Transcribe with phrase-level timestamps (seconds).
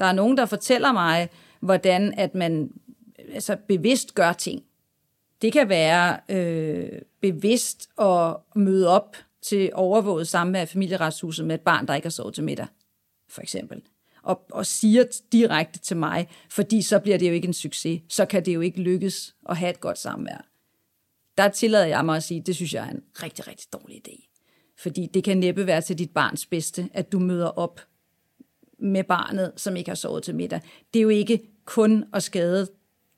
[0.00, 1.28] Der er nogen, der fortæller mig,
[1.60, 2.70] hvordan at man
[3.32, 4.62] altså, bevidst gør ting.
[5.42, 11.60] Det kan være øh, bevidst at møde op til overvåget samvær i familieretshuset med et
[11.60, 12.66] barn, der ikke har sovet til middag,
[13.28, 13.82] for eksempel.
[14.22, 18.02] Og, og siger direkte til mig, fordi så bliver det jo ikke en succes.
[18.08, 20.46] Så kan det jo ikke lykkes at have et godt samvær.
[21.36, 24.26] Der tillader jeg mig at sige, det synes jeg er en rigtig, rigtig dårlig idé.
[24.78, 27.80] Fordi det kan næppe være til dit barns bedste, at du møder op
[28.82, 30.60] med barnet, som ikke har sovet til middag.
[30.94, 32.66] Det er jo ikke kun at skade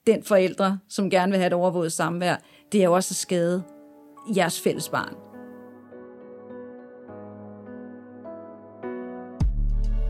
[0.07, 2.37] den forældre, som gerne vil have et overvåget samvær.
[2.73, 3.63] Det er jo også at skade
[4.37, 5.15] jeres fælles barn.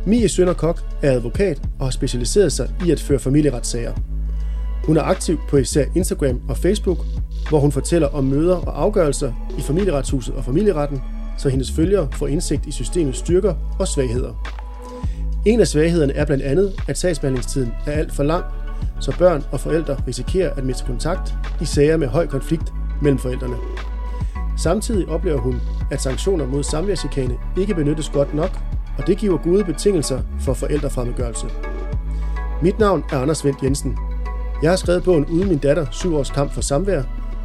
[0.06, 3.94] Mie Sønderkok er advokat og har specialiseret sig i at føre familieretssager.
[4.86, 6.98] Hun er aktiv på især Instagram og Facebook,
[7.48, 11.00] hvor hun fortæller om møder og afgørelser i familieretshuset og familieretten,
[11.38, 14.61] så hendes følgere får indsigt i systemets styrker og svagheder.
[15.46, 18.44] En af svaghederne er blandt andet, at sagsbehandlingstiden er alt for lang,
[19.00, 22.72] så børn og forældre risikerer at miste kontakt i sager med høj konflikt
[23.02, 23.56] mellem forældrene.
[24.58, 28.50] Samtidig oplever hun, at sanktioner mod samværschikane ikke benyttes godt nok,
[28.98, 31.46] og det giver gode betingelser for forældrefremmedgørelse.
[32.62, 33.98] Mit navn er Anders Vendt Jensen.
[34.62, 37.02] Jeg har skrevet bogen Uden min datter, 7 års kamp for samvær,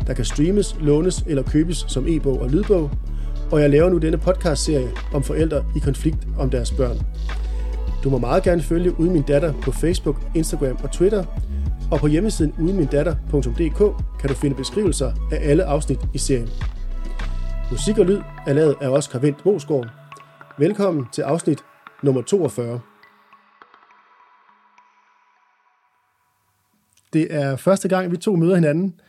[0.07, 2.91] der kan streames, lånes eller købes som e-bog og lydbog,
[3.51, 6.97] og jeg laver nu denne podcast-serie om forældre i konflikt om deres børn.
[8.07, 11.25] Du må meget gerne følge Uden min datter på Facebook, Instagram og Twitter,
[11.91, 13.77] og på hjemmesiden udenmindatter.dk
[14.19, 16.49] kan du finde beskrivelser af alle afsnit i serien.
[17.71, 19.87] Musik og lyd er lavet af Oscar Vendt Mosgaard.
[20.59, 21.59] Velkommen til afsnit
[22.03, 22.79] nummer 42.
[27.13, 28.99] Det er første gang, vi to møder hinanden,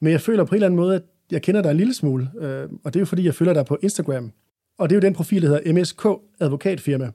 [0.00, 2.30] men jeg føler på en eller anden måde, at jeg kender dig en lille smule,
[2.40, 4.32] øh, og det er jo fordi, jeg følger dig på Instagram.
[4.78, 6.06] Og det er jo den profil, der hedder MSK
[6.40, 7.10] Advokatfirma.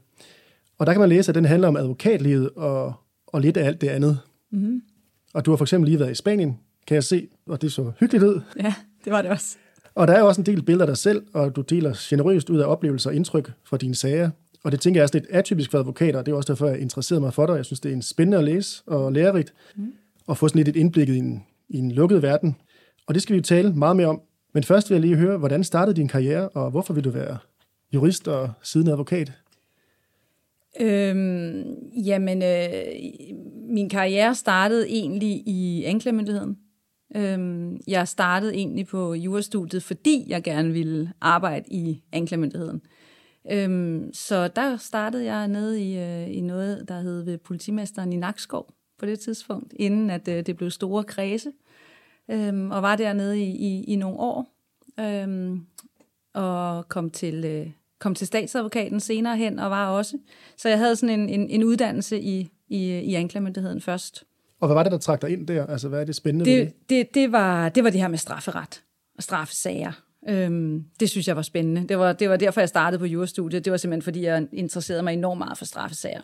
[0.77, 2.93] Og der kan man læse, at den handler om advokatlivet og,
[3.27, 4.19] og lidt af alt det andet.
[4.51, 4.81] Mm-hmm.
[5.33, 7.91] Og du har for eksempel lige været i Spanien, kan jeg se, og det så
[7.99, 8.41] hyggeligt ud.
[8.63, 8.73] Ja,
[9.05, 9.57] det var det også.
[9.95, 12.59] Og der er også en del billeder af dig selv, og du deler generøst ud
[12.59, 14.29] af oplevelser og indtryk fra dine sager.
[14.63, 16.79] Og det tænker jeg er lidt atypisk for advokater, og det er også derfor, jeg
[16.79, 17.55] interesserede mig for dig.
[17.55, 19.93] Jeg synes, det er en spændende at læse og lærerigt, mm.
[20.27, 22.55] og få sådan lidt et indblik i en, i en lukket verden.
[23.07, 24.21] Og det skal vi jo tale meget mere om.
[24.53, 27.37] Men først vil jeg lige høre, hvordan startede din karriere, og hvorfor vil du være
[27.93, 29.31] jurist og siden advokat?
[30.81, 31.63] Øhm,
[32.05, 32.83] jamen, øh,
[33.69, 36.57] min karriere startede egentlig i anklagemyndigheden.
[37.15, 42.81] Øhm, jeg startede egentlig på jurastudiet, fordi jeg gerne ville arbejde i anklagemyndigheden.
[43.51, 48.17] Øhm, så der startede jeg nede i, øh, i noget, der hed ved politimesteren i
[48.17, 51.51] Nakskov på det tidspunkt, inden at øh, det blev store kredse.
[52.31, 54.47] Øhm, og var dernede i, i, i nogle år.
[54.99, 55.65] Øhm,
[56.33, 57.71] og kom til, øh,
[58.03, 60.17] kom til statsadvokaten senere hen, og var også.
[60.57, 64.23] Så jeg havde sådan en, en, en uddannelse i, i, i anklagemyndigheden først.
[64.59, 65.65] Og hvad var det, der trak dig ind der?
[65.65, 66.89] Altså, hvad er det spændende det, ved det?
[66.89, 68.81] Det, det, var, det var det her med strafferet
[69.17, 69.91] og straffesager.
[70.29, 71.87] Øhm, det synes jeg var spændende.
[71.87, 73.65] Det var, det var derfor, jeg startede på jurastudiet.
[73.65, 76.21] Det var simpelthen, fordi jeg interesserede mig enormt meget for straffesager.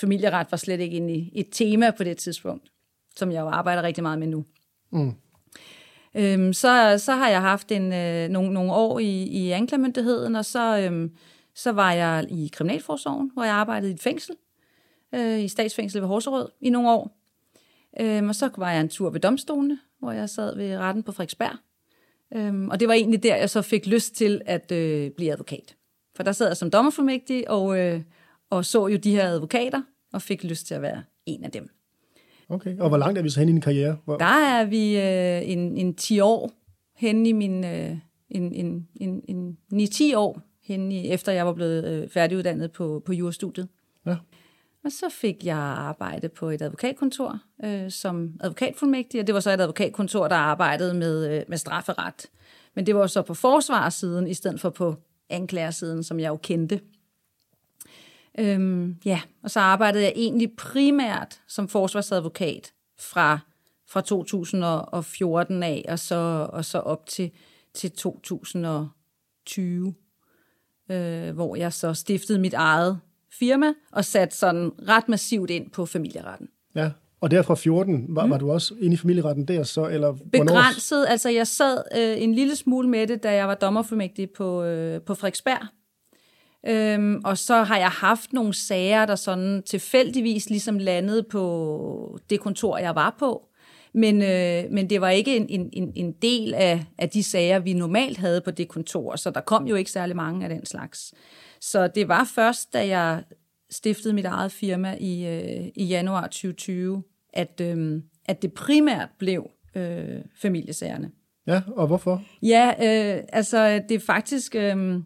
[0.00, 2.72] Familieret var slet ikke inde i et tema på det tidspunkt,
[3.16, 4.44] som jeg jo arbejder rigtig meget med nu.
[4.92, 5.12] Mm.
[6.16, 10.44] Øhm, så, så har jeg haft en, øh, nogle, nogle år i, i anklagemyndigheden, og
[10.44, 11.16] så, øhm,
[11.54, 14.34] så var jeg i Kriminalforsorgen, hvor jeg arbejdede i et fængsel,
[15.14, 17.18] øh, i statsfængsel ved Horserød i nogle år.
[18.00, 21.12] Øhm, og så var jeg en tur ved domstolene, hvor jeg sad ved retten på
[21.12, 21.56] Frederiksberg.
[22.34, 25.76] Øhm, og det var egentlig der, jeg så fik lyst til at øh, blive advokat.
[26.16, 28.02] For der sad jeg som dommerformægtig og, øh,
[28.50, 31.75] og så jo de her advokater, og fik lyst til at være en af dem.
[32.48, 33.96] Okay, og hvor langt er vi så hen i din karriere?
[34.04, 34.16] Hvor...
[34.16, 36.50] Der er vi øh, en, en 10 år
[36.96, 37.64] hen i min...
[37.64, 37.96] Øh,
[38.30, 43.02] en, en, en, en 9-10 år hen i, efter jeg var blevet øh, færdiguddannet på,
[43.06, 43.68] på jurastudiet.
[44.06, 44.16] Ja.
[44.84, 49.50] Og så fik jeg arbejde på et advokatkontor øh, som advokatfuldmægtig, og det var så
[49.50, 52.26] et advokatkontor, der arbejdede med, øh, med strafferet.
[52.74, 54.94] Men det var så på forsvarssiden, i stedet for på
[55.30, 56.80] anklagersiden, som jeg jo kendte.
[58.38, 63.38] Øhm, ja, og så arbejdede jeg egentlig primært som forsvarsadvokat fra,
[63.88, 67.30] fra 2014 af, og så, og så op til,
[67.74, 69.94] til 2020,
[70.90, 73.00] øh, hvor jeg så stiftede mit eget
[73.38, 76.48] firma og satte sådan ret massivt ind på familieretten.
[76.74, 76.90] Ja,
[77.20, 78.30] og der fra 14, var, mm.
[78.30, 79.88] var du også inde i familieretten der så?
[79.88, 81.10] Eller Begrænset, hvornår?
[81.10, 85.02] altså jeg sad øh, en lille smule med det, da jeg var dommerformægtig på, øh,
[85.02, 85.66] på Frederiksberg.
[86.66, 92.40] Øhm, og så har jeg haft nogle sager, der sådan tilfældigvis ligesom landede på det
[92.40, 93.48] kontor, jeg var på.
[93.94, 97.72] Men, øh, men det var ikke en, en, en del af, af de sager, vi
[97.72, 101.14] normalt havde på det kontor, så der kom jo ikke særlig mange af den slags.
[101.60, 103.22] Så det var først, da jeg
[103.70, 107.02] stiftede mit eget firma i, øh, i januar 2020,
[107.32, 111.10] at, øh, at det primært blev øh, familiesagerne.
[111.46, 112.22] Ja, og hvorfor?
[112.42, 114.54] Ja, øh, altså det er faktisk...
[114.54, 115.00] Øh,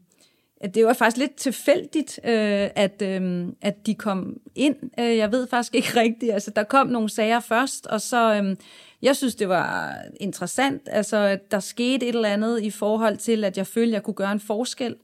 [0.75, 4.77] det var faktisk lidt tilfældigt, øh, at, øh, at de kom ind.
[5.01, 6.33] Øh, jeg ved faktisk ikke rigtigt.
[6.33, 8.35] Altså, der kom nogle sager først, og så...
[8.35, 8.57] Øh,
[9.03, 10.83] jeg synes, det var interessant.
[10.87, 14.15] Altså, der skete et eller andet i forhold til, at jeg følte, at jeg kunne
[14.15, 14.97] gøre en forskel.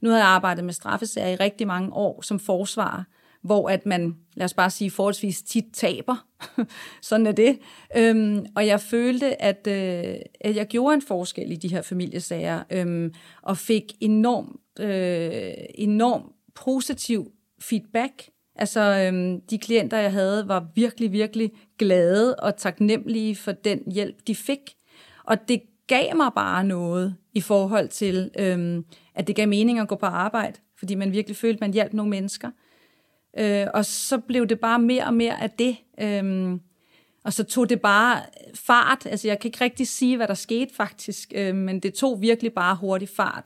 [0.00, 3.02] Nu har jeg arbejdet med straffesager i rigtig mange år som forsvarer,
[3.46, 6.26] hvor at man, lad os bare sige, forholdsvis tit taber.
[7.02, 7.58] Sådan er det.
[7.96, 12.62] Øhm, og jeg følte, at, øh, at jeg gjorde en forskel i de her familiesager,
[12.70, 18.28] øhm, og fik enorm, øh, enorm positiv feedback.
[18.56, 24.16] Altså, øhm, de klienter, jeg havde, var virkelig, virkelig glade og taknemmelige for den hjælp,
[24.26, 24.60] de fik.
[25.24, 28.84] Og det gav mig bare noget i forhold til, øhm,
[29.14, 31.92] at det gav mening at gå på arbejde, fordi man virkelig følte, at man hjalp
[31.92, 32.50] nogle mennesker.
[33.38, 35.76] Øh, og så blev det bare mere og mere af det.
[36.00, 36.60] Øhm,
[37.24, 38.22] og så tog det bare
[38.54, 39.06] fart.
[39.06, 42.52] Altså, jeg kan ikke rigtig sige, hvad der skete faktisk, øh, men det tog virkelig
[42.52, 43.44] bare hurtig fart.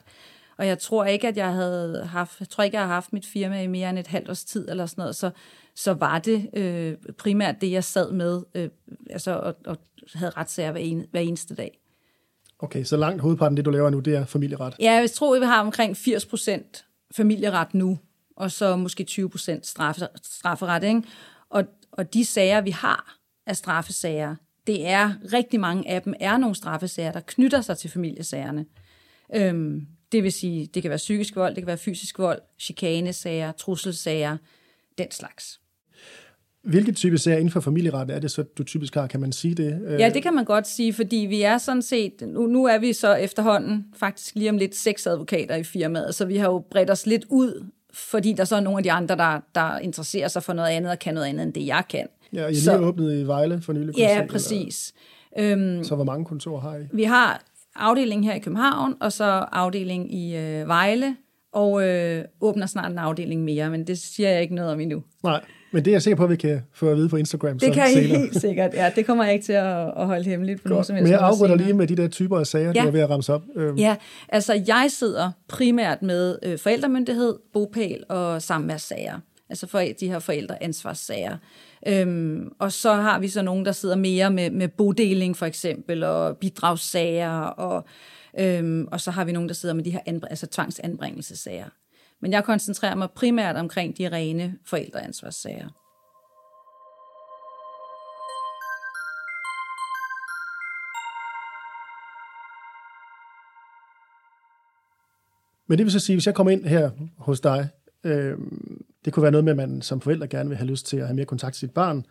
[0.57, 3.25] Og jeg tror ikke, at jeg havde haft, jeg tror ikke, jeg har haft mit
[3.25, 5.31] firma i mere end et halvt års tid eller sådan noget, så,
[5.75, 8.69] så var det øh, primært det, jeg sad med, øh,
[9.09, 9.77] altså, og, og
[10.13, 11.79] havde retssager hver, en, hver eneste dag.
[12.59, 14.75] Okay, så langt hovedparten det, du laver nu, det er familieret?
[14.79, 16.85] Ja, jeg tror, vi har omkring 80 procent
[17.15, 17.99] familieret nu,
[18.41, 20.83] og så måske 20 procent straffe, strafferet.
[20.83, 21.03] Ikke?
[21.49, 24.35] Og, og de sager, vi har af straffesager,
[24.67, 28.65] det er, rigtig mange af dem er nogle straffesager, der knytter sig til familiesagerne.
[29.35, 33.51] Øhm, det vil sige, det kan være psykisk vold, det kan være fysisk vold, chikanesager,
[33.51, 34.37] trusselsager,
[34.97, 35.59] den slags.
[36.63, 39.07] Hvilke type sager inden for familieret er det så, du typisk har?
[39.07, 39.99] Kan man sige det?
[39.99, 42.93] Ja, det kan man godt sige, fordi vi er sådan set, nu, nu er vi
[42.93, 46.89] så efterhånden faktisk lige om lidt seks advokater i firmaet, så vi har jo bredt
[46.89, 50.43] os lidt ud, fordi der så er nogle af de andre, der, der interesserer sig
[50.43, 52.07] for noget andet og kan noget andet, end det jeg kan.
[52.33, 53.97] Ja, I lige åbnet i Vejle for nylig.
[53.97, 54.93] Ja, præcis.
[55.39, 56.81] Øhm, så hvor mange kontorer har I?
[56.93, 57.41] Vi har
[57.75, 61.15] afdeling her i København, og så afdeling i øh, Vejle,
[61.51, 65.03] og øh, åbner snart en afdeling mere, men det siger jeg ikke noget om endnu.
[65.23, 65.41] Nej,
[65.71, 67.59] men det er jeg sikker på, at vi kan få at vide på Instagram.
[67.59, 68.91] Det så kan I helt sikkert, ja.
[68.95, 71.03] Det kommer jeg ikke til at, at holde hemmeligt på nogen som helst.
[71.03, 72.81] Men jeg afrunder lige med de der typer af sager, ja.
[72.81, 73.43] du er ved at ramse op.
[73.55, 73.77] Øhm.
[73.77, 73.95] Ja,
[74.29, 79.19] altså jeg sidder primært med øh, forældremyndighed, bopæl og samværssager.
[79.49, 81.37] Altså for de her forældreansvarssager.
[81.87, 86.03] Øhm, og så har vi så nogen, der sidder mere med, med bodeling for eksempel,
[86.03, 87.85] og bidragssager, og,
[88.39, 91.65] øhm, og så har vi nogen, der sidder med de her anbr- altså tvangsanbringelsesager.
[92.21, 95.69] Men jeg koncentrerer mig primært omkring de rene forældreansvarssager.
[105.67, 107.69] Men det vil så sige, hvis jeg kommer ind her hos dig,
[108.03, 108.37] øh,
[109.05, 111.05] det kunne være noget med, at man som forældre gerne vil have lyst til at
[111.05, 112.05] have mere kontakt til sit barn.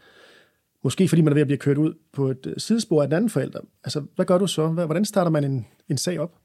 [0.85, 3.31] Måske fordi man er ved at blive kørt ud på et sidespor af den anden
[3.31, 3.61] forælder.
[3.85, 4.69] Altså, hvad gør du så?
[4.69, 6.40] Hvordan starter man en, en sag op?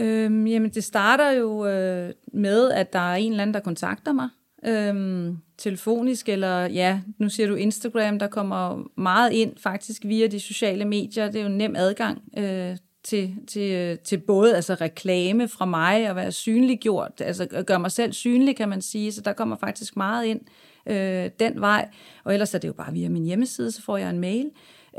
[0.00, 4.12] Øhm, jamen, det starter jo øh, med, at der er en eller anden, der kontakter
[4.12, 4.28] mig.
[4.66, 10.40] Øhm, telefonisk, eller ja, nu siger du Instagram, der kommer meget ind faktisk via de
[10.40, 11.26] sociale medier.
[11.26, 15.64] Det er jo en nem adgang øh, til, til, øh, til både altså reklame fra
[15.64, 19.32] mig og være synliggjort, altså at gøre mig selv synlig, kan man sige, så der
[19.32, 20.40] kommer faktisk meget ind
[20.86, 21.88] øh, den vej,
[22.24, 24.50] og ellers er det jo bare via min hjemmeside, så får jeg en mail.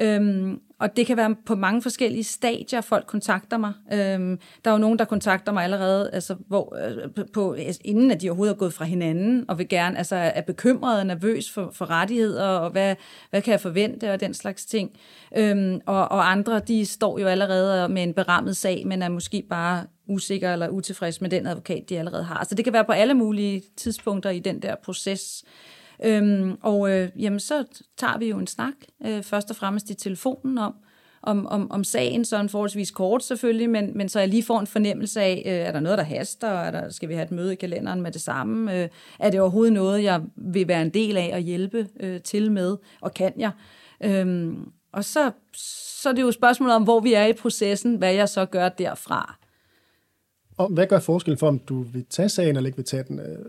[0.01, 3.73] Øhm, og det kan være på mange forskellige stadier, folk kontakter mig.
[3.93, 8.11] Øhm, der er jo nogen, der kontakter mig allerede, altså, hvor, øh, på, altså, inden
[8.11, 11.51] at de overhovedet er gået fra hinanden, og vil gerne, altså er bekymret og nervøs
[11.51, 12.95] for, for rettigheder, og hvad,
[13.29, 14.91] hvad kan jeg forvente, og den slags ting.
[15.37, 19.43] Øhm, og, og andre, de står jo allerede med en berammet sag, men er måske
[19.49, 22.45] bare usikker eller utilfreds med den advokat, de allerede har.
[22.49, 25.43] Så det kan være på alle mulige tidspunkter i den der proces.
[26.03, 27.63] Øhm, og øh, jamen, så
[27.97, 28.73] tager vi jo en snak,
[29.05, 30.73] øh, først og fremmest i telefonen om,
[31.23, 34.59] om, om, om sagen, så en forholdsvis kort selvfølgelig, men, men så jeg lige får
[34.59, 37.31] en fornemmelse af, øh, er der noget, der haster, er der, skal vi have et
[37.31, 38.89] møde i kalenderen med det samme, øh,
[39.19, 42.77] er det overhovedet noget, jeg vil være en del af at hjælpe øh, til med,
[43.01, 43.51] og kan jeg?
[44.03, 45.31] Øhm, og så,
[46.01, 48.69] så er det jo spørgsmålet om, hvor vi er i processen, hvad jeg så gør
[48.69, 49.37] derfra.
[50.57, 53.19] Og hvad gør forskellen for, om du vil tage sagen eller ikke vil tage den?
[53.19, 53.45] Øh,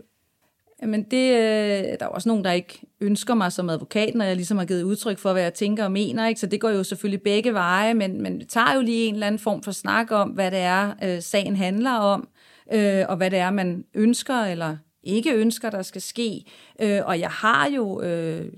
[0.85, 4.25] men Jamen det, øh, der er også nogen, der ikke ønsker mig som advokat, når
[4.25, 6.27] jeg ligesom har givet udtryk for, hvad jeg tænker og mener.
[6.27, 6.39] Ikke?
[6.39, 9.27] Så det går jo selvfølgelig begge veje, men, men vi tager jo lige en eller
[9.27, 12.27] anden form for snak om, hvad det er, øh, sagen handler om,
[12.73, 16.45] øh, og hvad det er, man ønsker eller ikke ønsker, der skal ske.
[16.81, 18.51] Øh, og jeg har jo øh,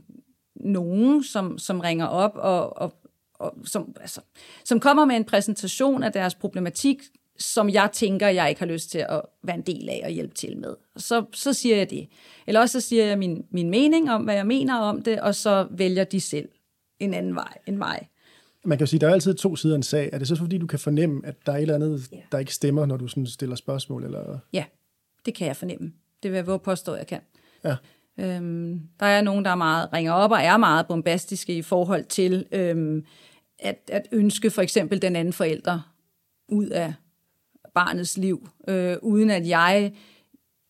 [0.55, 2.93] nogen, som, som ringer op og, og,
[3.33, 4.21] og som, altså,
[4.65, 7.03] som kommer med en præsentation af deres problematik,
[7.39, 10.33] som jeg tænker, jeg ikke har lyst til at være en del af og hjælpe
[10.33, 10.75] til med.
[10.97, 12.07] Så, så siger jeg det.
[12.47, 15.35] Eller også så siger jeg min, min mening om, hvad jeg mener om det, og
[15.35, 16.49] så vælger de selv
[16.99, 18.09] en anden vej end mig.
[18.65, 20.09] Man kan jo sige, at der er altid to sider af en sag.
[20.13, 22.17] Er det så fordi, du kan fornemme, at der er et eller andet, Ja.
[22.31, 24.03] der ikke stemmer, når du sådan stiller spørgsmål?
[24.03, 24.39] Eller?
[24.53, 24.65] Ja,
[25.25, 25.93] det kan jeg fornemme.
[26.23, 27.21] Det vil jeg våge påstå, at jeg kan.
[27.63, 27.75] Ja.
[28.19, 32.05] Øhm, der er nogen, der er meget, ringer op og er meget bombastiske i forhold
[32.05, 33.05] til øhm,
[33.59, 35.91] at, at ønske for eksempel den anden forælder
[36.49, 36.93] ud af
[37.75, 39.93] barnets liv, øh, uden at jeg,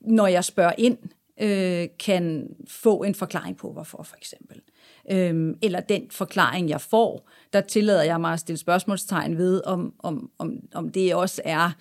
[0.02, 0.98] når jeg spørger ind,
[1.42, 4.62] øh, kan få en forklaring på, hvorfor for eksempel.
[5.12, 9.94] Øhm, eller den forklaring, jeg får, der tillader jeg mig at stille spørgsmålstegn ved, om,
[10.00, 11.72] om, om, om det også er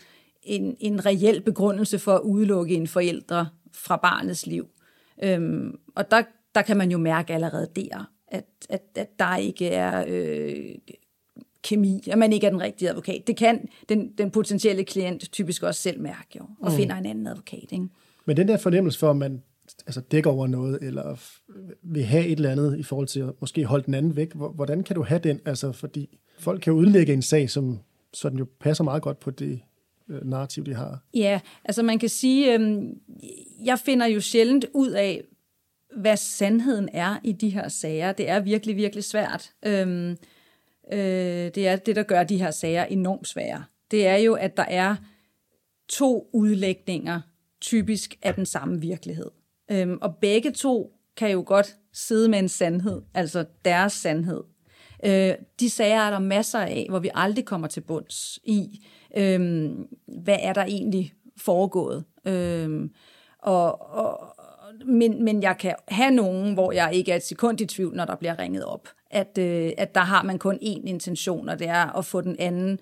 [0.43, 4.69] en, en reel begrundelse for at udelukke en forældre fra barnets liv.
[5.23, 6.23] Øhm, og der,
[6.54, 10.75] der kan man jo mærke allerede der, at, at, at der ikke er øh,
[11.64, 13.26] kemi, at man ikke er den rigtige advokat.
[13.26, 16.76] Det kan den, den potentielle klient typisk også selv mærke jo, og mm.
[16.76, 17.73] finder en anden advokat.
[17.73, 17.87] Ikke?
[18.26, 19.42] Men den der fornemmelse for, at man
[19.87, 21.16] altså, dækker over noget, eller
[21.83, 24.52] vil have et eller andet i forhold til at måske holde den anden væk, hvor-
[24.52, 25.40] hvordan kan du have den?
[25.44, 27.78] Altså, fordi folk kan jo udlægge en sag, som
[28.12, 29.61] så den jo passer meget godt på det
[30.09, 30.99] øh, narrativ, de har.
[31.14, 32.99] Ja, altså man kan sige, øhm,
[33.64, 35.23] jeg finder jo sjældent ud af,
[35.97, 38.12] hvad sandheden er i de her sager.
[38.12, 39.50] Det er virkelig, virkelig svært.
[39.66, 40.16] Øhm,
[40.93, 40.99] øh,
[41.55, 43.64] det er det, der gør de her sager enormt svære.
[43.91, 44.97] Det er jo, at der er
[45.88, 47.21] to udlægninger,
[47.61, 49.31] typisk af den samme virkelighed.
[49.71, 54.45] Øhm, og begge to kan jo godt sidde med en sandhed, altså deres sandhed.
[55.05, 58.87] Øh, de sager er der masser af, hvor vi aldrig kommer til bunds i,
[59.17, 62.05] øhm, hvad er der egentlig foregået.
[62.25, 62.91] Øhm,
[63.38, 64.37] og, og,
[64.87, 68.05] men, men jeg kan have nogen, hvor jeg ikke er et sekund i tvivl, når
[68.05, 68.88] der bliver ringet op.
[69.11, 72.37] At, øh, at der har man kun én intention, og det er at få den
[72.39, 72.79] anden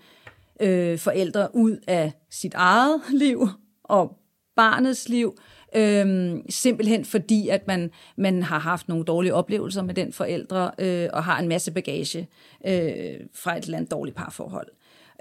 [0.60, 3.48] øh, forældre ud af sit eget liv
[3.84, 4.18] og
[4.56, 5.36] barnets liv,
[5.76, 11.08] øh, simpelthen fordi, at man, man har haft nogle dårlige oplevelser med den forældre, øh,
[11.12, 12.28] og har en masse bagage
[12.66, 14.68] øh, fra et eller andet dårligt parforhold.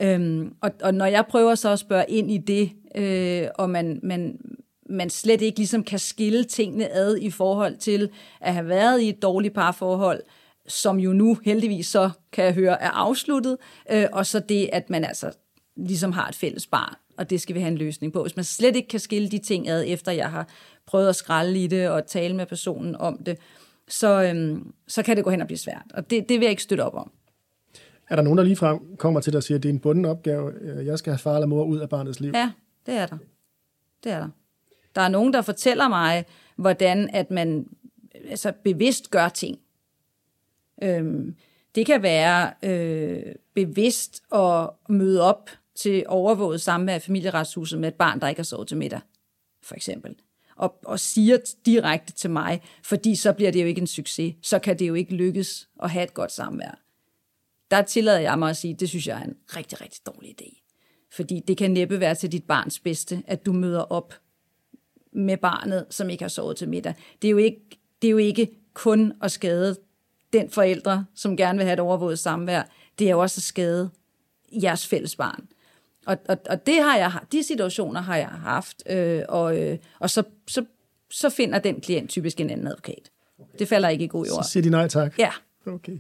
[0.02, 4.00] Øhm, og, og når jeg prøver så at spørge ind i det, øh, og man,
[4.04, 4.38] man,
[4.90, 8.10] man slet ikke ligesom kan skille tingene ad i forhold til
[8.42, 10.22] at have været i et dårligt parforhold,
[10.72, 13.58] som jo nu heldigvis så, kan jeg høre, er afsluttet,
[13.92, 15.32] øh, og så det, at man altså
[15.76, 18.22] ligesom har et fælles barn, og det skal vi have en løsning på.
[18.22, 20.48] Hvis man slet ikke kan skille de ting ad, efter jeg har
[20.86, 23.38] prøvet at skralde i det og tale med personen om det,
[23.88, 25.86] så, øhm, så kan det gå hen og blive svært.
[25.94, 27.12] Og det, det vil jeg ikke støtte op om.
[28.10, 30.06] Er der nogen, der ligefrem kommer til dig og siger, at det er en bunden
[30.06, 32.32] opgave, øh, jeg skal have far eller mor ud af barnets liv?
[32.36, 32.52] Ja,
[32.86, 33.18] det er der.
[34.04, 34.30] Det er der.
[34.96, 36.26] Der er nogen, der fortæller mig,
[36.56, 37.68] hvordan at man
[38.30, 39.60] altså, bevidst gør ting.
[40.82, 41.36] Øhm,
[41.76, 47.96] det kan være øh, bevidst at møde op til overvåget samvær i familieretshuset med et
[47.96, 49.00] barn, der ikke har sovet til middag,
[49.64, 50.16] for eksempel.
[50.56, 54.36] Og, og siger direkte til mig, fordi så bliver det jo ikke en succes.
[54.42, 56.80] Så kan det jo ikke lykkes at have et godt samvær.
[57.72, 60.62] Der tillader jeg mig at sige, det synes jeg er en rigtig, rigtig dårlig idé.
[61.12, 64.14] Fordi det kan næppe være til dit barns bedste, at du møder op
[65.14, 66.94] med barnet, som ikke har sovet til middag.
[67.22, 67.62] Det er jo ikke,
[68.02, 69.76] det er jo ikke kun at skade
[70.34, 72.64] den forældre, som gerne vil have et overvåget samvær.
[73.00, 73.90] Det er jo også at skade
[74.64, 75.48] jeres fælles barn.
[76.06, 80.10] Og, og, og det har jeg, de situationer har jeg haft, øh, og, øh, og
[80.10, 80.66] så, så,
[81.12, 83.12] så finder den klient typisk en anden advokat.
[83.60, 84.44] Det falder ikke i god jord.
[84.44, 85.20] Så siger de nej tak?
[85.20, 85.30] Ja.
[85.66, 86.00] Okay.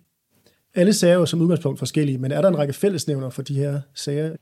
[0.75, 3.55] Alle sager er jo som udgangspunkt forskellige, men er der en række fællesnævner for de
[3.55, 4.35] her sager?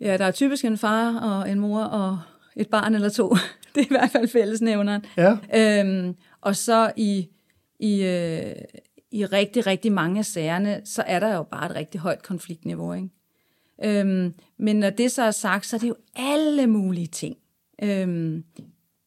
[0.00, 2.18] ja, der er typisk en far og en mor og
[2.56, 3.28] et barn eller to.
[3.74, 5.04] Det er i hvert fald fællesnævneren.
[5.16, 5.36] Ja.
[5.54, 7.28] Øhm, og så i,
[7.78, 8.54] i, øh,
[9.14, 12.92] i rigtig, rigtig mange af sagerne, så er der jo bare et rigtig højt konfliktniveau.
[12.92, 13.08] Ikke?
[13.84, 17.36] Øhm, men når det så er sagt, så er det jo alle mulige ting,
[17.82, 18.44] øhm,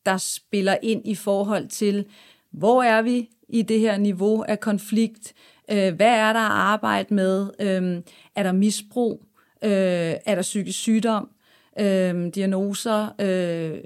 [0.06, 2.06] der spiller ind i forhold til,
[2.52, 5.34] hvor er vi i det her niveau af konflikt?
[5.72, 7.50] Øh, hvad er der at arbejde med?
[7.60, 8.04] Øhm,
[8.36, 9.24] er der misbrug?
[9.64, 9.72] Øh,
[10.26, 11.30] er der psykisk sygdom?
[11.80, 13.08] Øh, diagnoser?
[13.22, 13.80] Øh,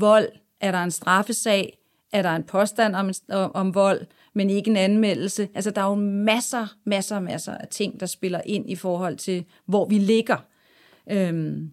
[0.00, 0.28] vold?
[0.60, 1.78] Er der en straffesag?
[2.12, 5.48] Er der en påstand om, om, om vold, men ikke en anmeldelse?
[5.54, 9.44] Altså, der er jo masser, masser, masser af ting, der spiller ind i forhold til,
[9.66, 10.36] hvor vi ligger.
[11.10, 11.70] Øhm,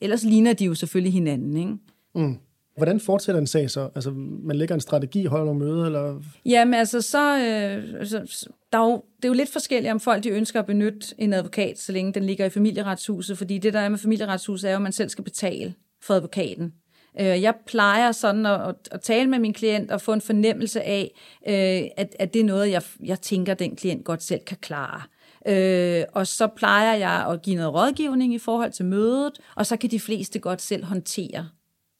[0.00, 1.76] ellers ligner de jo selvfølgelig hinanden, ikke?
[2.14, 2.38] Mm.
[2.76, 3.88] Hvordan fortsætter en sag så?
[3.94, 4.10] Altså,
[4.42, 6.22] man lægger en strategi, holder nogle møder, eller...
[6.44, 10.24] Jamen altså, så, øh, så der er jo, det er jo lidt forskelligt, om folk
[10.24, 13.80] de ønsker at benytte en advokat, så længe den ligger i familieretshuset, fordi det, der
[13.80, 16.72] er med familieretshuset, er jo, at man selv skal betale for advokaten.
[17.20, 21.12] Øh, jeg plejer sådan at, at, tale med min klient og få en fornemmelse af,
[21.48, 25.02] øh, at, at det er noget, jeg, jeg tænker, den klient godt selv kan klare.
[25.48, 29.76] Øh, og så plejer jeg at give noget rådgivning i forhold til mødet, og så
[29.76, 31.48] kan de fleste godt selv håndtere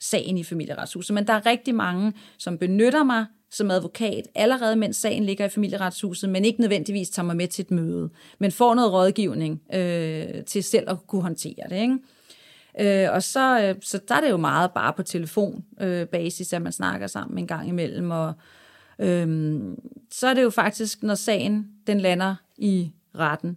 [0.00, 1.14] sagen i familieretshuset.
[1.14, 5.48] Men der er rigtig mange, som benytter mig som advokat, allerede mens sagen ligger i
[5.48, 10.44] familieretshuset, men ikke nødvendigvis tager mig med til et møde, men får noget rådgivning øh,
[10.44, 11.80] til selv at kunne håndtere det.
[11.82, 11.98] Ikke?
[12.80, 16.62] Øh, og så, øh, så der er det jo meget bare på telefonbasis, øh, at
[16.62, 18.32] man snakker sammen en gang imellem, og
[18.98, 19.58] øh,
[20.12, 23.56] så er det jo faktisk, når sagen den lander i retten,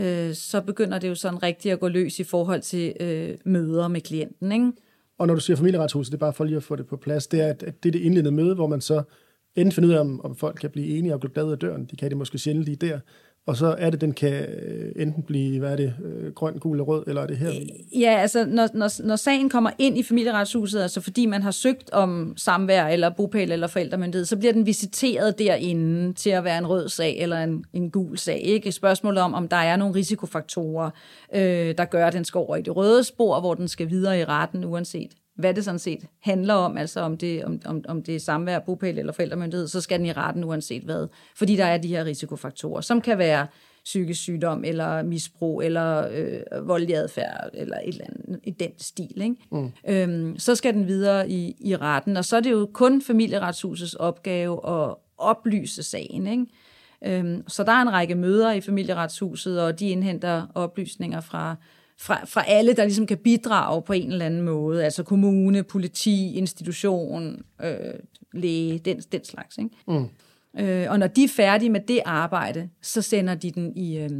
[0.00, 3.88] øh, så begynder det jo sådan rigtigt at gå løs i forhold til øh, møder
[3.88, 4.52] med klienten.
[4.52, 4.72] Ikke?
[5.18, 7.26] Og når du siger familieretshuset, det er bare for lige at få det på plads,
[7.26, 9.02] det er, at det er det indledende møde, hvor man så
[9.56, 11.84] enten finder ud af, om, om folk kan blive enige og gå ud af døren.
[11.84, 13.00] De kan det måske sjældent lige der.
[13.48, 16.76] Og så er det, den kan øh, enten blive, hvad er det, øh, grøn, gul
[16.76, 17.48] eller rød, eller er det her?
[17.48, 21.50] Øh, ja, altså når, når, når sagen kommer ind i familieretshuset, altså fordi man har
[21.50, 26.58] søgt om samvær eller bopæl eller forældremyndighed, så bliver den visiteret derinde til at være
[26.58, 28.40] en rød sag eller en, en gul sag.
[28.40, 28.72] Ikke?
[28.72, 30.90] Spørgsmålet om, om der er nogle risikofaktorer,
[31.34, 34.20] øh, der gør, at den skal over i det røde spor, hvor den skal videre
[34.20, 38.02] i retten, uanset hvad det sådan set handler om, altså om det, om, om, om
[38.02, 41.06] det er samvær, bopæl eller forældremyndighed, så skal den i retten uanset hvad.
[41.36, 43.46] Fordi der er de her risikofaktorer, som kan være
[43.84, 49.22] psykisk sygdom, eller misbrug, eller øh, voldelig adfærd, eller et eller andet i den stil.
[49.22, 49.36] Ikke?
[49.52, 49.70] Mm.
[49.88, 53.94] Øhm, så skal den videre i, i retten, og så er det jo kun familieretshusets
[53.94, 56.26] opgave at oplyse sagen.
[56.26, 56.46] Ikke?
[57.04, 61.56] Øhm, så der er en række møder i familieretshuset, og de indhenter oplysninger fra
[62.00, 64.84] fra, fra alle, der ligesom kan bidrage på en eller anden måde.
[64.84, 67.94] Altså kommune, politi, institution, øh,
[68.32, 69.58] læge, den, den slags.
[69.58, 69.70] Ikke?
[69.88, 70.08] Mm.
[70.60, 74.10] Øh, og når de er færdige med det arbejde, så sender de den i, øh,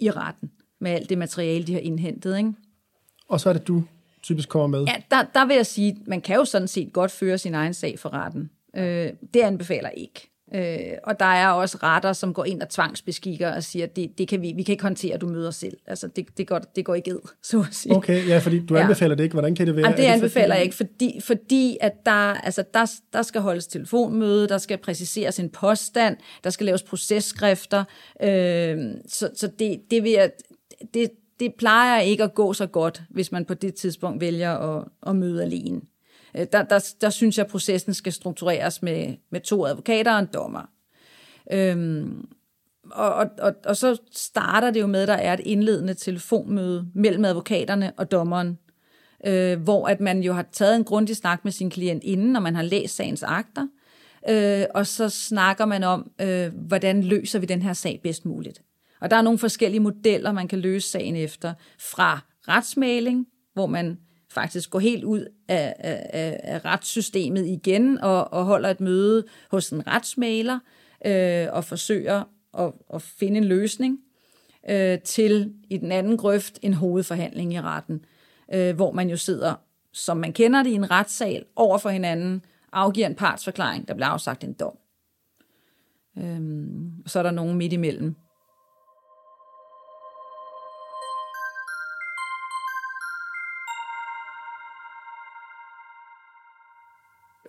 [0.00, 2.36] i retten med alt det materiale, de har indhentet.
[2.36, 2.52] Ikke?
[3.28, 3.82] Og så er det, du
[4.22, 4.86] typisk kommer med?
[4.86, 7.74] Ja, der, der vil jeg sige, man kan jo sådan set godt føre sin egen
[7.74, 8.50] sag for retten.
[8.76, 10.33] Øh, det anbefaler ikke.
[10.54, 14.28] Øh, og der er også retter, som går ind og tvangsbeskikker og siger, det, det
[14.28, 15.76] kan vi, vi kan ikke håndtere, at du møder selv.
[15.86, 17.96] Altså, det, det, går, det går ikke ed, så at sige.
[17.96, 19.16] Okay, ja, fordi du anbefaler ja.
[19.16, 19.32] det ikke.
[19.32, 19.84] Hvordan kan det være?
[19.84, 23.66] Jamen, det, det anbefaler jeg ikke, fordi, fordi at der, altså, der, der skal holdes
[23.66, 27.84] telefonmøde, der skal præciseres en påstand, der skal laves processkrifter.
[28.22, 30.30] Øh, så så det, det, vil jeg,
[30.94, 34.84] det, det plejer ikke at gå så godt, hvis man på det tidspunkt vælger at,
[35.06, 35.80] at møde alene.
[36.36, 40.18] Øh, der, der, der synes jeg, at processen skal struktureres med, med to advokater og
[40.18, 40.70] en dommer.
[41.52, 42.26] Øhm,
[42.90, 46.86] og, og, og, og så starter det jo med, at der er et indledende telefonmøde
[46.94, 48.58] mellem advokaterne og dommeren,
[49.26, 52.40] øh, hvor at man jo har taget en grundig snak med sin klient inden, når
[52.40, 53.66] man har læst sagens akter,
[54.28, 58.62] øh, og så snakker man om, øh, hvordan løser vi den her sag bedst muligt.
[59.00, 63.98] Og der er nogle forskellige modeller, man kan løse sagen efter, fra retsmaling, hvor man
[64.34, 69.70] faktisk går helt ud af, af, af retssystemet igen og, og holder et møde hos
[69.70, 70.58] en retsmaler
[71.06, 72.24] øh, og forsøger
[72.58, 73.98] at, at finde en løsning
[74.70, 78.04] øh, til i den anden grøft en hovedforhandling i retten,
[78.54, 79.54] øh, hvor man jo sidder,
[79.92, 84.08] som man kender det i en retssal, over for hinanden, afgiver en partsforklaring, der bliver
[84.08, 84.78] afsagt en dom.
[86.18, 86.40] Øh,
[87.06, 88.16] så er der nogen midt imellem,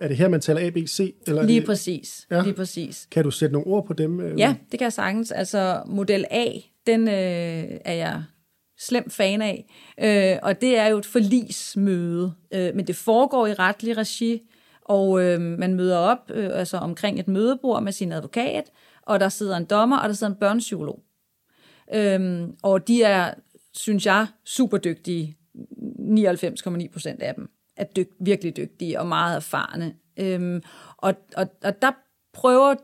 [0.00, 1.14] Er det her, man taler ABC?
[1.26, 1.66] Eller lige det...
[1.66, 2.26] præcis.
[2.30, 2.42] Ja.
[2.42, 3.08] Lige præcis.
[3.10, 4.20] Kan du sætte nogle ord på dem?
[4.20, 4.38] Øh?
[4.38, 5.32] Ja, det kan jeg sagtens.
[5.32, 6.46] Altså, model A,
[6.86, 8.22] den øh, er jeg
[8.78, 9.66] slem fan af.
[10.00, 12.34] Øh, og det er jo et forlismøde.
[12.54, 14.42] Øh, men det foregår i retlig regi,
[14.82, 18.64] og øh, man møder op øh, altså omkring et mødebord med sin advokat,
[19.02, 21.02] og der sidder en dommer, og der sidder en børnepsykolog.
[21.94, 23.34] Øh, og de er,
[23.74, 25.36] synes jeg, super dygtige.
[25.54, 29.94] 99,9 procent af dem er dyg, virkelig dygtige og meget erfarne.
[30.16, 30.62] Øhm,
[30.96, 31.90] og, og, og der
[32.32, 32.74] prøver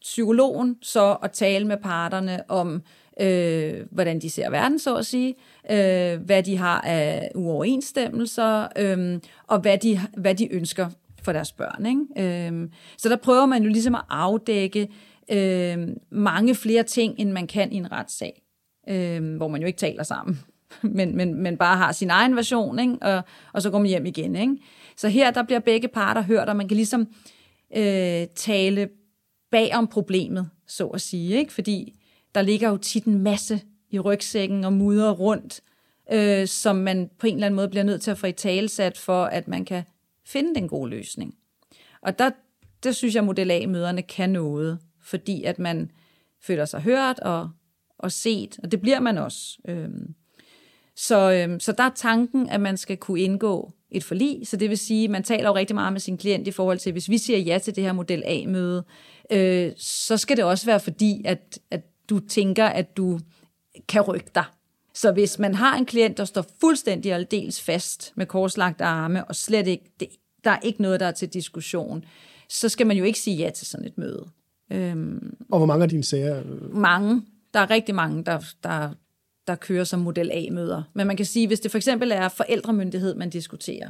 [0.00, 2.82] psykologen så at tale med parterne om,
[3.20, 5.34] øh, hvordan de ser verden, så at sige,
[5.70, 10.90] øh, hvad de har af uoverensstemmelser, øh, og hvad de, hvad de ønsker
[11.22, 11.86] for deres børn.
[11.86, 12.48] Ikke?
[12.48, 14.88] Øh, så der prøver man jo ligesom at afdække
[15.32, 18.42] øh, mange flere ting, end man kan i en retssag,
[18.88, 20.40] øh, hvor man jo ikke taler sammen.
[20.82, 22.96] men, men, men bare har sin egen version, ikke?
[23.00, 24.36] Og, og så går man hjem igen.
[24.36, 24.56] Ikke?
[24.96, 27.08] Så her der bliver begge parter hørt, og man kan ligesom
[27.76, 28.88] øh, tale
[29.50, 31.38] bag om problemet, så at sige.
[31.38, 31.52] Ikke?
[31.52, 32.00] Fordi
[32.34, 35.60] der ligger jo tit en masse i rygsækken og mudder rundt,
[36.12, 38.98] øh, som man på en eller anden måde bliver nødt til at få i talsat
[38.98, 39.82] for, at man kan
[40.26, 41.34] finde den gode løsning.
[42.02, 42.30] Og der,
[42.82, 45.90] der synes jeg, at model A-møderne kan noget, fordi at man
[46.42, 47.50] føler sig hørt og,
[47.98, 49.58] og set, og det bliver man også.
[49.68, 49.88] Øh,
[50.96, 54.70] så, øhm, så der er tanken, at man skal kunne indgå et forlig, så det
[54.70, 57.08] vil sige, at man taler jo rigtig meget med sin klient i forhold til, hvis
[57.08, 58.84] vi siger ja til det her model A-møde,
[59.32, 63.20] øh, så skal det også være fordi, at, at du tænker, at du
[63.88, 64.44] kan rykke dig.
[64.94, 69.36] Så hvis man har en klient, der står fuldstændig aldeles fast med korslagte arme, og
[69.36, 70.08] slet ikke, det,
[70.44, 72.04] der er ikke noget, der er til diskussion,
[72.48, 74.26] så skal man jo ikke sige ja til sådan et møde.
[74.70, 76.42] Øhm, og hvor mange af dine sager?
[76.72, 77.22] Mange.
[77.54, 78.90] Der er rigtig mange, der, der,
[79.50, 80.82] der kører som model A-møder.
[80.94, 83.88] Men man kan sige, hvis det for eksempel er forældremyndighed, man diskuterer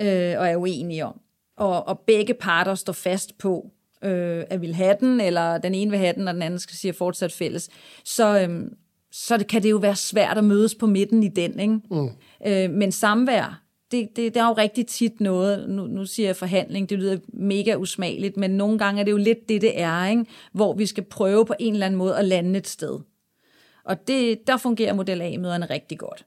[0.00, 1.20] øh, og er uenige om,
[1.56, 3.70] og, og begge parter står fast på,
[4.04, 6.76] øh, at vil have den, eller den ene vil have den, og den anden skal
[6.76, 7.68] sige fortsat fælles,
[8.04, 8.70] så, øh,
[9.12, 11.60] så det, kan det jo være svært at mødes på midten i den.
[11.60, 11.80] Ikke?
[11.90, 12.10] Mm.
[12.46, 16.36] Øh, men samvær, det, det, det er jo rigtig tit noget, nu, nu siger jeg
[16.36, 20.06] forhandling, det lyder mega usmageligt, men nogle gange er det jo lidt det, det er,
[20.06, 20.24] ikke?
[20.52, 22.98] hvor vi skal prøve på en eller anden måde at lande et sted.
[23.90, 26.26] Og det, der fungerer model A-møderne rigtig godt.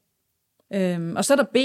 [0.74, 1.58] Øhm, og så er der B.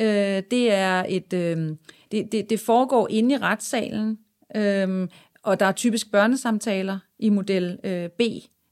[0.00, 1.76] Øh, det er et, øh,
[2.12, 4.18] det, det, det foregår inde i retssalen,
[4.56, 5.08] øh,
[5.42, 8.20] og der er typisk børnesamtaler i model øh, B.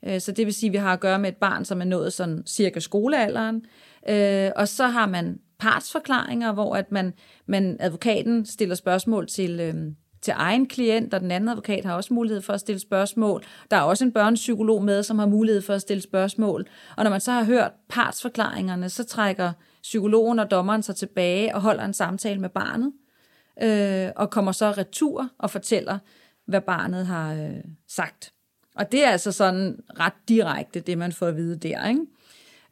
[0.06, 1.84] Øh, så det vil sige, at vi har at gøre med et barn, som er
[1.84, 3.64] nået sådan cirka skolealderen.
[4.08, 7.12] Øh, og så har man partsforklaringer, hvor at man,
[7.46, 9.74] man advokaten stiller spørgsmål til, øh,
[10.22, 13.44] til egen klient, og den anden advokat har også mulighed for at stille spørgsmål.
[13.70, 16.66] Der er også en børnepsykolog med, som har mulighed for at stille spørgsmål.
[16.96, 19.52] Og når man så har hørt partsforklaringerne, så trækker
[19.82, 22.92] psykologen og dommeren sig tilbage og holder en samtale med barnet,
[23.62, 25.98] øh, og kommer så retur og fortæller,
[26.46, 28.32] hvad barnet har øh, sagt.
[28.76, 32.06] Og det er altså sådan ret direkte, det man får at vide der, ikke?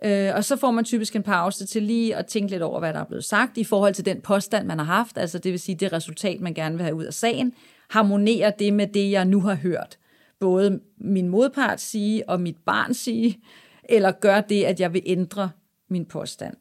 [0.04, 2.92] Øh, og så får man typisk en pause til lige at tænke lidt over, hvad
[2.92, 5.60] der er blevet sagt i forhold til den påstand, man har haft, altså det vil
[5.60, 7.52] sige det resultat, man gerne vil have ud af sagen,
[7.90, 9.98] harmonerer det med det, jeg nu har hørt.
[10.40, 13.40] Både min modpart sige og mit barn sige,
[13.84, 15.50] eller gør det, at jeg vil ændre
[15.88, 16.54] min påstand.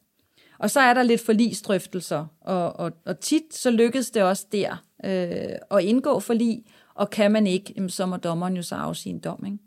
[0.58, 4.84] Og så er der lidt forlisdrøftelser, og, og, og tit så lykkes det også der
[5.04, 9.18] øh, at indgå forlig, og kan man ikke, så må dommeren jo så afsige en
[9.18, 9.44] dom.
[9.46, 9.58] Ikke?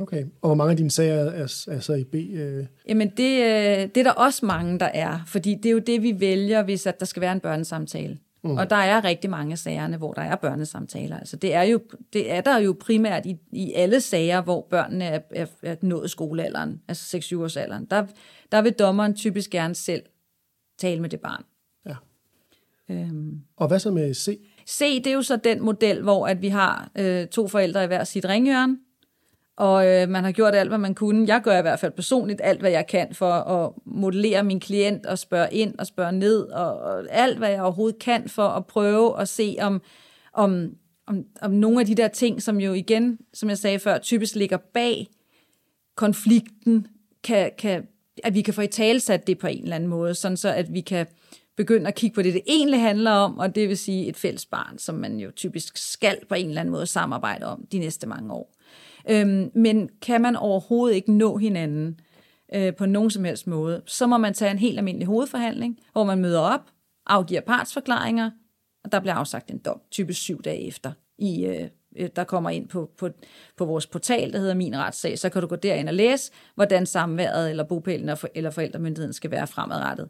[0.00, 2.14] Okay, og hvor mange af dine sager er, er så i B?
[2.14, 2.66] Øh?
[2.88, 6.02] Jamen det, øh, det er der også mange, der er, fordi det er jo det,
[6.02, 8.18] vi vælger, hvis at der skal være en børnesamtale.
[8.44, 8.56] Mm.
[8.56, 11.18] Og der er rigtig mange sagerne, hvor der er børnesamtaler.
[11.18, 11.80] Altså det er jo
[12.12, 16.10] det er der jo primært i, i alle sager, hvor børnene er, er, er nået
[16.10, 17.84] skolealderen, altså 6-7 års alderen.
[17.84, 18.06] Der,
[18.52, 20.02] der vil dommeren typisk gerne selv
[20.78, 21.44] tale med det barn.
[21.86, 21.94] Ja.
[22.94, 23.40] Øhm.
[23.56, 24.40] Og hvad så med C?
[24.68, 27.86] C, det er jo så den model, hvor at vi har øh, to forældre i
[27.86, 28.78] hver sit ringhjørne,
[29.56, 31.24] og øh, man har gjort alt, hvad man kunne.
[31.28, 35.06] Jeg gør i hvert fald personligt alt, hvad jeg kan for at modellere min klient
[35.06, 38.66] og spørge ind og spørge ned, og, og alt, hvad jeg overhovedet kan for at
[38.66, 39.82] prøve at se, om,
[40.32, 40.70] om,
[41.06, 44.34] om, om nogle af de der ting, som jo igen, som jeg sagde før, typisk
[44.34, 45.08] ligger bag
[45.96, 46.86] konflikten,
[47.24, 47.86] kan, kan,
[48.24, 50.72] at vi kan få i talsat det på en eller anden måde, sådan så at
[50.72, 51.06] vi kan
[51.56, 54.46] begynde at kigge på det, det egentlig handler om, og det vil sige et fælles
[54.46, 58.06] barn, som man jo typisk skal på en eller anden måde samarbejde om de næste
[58.06, 58.53] mange år.
[59.10, 62.00] Øhm, men kan man overhovedet ikke nå hinanden
[62.54, 66.04] øh, på nogen som helst måde, så må man tage en helt almindelig hovedforhandling, hvor
[66.04, 66.60] man møder op,
[67.06, 68.30] afgiver partsforklaringer,
[68.84, 72.50] og der bliver afsagt en dom, typisk syv dage efter, i, øh, øh der kommer
[72.50, 73.08] ind på, på,
[73.56, 76.86] på vores portal, der hedder Min Retssag, så kan du gå derind og læse, hvordan
[76.86, 80.08] samværet eller bopælen eller forældremyndigheden skal være fremadrettet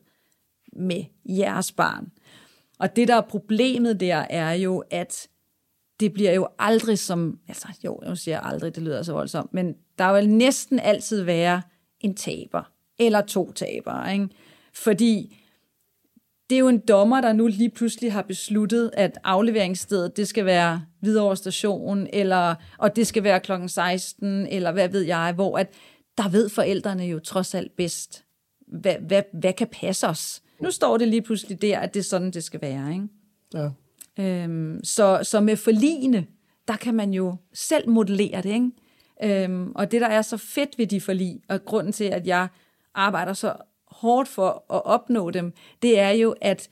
[0.72, 2.12] med jeres barn.
[2.78, 5.28] Og det, der er problemet der, er jo, at
[6.00, 9.74] det bliver jo aldrig som, altså jo, jeg siger aldrig, det lyder så voldsomt, men
[9.98, 11.62] der vil næsten altid være
[12.00, 14.28] en taber, eller to tabere, ikke?
[14.74, 15.37] Fordi
[16.50, 20.44] det er jo en dommer, der nu lige pludselig har besluttet, at afleveringsstedet, det skal
[20.44, 25.59] være Hvidovre station, eller, og det skal være klokken 16, eller hvad ved jeg, hvor
[25.59, 25.68] at
[26.18, 28.24] der ved forældrene jo trods alt bedst,
[28.66, 30.42] hvad, hvad, hvad kan passe os.
[30.61, 32.92] Nu står det lige pludselig der, at det er sådan, det skal være.
[32.92, 33.09] Ikke?
[33.54, 33.68] Ja.
[34.18, 36.27] Øhm, så, så med forligene,
[36.68, 38.50] der kan man jo selv modellere det.
[38.50, 39.44] Ikke?
[39.44, 42.48] Øhm, og det, der er så fedt ved de forlig, og grunden til, at jeg
[42.94, 46.68] arbejder så hårdt for at opnå dem, det er jo, at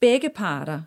[0.00, 0.82] begge parter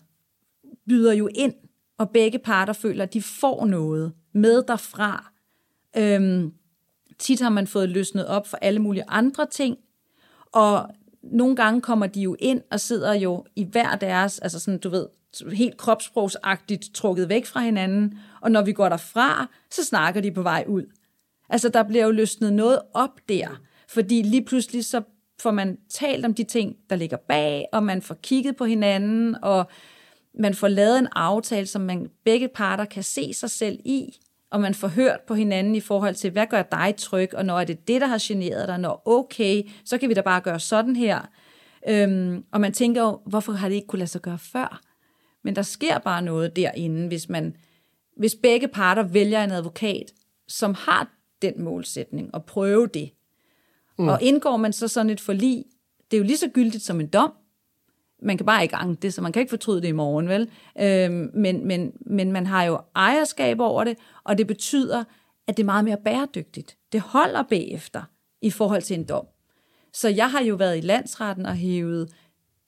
[0.88, 1.54] byder jo ind,
[1.98, 5.32] og begge parter føler, at de får noget med derfra.
[5.98, 6.54] Øhm,
[7.20, 9.78] tit har man fået løsnet op for alle mulige andre ting,
[10.52, 10.90] og
[11.24, 14.90] nogle gange kommer de jo ind og sidder jo i hver deres, altså sådan, du
[14.90, 15.08] ved,
[15.54, 20.42] helt kropsprogsagtigt trukket væk fra hinanden, og når vi går derfra, så snakker de på
[20.42, 20.84] vej ud.
[21.50, 25.02] Altså, der bliver jo løsnet noget op der, fordi lige pludselig så
[25.42, 29.36] får man talt om de ting, der ligger bag, og man får kigget på hinanden,
[29.44, 29.66] og
[30.40, 34.20] man får lavet en aftale, som man begge parter kan se sig selv i,
[34.52, 37.60] og man får hørt på hinanden i forhold til, hvad gør dig tryg, og når
[37.60, 40.60] er det det, der har generet dig, når okay, så kan vi da bare gøre
[40.60, 41.22] sådan her.
[41.90, 44.82] Øhm, og man tænker jo, hvorfor har det ikke kunne lade sig gøre før?
[45.46, 47.56] Men der sker bare noget derinde, hvis, man,
[48.18, 50.12] hvis begge parter vælger en advokat,
[50.48, 51.10] som har
[51.42, 53.12] den målsætning, og prøve det.
[54.00, 54.08] Mm.
[54.08, 55.66] Og indgår man så sådan et forlig,
[56.12, 57.34] det er jo lige så gyldigt som en dom,
[58.22, 60.50] man kan bare ikke anke det, så man kan ikke fortryde det i morgen, vel?
[60.80, 65.04] Øhm, men, men, men man har jo ejerskab over det, og det betyder,
[65.48, 66.78] at det er meget mere bæredygtigt.
[66.92, 68.04] Det holder bagefter
[68.42, 69.26] i forhold til en dom.
[69.94, 72.10] Så jeg har jo været i landsretten og hævet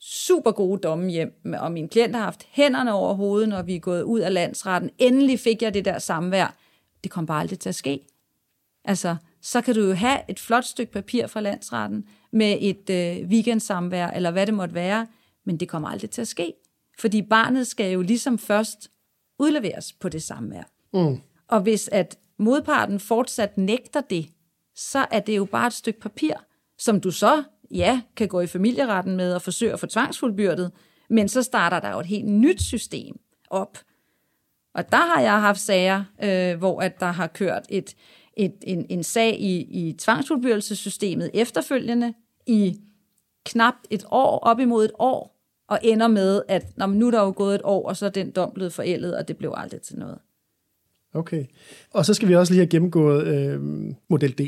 [0.09, 3.79] super gode domme hjem, og min klient har haft hænderne over hovedet, når vi er
[3.79, 4.89] gået ud af landsretten.
[4.97, 6.55] Endelig fik jeg det der samvær.
[7.03, 7.99] Det kom bare aldrig til at ske.
[8.85, 13.27] Altså, så kan du jo have et flot stykke papir fra landsretten med et øh,
[13.29, 15.07] weekendsamvær, eller hvad det måtte være,
[15.45, 16.53] men det kommer aldrig til at ske.
[16.99, 18.91] Fordi barnet skal jo ligesom først
[19.39, 20.63] udleveres på det samvær.
[20.93, 21.21] Mm.
[21.47, 24.29] Og hvis at modparten fortsat nægter det,
[24.75, 26.33] så er det jo bare et stykke papir,
[26.77, 30.71] som du så, ja, kan gå i familieretten med og forsøge at få tvangsfuldbyrdet,
[31.09, 33.77] men så starter der jo et helt nyt system op.
[34.73, 37.95] Og der har jeg haft sager, øh, hvor at der har kørt et,
[38.37, 42.13] et, en, en sag i, i tvangsfuldbyrdelsessystemet efterfølgende
[42.47, 42.79] i
[43.45, 47.21] knap et år, op imod et år, og ender med, at når nu er der
[47.21, 49.81] jo gået et år, og så er den dom blevet forældet, og det blev aldrig
[49.81, 50.17] til noget.
[51.13, 51.45] Okay.
[51.91, 53.61] Og så skal vi også lige have gennemgået øh,
[54.09, 54.41] model D.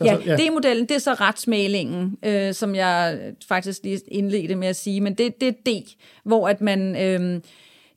[0.00, 4.68] Altså, ja, ja, D-modellen, det er så retsmalingen, øh, som jeg faktisk lige indledte med
[4.68, 7.40] at sige, men det, det er D, hvor at man øh,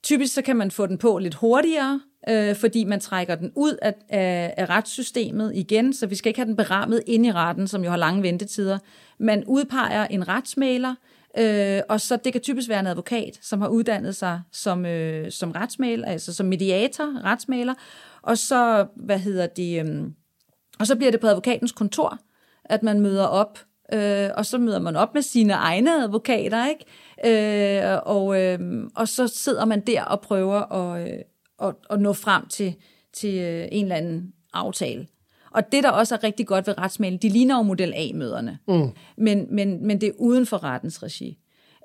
[0.04, 3.78] typisk så kan man få den på lidt hurtigere, øh, fordi man trækker den ud
[3.82, 7.68] af, af, af retssystemet igen, så vi skal ikke have den berammet ind i retten,
[7.68, 8.80] som jo har lange ventetider.
[9.20, 10.96] Man udpeger en retsmaler,
[11.40, 15.32] Øh, og så det kan typisk være en advokat, som har uddannet sig som, øh,
[15.32, 17.74] som retsmaler, altså som mediator, retsmaler,
[18.22, 20.04] og så, hvad hedder det, øh,
[20.80, 22.20] og så bliver det på advokatens kontor,
[22.66, 23.60] at man møder op,
[23.94, 26.86] øh, og så møder man op med sine egne advokater, ikke?
[27.26, 28.60] Øh, og, øh,
[28.96, 31.20] og så sidder man der og prøver at, øh,
[31.62, 32.76] at, at nå frem til,
[33.14, 35.08] til øh, en eller anden aftale.
[35.52, 38.90] Og det, der også er rigtig godt ved retsmælen, de ligner jo model A-møderne, mm.
[39.18, 41.38] men, men, men det er uden for rettens regi.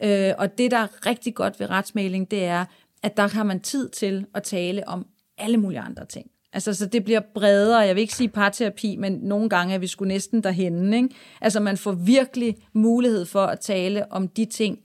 [0.04, 2.64] Øh, og det, der er rigtig godt ved retsmæling, det er,
[3.02, 5.06] at der har man tid til at tale om
[5.38, 6.30] alle mulige andre ting.
[6.52, 7.78] Altså, så det bliver bredere.
[7.78, 10.96] Jeg vil ikke sige parterapi, men nogle gange er vi skulle næsten derhenne.
[10.96, 11.08] Ikke?
[11.40, 14.78] Altså, man får virkelig mulighed for at tale om de ting,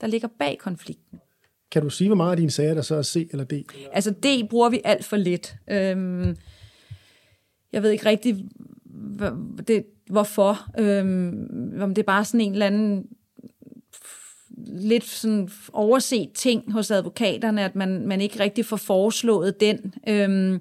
[0.00, 1.20] der ligger bag konflikten.
[1.70, 3.52] Kan du sige, hvor meget af dine sager, der så er C eller D?
[3.92, 5.56] Altså, D bruger vi alt for lidt.
[5.70, 6.36] Øhm,
[7.72, 8.44] jeg ved ikke rigtig,
[9.68, 10.66] det, hvorfor.
[10.78, 13.06] Øhm, om det er bare sådan en eller anden
[14.66, 19.94] lidt sådan overset ting hos advokaterne, at man, man ikke rigtig får foreslået den.
[20.08, 20.60] Øhm,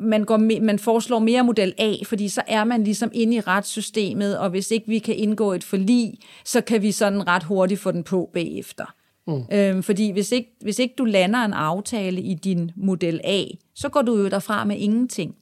[0.00, 4.38] man, går, man foreslår mere model A, fordi så er man ligesom inde i retssystemet,
[4.38, 7.90] og hvis ikke vi kan indgå et forlig, så kan vi sådan ret hurtigt få
[7.90, 8.94] den på bagefter.
[9.26, 9.42] Mm.
[9.52, 13.88] Øhm, fordi hvis ikke, hvis ikke du lander en aftale i din model A, så
[13.88, 15.34] går du jo derfra med ingenting.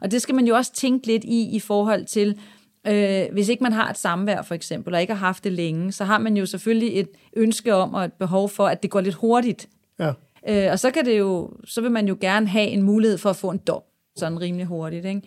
[0.00, 2.38] Og det skal man jo også tænke lidt i, i forhold til,
[2.86, 5.92] øh, hvis ikke man har et samvær for eksempel, og ikke har haft det længe,
[5.92, 9.00] så har man jo selvfølgelig et ønske om og et behov for, at det går
[9.00, 9.68] lidt hurtigt.
[9.98, 10.12] Ja.
[10.48, 13.30] Øh, og så, kan det jo, så vil man jo gerne have en mulighed for
[13.30, 13.82] at få en dom,
[14.16, 15.04] sådan rimelig hurtigt.
[15.04, 15.22] Ikke?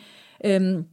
[0.45, 0.85] Øhm,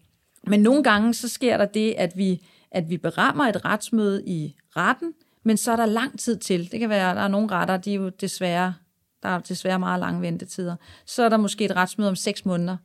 [0.46, 4.56] men nogle gange så sker der det, at vi, at vi berammer et retsmøde i
[4.76, 5.12] retten,
[5.44, 6.72] men så er der lang tid til.
[6.72, 8.74] Det kan være, at der er nogle retter, de er jo desværre,
[9.22, 10.76] der er desværre meget lange ventetider.
[11.06, 12.76] Så er der måske et retsmøde om seks måneder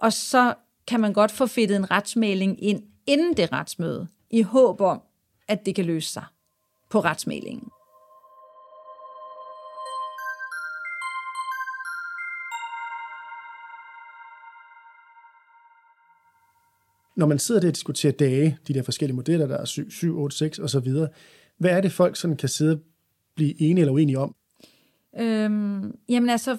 [0.00, 0.54] og så
[0.86, 5.02] kan man godt få fedtet en retsmæling ind inden det retsmøde, i håb om,
[5.48, 6.24] at det kan løse sig
[6.90, 7.68] på retsmælingen.
[17.16, 20.18] Når man sidder der og diskuterer dage, de der forskellige modeller, der er 7, 7
[20.18, 20.92] 8, 6 osv.,
[21.56, 22.80] hvad er det, folk sådan kan sidde og
[23.34, 24.34] blive enige eller uenige om?
[25.18, 26.58] Øhm, jamen altså,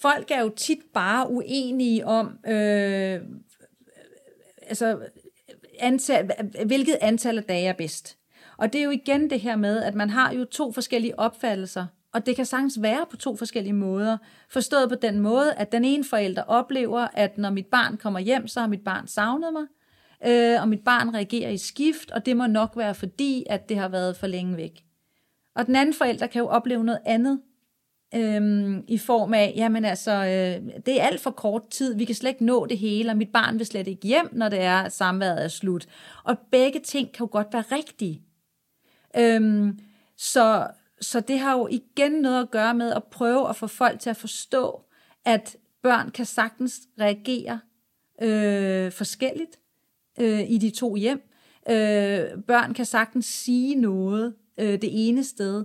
[0.00, 3.20] folk er jo tit bare uenige om, øh,
[4.66, 4.98] altså,
[5.78, 6.30] antal,
[6.66, 8.18] hvilket antal af dage er bedst.
[8.56, 11.86] Og det er jo igen det her med, at man har jo to forskellige opfattelser,
[12.14, 14.18] og det kan sagtens være på to forskellige måder.
[14.48, 18.48] Forstået på den måde, at den ene forælder oplever, at når mit barn kommer hjem,
[18.48, 19.66] så har mit barn savnet mig,
[20.26, 23.76] øh, og mit barn reagerer i skift, og det må nok være fordi, at det
[23.76, 24.82] har været for længe væk.
[25.54, 27.40] Og den anden forælder kan jo opleve noget andet,
[28.16, 32.14] øhm, i form af, jamen altså, øh, det er alt for kort tid, vi kan
[32.14, 34.76] slet ikke nå det hele, og mit barn vil slet ikke hjem, når det er,
[34.76, 35.86] at samværet er slut.
[36.24, 38.22] Og begge ting kan jo godt være rigtige.
[39.18, 39.78] Øhm,
[40.16, 40.66] så,
[41.00, 44.10] så det har jo igen noget at gøre med at prøve at få folk til
[44.10, 44.82] at forstå,
[45.24, 47.60] at børn kan sagtens reagere
[48.22, 49.58] øh, forskelligt
[50.20, 51.22] øh, i de to hjem.
[51.68, 55.64] Øh, børn kan sagtens sige noget øh, det ene sted,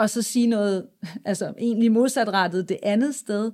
[0.00, 0.86] og så sige noget,
[1.24, 3.52] altså egentlig modsatrettet det andet sted.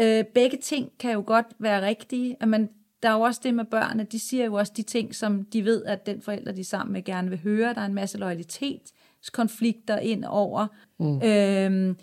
[0.00, 2.68] Øh, begge ting kan jo godt være rigtige, at man
[3.02, 5.44] der er jo også det med børn, at de siger jo også de ting, som
[5.44, 7.74] de ved, at den forælder, de er sammen med, gerne vil høre.
[7.74, 10.66] Der er en masse loyalitetskonflikter ind over.
[10.98, 11.22] Mm.
[11.22, 11.96] Øhm,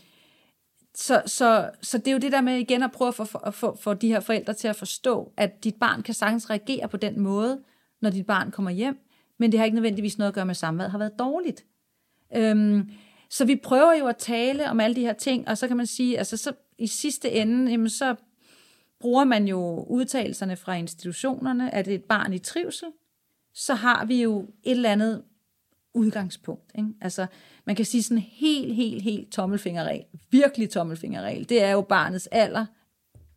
[0.95, 3.53] så, så, så det er jo det der med igen at prøve at få, at
[3.53, 6.97] få, få de her forældre til at forstå, at dit barn kan sagtens reagere på
[6.97, 7.59] den måde,
[8.01, 8.97] når dit barn kommer hjem,
[9.37, 11.65] men det har ikke nødvendigvis noget at gøre med samværet, har været dårligt.
[12.35, 12.89] Øhm,
[13.35, 15.85] så vi prøver jo at tale om alle de her ting, og så kan man
[15.85, 18.15] sige, altså så i sidste ende, jamen så
[18.99, 22.87] bruger man jo udtalelserne fra institutionerne, at det er et barn i trivsel,
[23.53, 25.23] så har vi jo et eller andet
[25.93, 26.71] udgangspunkt.
[26.75, 26.89] Ikke?
[27.01, 27.25] Altså,
[27.65, 32.65] man kan sige sådan helt, helt, helt tommelfingerregel, virkelig tommelfingerregel, det er jo barnets alder,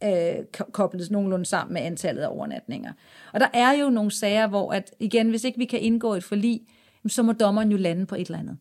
[0.04, 2.92] øh, kobles nogenlunde sammen med antallet af overnatninger.
[3.32, 6.24] Og der er jo nogle sager, hvor at, igen, hvis ikke vi kan indgå et
[6.24, 6.60] forlig,
[7.08, 8.58] så må dommeren jo lande på et eller andet.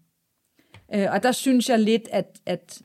[0.94, 2.82] Øh, og der synes jeg lidt, at, at,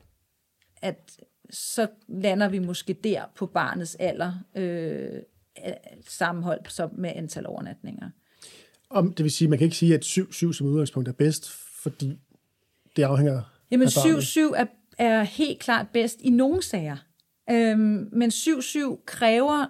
[0.83, 1.19] at
[1.51, 5.21] så lander vi måske der på barnets alder, øh,
[6.09, 8.11] sammenhold så med antal overnatninger.
[8.91, 11.51] Om, det vil sige, man kan ikke sige, at 7-7 som udgangspunkt er bedst,
[11.83, 12.19] fordi
[12.97, 14.67] det afhænger Jamen 7-7 er,
[14.99, 16.97] er helt klart bedst i nogle sager.
[17.51, 19.67] Øhm, men 7-7 kræver,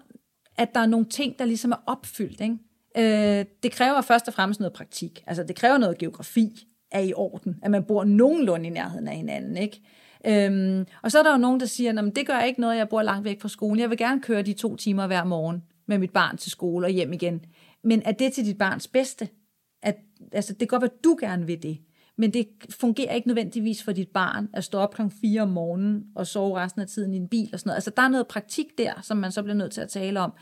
[0.56, 2.40] at der er nogle ting, der ligesom er opfyldt.
[2.40, 2.58] Ikke?
[2.96, 5.22] Øh, det kræver først og fremmest noget praktik.
[5.26, 9.16] Altså det kræver noget geografi er i orden, at man bor nogenlunde i nærheden af
[9.16, 9.56] hinanden.
[9.56, 9.80] Ikke?
[10.26, 12.88] Øhm, og så er der jo nogen, der siger, at det gør ikke noget, jeg
[12.88, 13.80] bor langt væk fra skolen.
[13.80, 16.90] Jeg vil gerne køre de to timer hver morgen med mit barn til skole og
[16.90, 17.44] hjem igen.
[17.84, 19.28] Men er det til dit barns bedste?
[19.82, 19.96] At,
[20.32, 21.78] altså, det kan godt være, at du gerne vil det.
[22.18, 26.04] Men det fungerer ikke nødvendigvis for dit barn at stå op klokken 4 om morgenen
[26.14, 27.76] og sove resten af tiden i en bil og sådan noget.
[27.76, 30.32] Altså, der er noget praktik der, som man så bliver nødt til at tale om.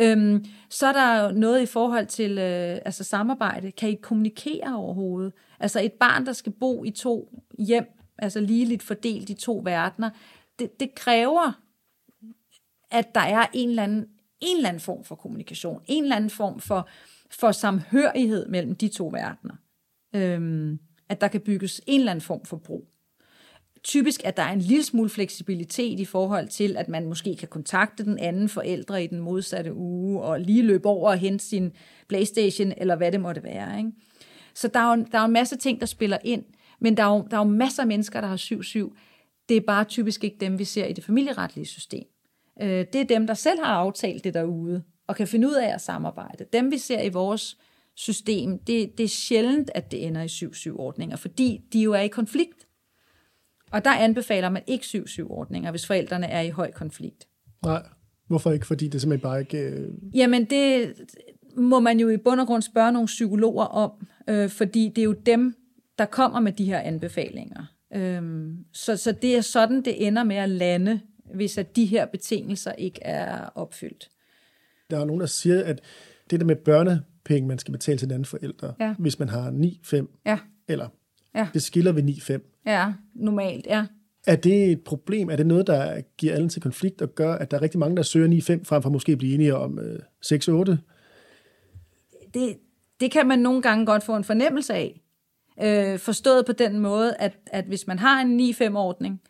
[0.00, 3.72] Øhm, så er der noget i forhold til øh, altså samarbejde.
[3.72, 5.32] Kan I kommunikere overhovedet?
[5.60, 7.86] Altså et barn, der skal bo i to hjem,
[8.18, 10.10] altså ligeligt fordelt i to verdener,
[10.58, 11.60] det, det kræver,
[12.90, 14.06] at der er en eller, anden,
[14.40, 16.88] en eller anden form for kommunikation, en eller anden form for,
[17.30, 19.54] for samhørighed mellem de to verdener.
[20.14, 20.78] Øhm,
[21.08, 22.88] at der kan bygges en eller anden form for bro.
[23.84, 27.48] Typisk at der er en lille smule fleksibilitet i forhold til, at man måske kan
[27.48, 31.72] kontakte den anden forældre i den modsatte uge, og lige løbe over og hente sin
[32.08, 33.78] Playstation, eller hvad det måtte være.
[33.78, 33.90] Ikke?
[34.54, 36.44] Så der er, jo, der er jo en masse ting, der spiller ind,
[36.80, 38.96] men der er jo, der er jo masser af mennesker, der har 7-7.
[39.48, 42.04] Det er bare typisk ikke dem, vi ser i det familieretlige system.
[42.62, 45.74] Øh, det er dem, der selv har aftalt det derude, og kan finde ud af
[45.74, 46.44] at samarbejde.
[46.52, 47.56] Dem, vi ser i vores
[47.94, 52.08] system, det, det er sjældent, at det ender i 7-7-ordninger, fordi de jo er i
[52.08, 52.63] konflikt.
[53.74, 57.28] Og der anbefaler man ikke 7-7-ordninger, hvis forældrene er i høj konflikt.
[57.64, 57.82] Nej,
[58.26, 58.66] hvorfor ikke?
[58.66, 59.58] Fordi det simpelthen bare ikke...
[59.58, 59.88] Øh...
[60.14, 60.94] Jamen, det
[61.56, 65.04] må man jo i bund og grund spørge nogle psykologer om, øh, fordi det er
[65.04, 65.54] jo dem,
[65.98, 67.64] der kommer med de her anbefalinger.
[67.94, 71.00] Øhm, så, så det er sådan, det ender med at lande,
[71.34, 74.10] hvis at de her betingelser ikke er opfyldt.
[74.90, 75.80] Der er nogen, der siger, at
[76.30, 78.94] det der med børnepenge, man skal betale til den anden forældre, ja.
[78.98, 80.38] hvis man har 9-5, ja.
[80.68, 80.88] eller
[81.34, 81.48] ja.
[81.54, 82.62] det skiller ved 9-5.
[82.66, 83.86] Ja, normalt, ja.
[84.26, 85.30] Er det et problem?
[85.30, 87.96] Er det noget, der giver alle til konflikt og gør, at der er rigtig mange,
[87.96, 90.76] der søger 9-5, frem for måske at blive enige om øh, 6-8?
[92.34, 92.56] Det,
[93.00, 95.00] det kan man nogle gange godt få en fornemmelse af.
[95.62, 99.20] Øh, forstået på den måde, at, at hvis man har en 9-5-ordning,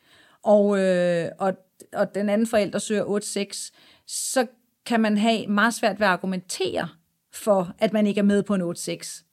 [0.42, 1.56] og, øh, og,
[1.92, 3.72] og den anden forælder søger 8-6,
[4.06, 4.46] så
[4.86, 6.88] kan man have meget svært ved at argumentere
[7.32, 9.24] for, at man ikke er med på en 8-6,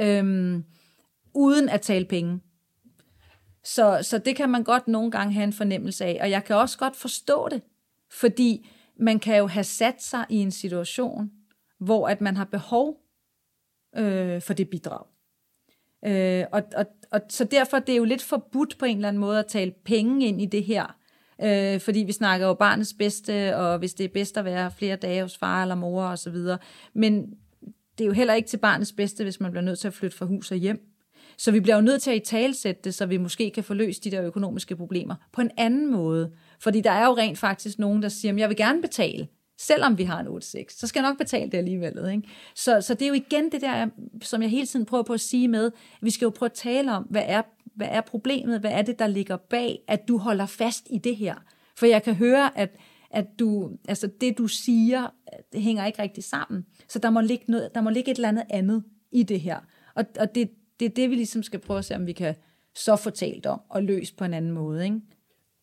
[0.00, 0.60] øh,
[1.34, 2.40] uden at tale penge.
[3.64, 6.56] Så, så det kan man godt nogle gange have en fornemmelse af, og jeg kan
[6.56, 7.62] også godt forstå det,
[8.10, 8.68] fordi
[9.00, 11.30] man kan jo have sat sig i en situation,
[11.78, 13.00] hvor at man har behov
[13.96, 15.06] øh, for det bidrag.
[16.06, 19.20] Øh, og, og, og så derfor det er jo lidt forbudt på en eller anden
[19.20, 20.96] måde at tale penge ind i det her.
[21.42, 24.96] Øh, fordi vi snakker jo barnets bedste, og hvis det er bedst at være flere
[24.96, 26.58] dage hos far eller mor og så videre.
[26.94, 27.34] Men
[27.98, 30.16] det er jo heller ikke til barnets bedste, hvis man bliver nødt til at flytte
[30.16, 30.93] fra hus og hjem.
[31.36, 33.74] Så vi bliver jo nødt til at i talsætte det, så vi måske kan få
[33.74, 36.30] løst de der økonomiske problemer på en anden måde.
[36.60, 39.98] Fordi der er jo rent faktisk nogen, der siger, at jeg vil gerne betale, selvom
[39.98, 42.10] vi har en 8-6, så skal jeg nok betale det alligevel.
[42.12, 42.28] Ikke?
[42.54, 43.88] Så, så det er jo igen det der,
[44.22, 46.52] som jeg hele tiden prøver på at sige med, at vi skal jo prøve at
[46.52, 47.42] tale om, hvad er,
[47.76, 51.16] hvad er problemet, hvad er det, der ligger bag, at du holder fast i det
[51.16, 51.34] her.
[51.76, 52.76] For jeg kan høre, at,
[53.10, 55.06] at du, altså det, du siger,
[55.52, 56.66] det hænger ikke rigtig sammen.
[56.88, 59.58] Så der må ligge, noget, der må ligge et eller andet andet i det her.
[59.94, 60.50] Og, og det,
[60.84, 62.34] det er det, vi ligesom skal prøve at se, om vi kan
[62.74, 64.84] så få talt om og løst på en anden måde.
[64.84, 65.00] Ikke?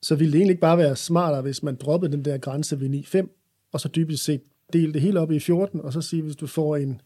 [0.01, 2.89] Så ville det egentlig ikke bare være smartere, hvis man droppede den der grænse ved
[2.89, 4.41] 9-5, og så dybest set
[4.73, 7.01] dele det hele op i 14, og så sige, hvis du får en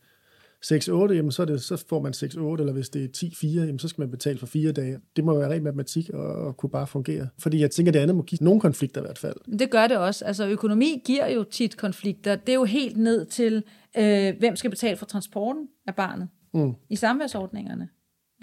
[0.65, 3.79] 6-8, jamen så, er det, så får man 6-8, eller hvis det er 10-4, jamen
[3.79, 4.99] så skal man betale for fire dage.
[5.15, 7.27] Det må være ren matematik og, og kunne bare fungere.
[7.39, 9.57] Fordi jeg tænker, at det andet må give nogle konflikter i hvert fald.
[9.59, 10.25] Det gør det også.
[10.25, 12.35] Altså økonomi giver jo tit konflikter.
[12.35, 13.63] Det er jo helt ned til,
[13.97, 16.73] øh, hvem skal betale for transporten af barnet mm.
[16.89, 17.89] i samværsordningerne,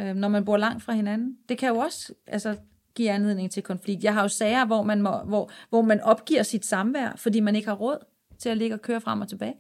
[0.02, 1.36] øh, når man bor langt fra hinanden.
[1.48, 2.56] Det kan jo også altså,
[2.94, 4.04] give anledning til konflikt.
[4.04, 7.56] Jeg har jo sager, hvor man, må, hvor, hvor man opgiver sit samvær, fordi man
[7.56, 7.98] ikke har råd
[8.38, 9.54] til at ligge og køre frem og tilbage.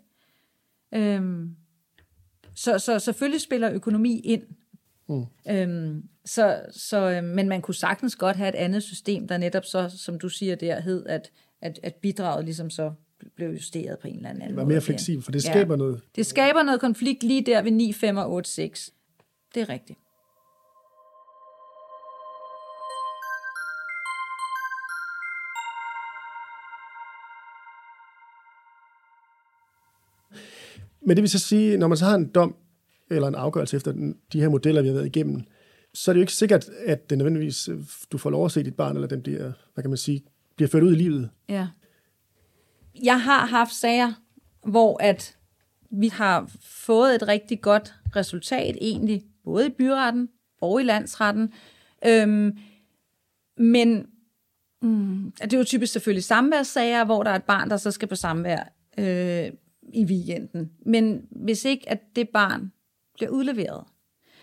[0.94, 1.56] Øhm,
[2.54, 4.42] så, så selvfølgelig spiller økonomi ind.
[5.08, 5.24] Mm.
[5.50, 9.64] Øhm, så, så, øhm, men man kunne sagtens godt have et andet system, der netop
[9.64, 11.30] så, som du siger der, hed, at,
[11.60, 12.92] at, at bidraget ligesom så
[13.36, 14.48] blev justeret på en eller anden måde.
[14.48, 15.78] Det var mere fleksibelt, for det skaber ja.
[15.78, 16.00] noget.
[16.16, 18.90] Det skaber noget konflikt lige der ved 9, 5 og 8, 6.
[19.54, 19.98] Det er rigtigt.
[31.06, 32.54] Men det vil så sige, når man så har en dom
[33.10, 33.92] eller en afgørelse efter
[34.32, 35.42] de her modeller, vi har været igennem,
[35.94, 37.78] så er det jo ikke sikkert, at det nødvendigvis, øh,
[38.12, 40.24] du får lov at se dit barn, eller den bliver, hvad kan man sige,
[40.56, 41.30] bliver ført ud i livet.
[41.48, 41.68] Ja.
[43.02, 44.12] Jeg har haft sager,
[44.66, 45.36] hvor at
[45.90, 50.28] vi har fået et rigtig godt resultat egentlig, både i byretten
[50.60, 51.52] og i landsretten.
[52.06, 52.58] Øhm,
[53.56, 54.06] men
[54.82, 58.08] mm, det er jo typisk selvfølgelig samværssager, hvor der er et barn, der så skal
[58.08, 58.72] på samvær.
[58.98, 59.50] Øh,
[59.92, 60.70] i weekenden.
[60.86, 62.72] Men hvis ikke at det barn
[63.14, 63.84] bliver udleveret,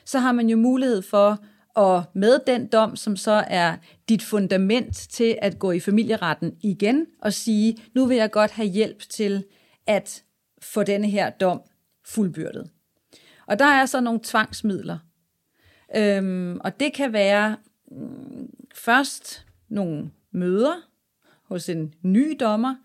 [0.05, 1.39] så har man jo mulighed for
[1.79, 3.77] at med den dom, som så er
[4.09, 8.67] dit fundament til at gå i familieretten igen og sige, nu vil jeg godt have
[8.67, 9.45] hjælp til
[9.87, 10.23] at
[10.61, 11.61] få denne her dom
[12.05, 12.69] fuldbyrdet.
[13.47, 14.97] Og der er så nogle tvangsmidler.
[15.95, 17.57] Øhm, og det kan være
[17.91, 20.75] mm, først nogle møder
[21.43, 22.75] hos en ny dommer,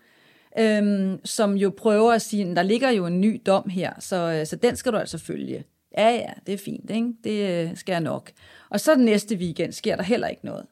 [0.59, 4.45] øhm, som jo prøver at sige, der ligger jo en ny dom her, så, øh,
[4.45, 5.63] så den skal du altså følge.
[5.97, 7.13] Ja, ja, det er fint, ikke?
[7.23, 8.31] det øh, skal jeg nok.
[8.69, 10.65] Og så den næste weekend sker der heller ikke noget.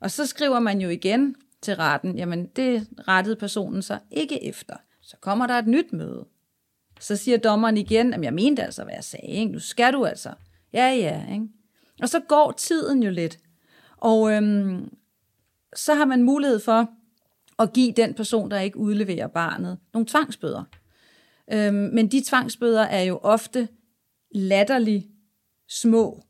[0.00, 4.76] Og så skriver man jo igen til retten, jamen det rettede personen sig ikke efter.
[5.02, 6.26] Så kommer der et nyt møde.
[7.00, 9.26] Så siger dommeren igen, at jeg mente altså, hvad jeg sagde.
[9.26, 9.52] Ikke?
[9.52, 10.32] Nu skal du altså.
[10.72, 11.32] Ja, ja.
[11.32, 11.48] Ikke?
[12.02, 13.38] Og så går tiden jo lidt.
[13.96, 14.94] Og øhm,
[15.76, 16.88] så har man mulighed for
[17.58, 20.64] at give den person, der ikke udleverer barnet, nogle tvangsbøder.
[21.52, 23.68] Øhm, men de tvangsbøder er jo ofte
[24.34, 25.06] latterligt
[25.68, 26.22] små.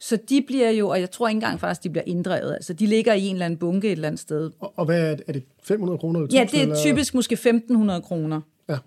[0.00, 2.52] Så de bliver jo, og jeg tror ikke engang faktisk, de bliver inddrevet.
[2.52, 4.50] Altså, de ligger i en eller anden bunke et eller andet sted.
[4.60, 5.24] Og, og hvad er det?
[5.28, 6.20] Er det 500 kroner?
[6.20, 6.76] Eller ja, det er eller?
[6.76, 8.78] typisk måske 1500 kroner ja.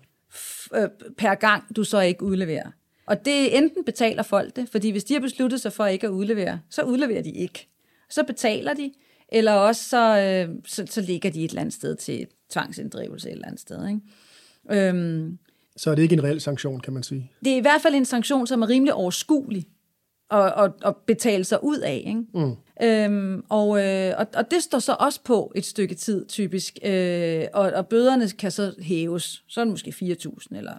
[0.74, 2.70] Øh, per gang, du så ikke udleverer.
[3.06, 6.10] Og det enten betaler folk det, fordi hvis de har besluttet sig for ikke at
[6.10, 7.68] udlevere, så udleverer de ikke.
[8.10, 8.92] Så betaler de,
[9.28, 13.32] eller også så, øh, så, så ligger de et eller andet sted til tvangsinddrivelse et
[13.32, 13.88] eller andet sted.
[13.88, 14.88] Ikke?
[14.88, 15.38] Øhm,
[15.76, 17.30] så er det ikke en reel sanktion, kan man sige?
[17.44, 19.66] Det er i hvert fald en sanktion, som er rimelig overskuelig
[20.30, 22.02] at, at, at betale sig ud af.
[22.06, 22.24] Ikke?
[22.34, 22.56] Mm.
[22.82, 26.78] Øhm, og, øh, og, og det står så også på et stykke tid, typisk.
[26.84, 29.42] Øh, og, og bøderne kan så hæves.
[29.48, 30.72] Så er det måske 4.000 eller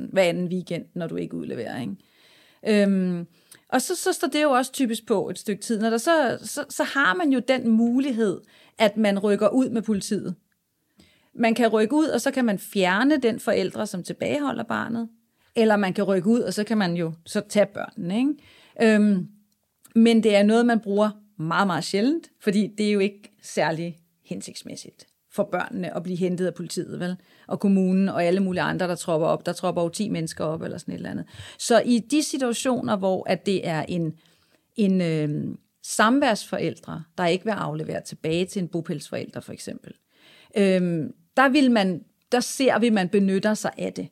[0.00, 1.80] 5.000 hver anden weekend, når du ikke udleverer.
[1.80, 2.82] Ikke?
[2.82, 3.26] Øhm,
[3.74, 5.80] og så, så står det jo også typisk på et stykke tid.
[5.80, 8.40] Når der så, så, så har man jo den mulighed,
[8.78, 10.34] at man rykker ud med politiet.
[11.34, 15.08] Man kan rykke ud, og så kan man fjerne den forældre, som tilbageholder barnet.
[15.56, 18.18] Eller man kan rykke ud, og så kan man jo så tage børnene.
[18.18, 18.94] Ikke?
[18.94, 19.28] Øhm,
[19.94, 23.98] men det er noget, man bruger meget, meget sjældent, fordi det er jo ikke særlig
[24.24, 27.16] hensigtsmæssigt for børnene at blive hentet af politiet, vel?
[27.46, 29.46] Og kommunen og alle mulige andre, der tropper op.
[29.46, 31.24] Der tropper jo 10 mennesker op, eller sådan et eller andet.
[31.58, 34.14] Så i de situationer, hvor at det er en,
[34.76, 39.92] en øh, samværsforældre, der ikke vil aflevere tilbage til en bopælsforælder, for eksempel,
[40.56, 44.08] øh, der, vil man, der ser vi, at man benytter sig af det.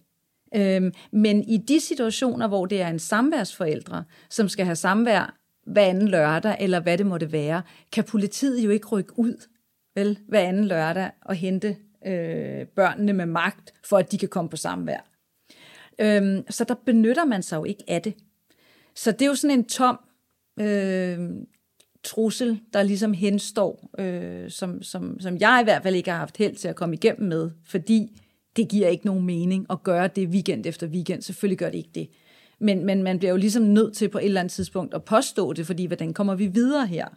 [0.55, 5.85] Øh, men i de situationer, hvor det er en samværsforældre, som skal have samvær hver
[5.85, 7.63] anden lørdag, eller hvad det måtte være,
[7.93, 9.49] kan politiet jo ikke rykke ud
[9.95, 11.77] vel, hver anden lørdag og hente
[12.07, 15.09] øh, børnene med magt, for at de kan komme på samvær.
[15.99, 18.15] Øhm, så der benytter man sig jo ikke af det.
[18.95, 19.99] Så det er jo sådan en tom
[20.61, 21.19] øh,
[22.05, 26.37] trussel, der ligesom henstår, øh, som, som, som jeg i hvert fald ikke har haft
[26.37, 28.21] held til at komme igennem med, fordi
[28.57, 31.23] det giver ikke nogen mening at gøre det weekend efter weekend.
[31.23, 32.09] Selvfølgelig gør det ikke det.
[32.61, 35.53] Men, men man bliver jo ligesom nødt til på et eller andet tidspunkt at påstå
[35.53, 37.09] det, fordi hvordan kommer vi videre her?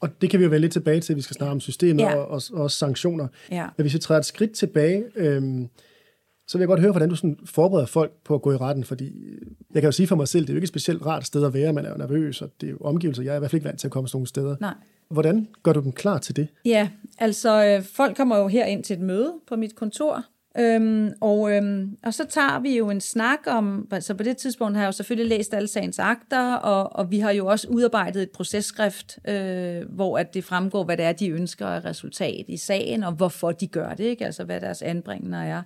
[0.00, 2.14] Og det kan vi jo vende lidt tilbage til, vi skal snakke om systemet ja.
[2.14, 3.28] og, og, og sanktioner.
[3.50, 3.66] Ja.
[3.76, 5.68] Men hvis vi træder et skridt tilbage, øhm,
[6.48, 8.84] så vil jeg godt høre, hvordan du sådan forbereder folk på at gå i retten,
[8.84, 9.12] fordi
[9.74, 11.44] jeg kan jo sige for mig selv, det er jo ikke et specielt rart sted
[11.44, 13.50] at være, man er jo nervøs, og det er jo omgivelser, jeg er i hvert
[13.50, 14.56] fald ikke vant til at komme sådan nogle steder.
[14.60, 14.74] Nej.
[15.10, 16.48] Hvordan gør du dem klar til det?
[16.64, 16.88] Ja,
[17.18, 20.24] altså øh, folk kommer jo her ind til et møde på mit kontor,
[20.60, 24.76] Øhm, og, øhm, og så tager vi jo en snak om, altså på det tidspunkt
[24.76, 28.22] har jeg jo selvfølgelig læst alle sagens akter, og, og vi har jo også udarbejdet
[28.22, 32.56] et processkrift, øh, hvor at det fremgår, hvad det er, de ønsker af resultat i
[32.56, 34.26] sagen, og hvorfor de gør det, ikke?
[34.26, 35.62] altså hvad deres anbringende er.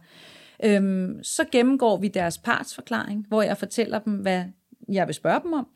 [0.64, 4.44] Øhm, så gennemgår vi deres partsforklaring, hvor jeg fortæller dem, hvad
[4.88, 5.66] jeg vil spørge dem om,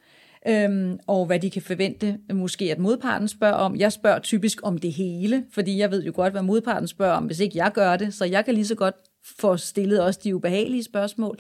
[0.49, 3.77] øhm, og hvad de kan forvente, måske at modparten spørger om.
[3.77, 7.25] Jeg spørger typisk om det hele, fordi jeg ved jo godt, hvad modparten spørger om,
[7.25, 8.95] hvis ikke jeg gør det, så jeg kan lige så godt
[9.39, 11.39] få stillet også de ubehagelige spørgsmål.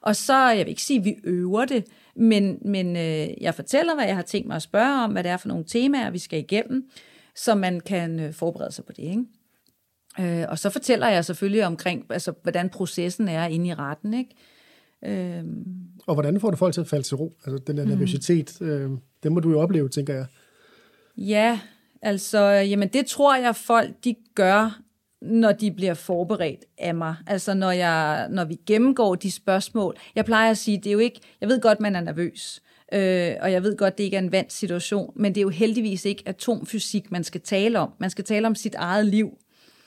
[0.00, 1.84] Og så, jeg vil ikke sige, at vi øver det,
[2.16, 5.30] men, men øh, jeg fortæller, hvad jeg har tænkt mig at spørge om, hvad det
[5.30, 6.90] er for nogle temaer, vi skal igennem,
[7.34, 9.02] så man kan øh, forberede sig på det.
[9.02, 9.24] Ikke?
[10.40, 14.14] Øh, og så fortæller jeg selvfølgelig omkring, altså, hvordan processen er inde i retten.
[14.14, 14.34] Ikke?
[15.04, 15.44] Øh,
[16.06, 17.32] og hvordan får du folk til at falde til ro?
[17.46, 17.90] Altså den der mm.
[17.90, 18.90] nervøsitet, øh,
[19.22, 20.26] det må du jo opleve, tænker jeg.
[21.16, 21.60] Ja,
[22.02, 24.80] altså, jamen det tror jeg, folk de gør,
[25.22, 27.14] når de bliver forberedt af mig.
[27.26, 29.96] Altså når, jeg, når vi gennemgår de spørgsmål.
[30.14, 32.62] Jeg plejer at sige, det er jo ikke, jeg ved godt, man er nervøs.
[32.92, 35.48] Øh, og jeg ved godt, det ikke er en vant situation, men det er jo
[35.48, 37.92] heldigvis ikke atomfysik, man skal tale om.
[37.98, 39.38] Man skal tale om sit eget liv.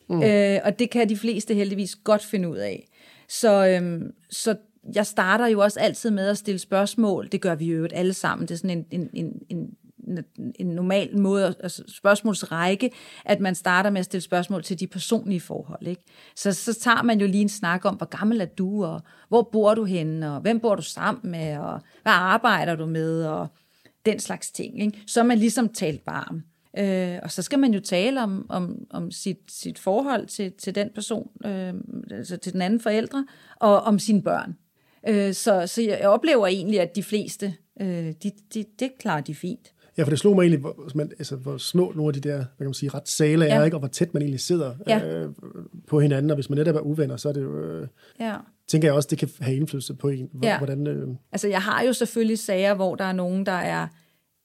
[0.10, 0.24] Mm.
[0.24, 2.88] Øh, og det kan de fleste heldigvis godt finde ud af.
[3.28, 4.56] Så, øhm, så
[4.96, 7.28] jeg starter jo også altid med at stille spørgsmål.
[7.32, 8.48] Det gør vi jo alle sammen.
[8.48, 9.70] Det er sådan en, en, en, en,
[10.60, 12.92] en normal måde, altså spørgsmålsrække,
[13.26, 15.88] at man starter med at stille spørgsmål til de personlige forhold.
[15.88, 16.04] Ikke?
[16.36, 19.50] Så, så tager man jo lige en snak om, hvor gammel er du, og hvor
[19.52, 23.48] bor du henne, og hvem bor du sammen med, og hvad arbejder du med, og
[24.06, 24.82] den slags ting.
[24.82, 25.04] Ikke?
[25.08, 26.44] Så er man ligesom talt varm.
[26.78, 30.76] Øh, og så skal man jo tale om, om, om sit, sit forhold til, til
[30.76, 31.74] den person, øh,
[32.12, 34.56] altså til den anden forældre, og om sine børn.
[35.08, 39.36] Øh, så, så jeg oplever egentlig, at de fleste, øh, de, de, det klarer de
[39.36, 39.74] fint.
[39.98, 42.36] Ja, for det slog mig egentlig, hvor, man, altså, hvor små nogle af de der
[42.36, 43.56] hvad kan man sige, retssale ja.
[43.56, 43.78] er, ikke?
[43.78, 45.06] og hvor tæt man egentlig sidder ja.
[45.06, 45.30] øh,
[45.88, 47.88] på hinanden, og hvis man netop er uvenner, så er det jo, øh,
[48.20, 48.36] ja.
[48.68, 50.30] tænker jeg også, det kan have indflydelse på en.
[50.44, 50.58] Ja.
[50.58, 51.08] Hvordan, øh...
[51.32, 53.88] Altså, jeg har jo selvfølgelig sager, hvor der er nogen, der er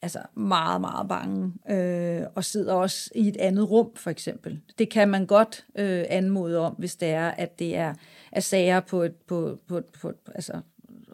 [0.03, 4.61] altså meget, meget bange, øh, og sidder også i et andet rum, for eksempel.
[4.79, 7.95] Det kan man godt øh, anmode om, hvis det er, at det er,
[8.33, 10.53] er sager på et, på, på, på, altså,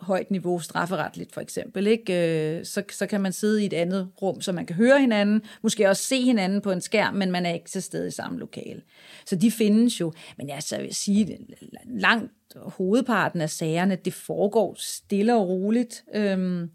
[0.02, 2.58] højt niveau strafferetligt for eksempel, ikke?
[2.58, 5.42] Øh, så, så kan man sidde i et andet rum, så man kan høre hinanden,
[5.62, 8.38] måske også se hinanden på en skærm, men man er ikke til stede i samme
[8.38, 8.82] lokale.
[9.26, 11.38] Så de findes jo, men jeg så vil sige,
[11.86, 16.04] langt hovedparten af sagerne, det foregår stille og roligt.
[16.14, 16.68] Øh,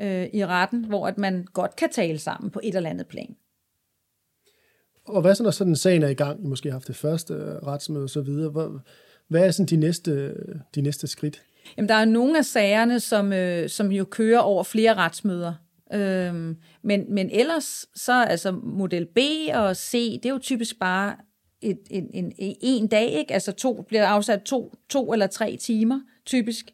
[0.00, 3.36] øh, i retten, hvor at man godt kan tale sammen på et eller andet plan.
[5.04, 7.34] Og hvad så, når sådan sagen er i gang, I måske har haft det første
[7.34, 8.80] øh, retsmøde og så videre, hvad,
[9.28, 10.34] hvad er sådan de næste,
[10.74, 11.42] de næste skridt?
[11.76, 15.54] Jamen, der er nogle af sagerne, som, øh, som jo kører over flere retsmøder.
[15.92, 19.18] Øhm, men, men ellers, så altså model B
[19.54, 21.16] og C, det er jo typisk bare
[21.62, 23.34] et, en, en, en dag, ikke?
[23.34, 26.70] Altså to, bliver afsat to, to eller tre timer, typisk,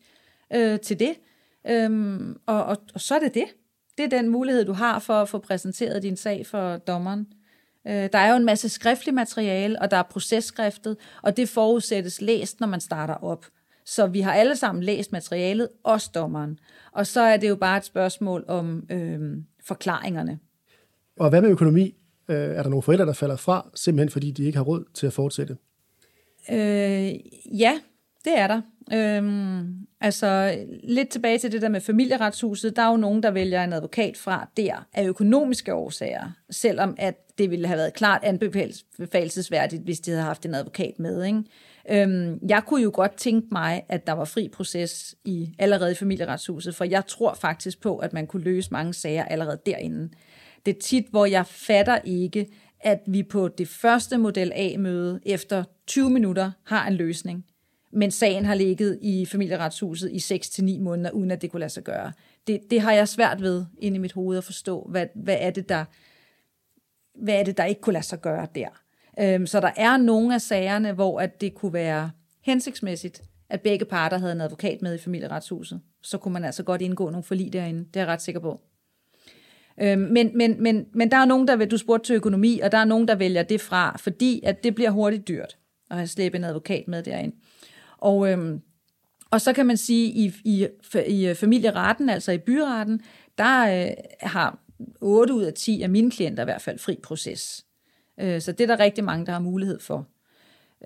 [0.55, 1.13] øh, til det.
[1.69, 3.45] Øhm, og, og, og så er det det.
[3.99, 7.27] Det er den mulighed, du har for at få præsenteret din sag for dommeren.
[7.87, 12.21] Øh, der er jo en masse skriftlig materiale, og der er processkriftet, og det forudsættes
[12.21, 13.47] læst, når man starter op.
[13.91, 16.59] Så vi har alle sammen læst materialet, også dommeren.
[16.93, 20.39] Og så er det jo bare et spørgsmål om øh, forklaringerne.
[21.19, 21.95] Og hvad med økonomi?
[22.29, 25.07] Øh, er der nogle forældre, der falder fra, simpelthen fordi de ikke har råd til
[25.07, 25.57] at fortsætte?
[26.51, 27.15] Øh,
[27.61, 27.81] ja,
[28.25, 28.61] det er der.
[28.93, 32.77] Øhm, altså, lidt tilbage til det der med familieretshuset.
[32.77, 37.39] Der er jo nogen, der vælger en advokat fra der af økonomiske årsager, selvom at
[37.39, 41.25] det ville have været klart anbefalesværdigt, hvis de havde haft en advokat med.
[41.25, 41.43] Ikke?
[41.91, 45.95] Øhm, jeg kunne jo godt tænke mig, at der var fri proces i allerede i
[45.95, 50.11] familieretshuset, for jeg tror faktisk på, at man kunne løse mange sager allerede derinde.
[50.67, 52.47] Det er tit, hvor jeg fatter ikke,
[52.81, 57.45] at vi på det første model A-møde efter 20 minutter har en løsning
[57.93, 60.35] men sagen har ligget i familieretshuset i
[60.77, 62.13] 6-9 måneder, uden at det kunne lade sig gøre.
[62.47, 65.51] Det, det har jeg svært ved inde i mit hoved at forstå, hvad, hvad, er
[65.51, 65.85] det, der,
[67.15, 68.69] hvad er det, der ikke kunne lade sig gøre der.
[69.21, 72.11] Øhm, så der er nogle af sagerne, hvor at det kunne være
[72.43, 75.81] hensigtsmæssigt, at begge parter havde en advokat med i familieretshuset.
[76.03, 77.79] Så kunne man altså godt indgå nogle forlig derinde.
[77.79, 78.61] Det er jeg ret sikker på.
[79.81, 82.73] Øhm, men, men, men, men der er nogen, der vil, du spurgte til økonomi, og
[82.73, 85.59] der er nogen, der vælger det fra, fordi at det bliver hurtigt dyrt
[85.91, 87.33] at have slæbe en advokat med derind.
[87.99, 88.61] Og, øhm,
[89.31, 90.67] og så kan man sige, i, i,
[91.07, 93.01] i familieretten, altså i byretten,
[93.39, 93.91] der øh,
[94.21, 94.59] har
[95.01, 97.65] 8 ud af 10 af mine klienter i hvert fald fri proces.
[98.21, 100.07] Øh, så det er der rigtig mange, der har mulighed for.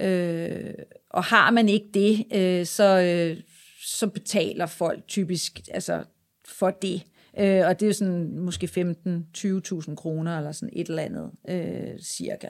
[0.00, 0.74] Øh,
[1.10, 3.42] og har man ikke det, øh, så, øh,
[3.86, 6.04] så betaler folk typisk altså,
[6.48, 7.02] for det.
[7.38, 12.00] Øh, og det er jo sådan måske 15-20.000 kroner eller sådan et eller andet øh,
[12.00, 12.48] cirka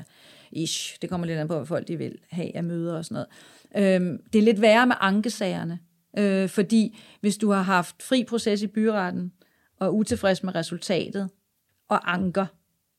[0.52, 3.26] Ish, det kommer lidt an på, hvad folk de vil have af møder og sådan
[3.74, 4.00] noget.
[4.02, 5.78] Øh, det er lidt værre med ankesagerne,
[6.18, 9.32] øh, fordi hvis du har haft fri proces i byretten,
[9.80, 11.30] og er utilfreds med resultatet,
[11.88, 12.46] og anker,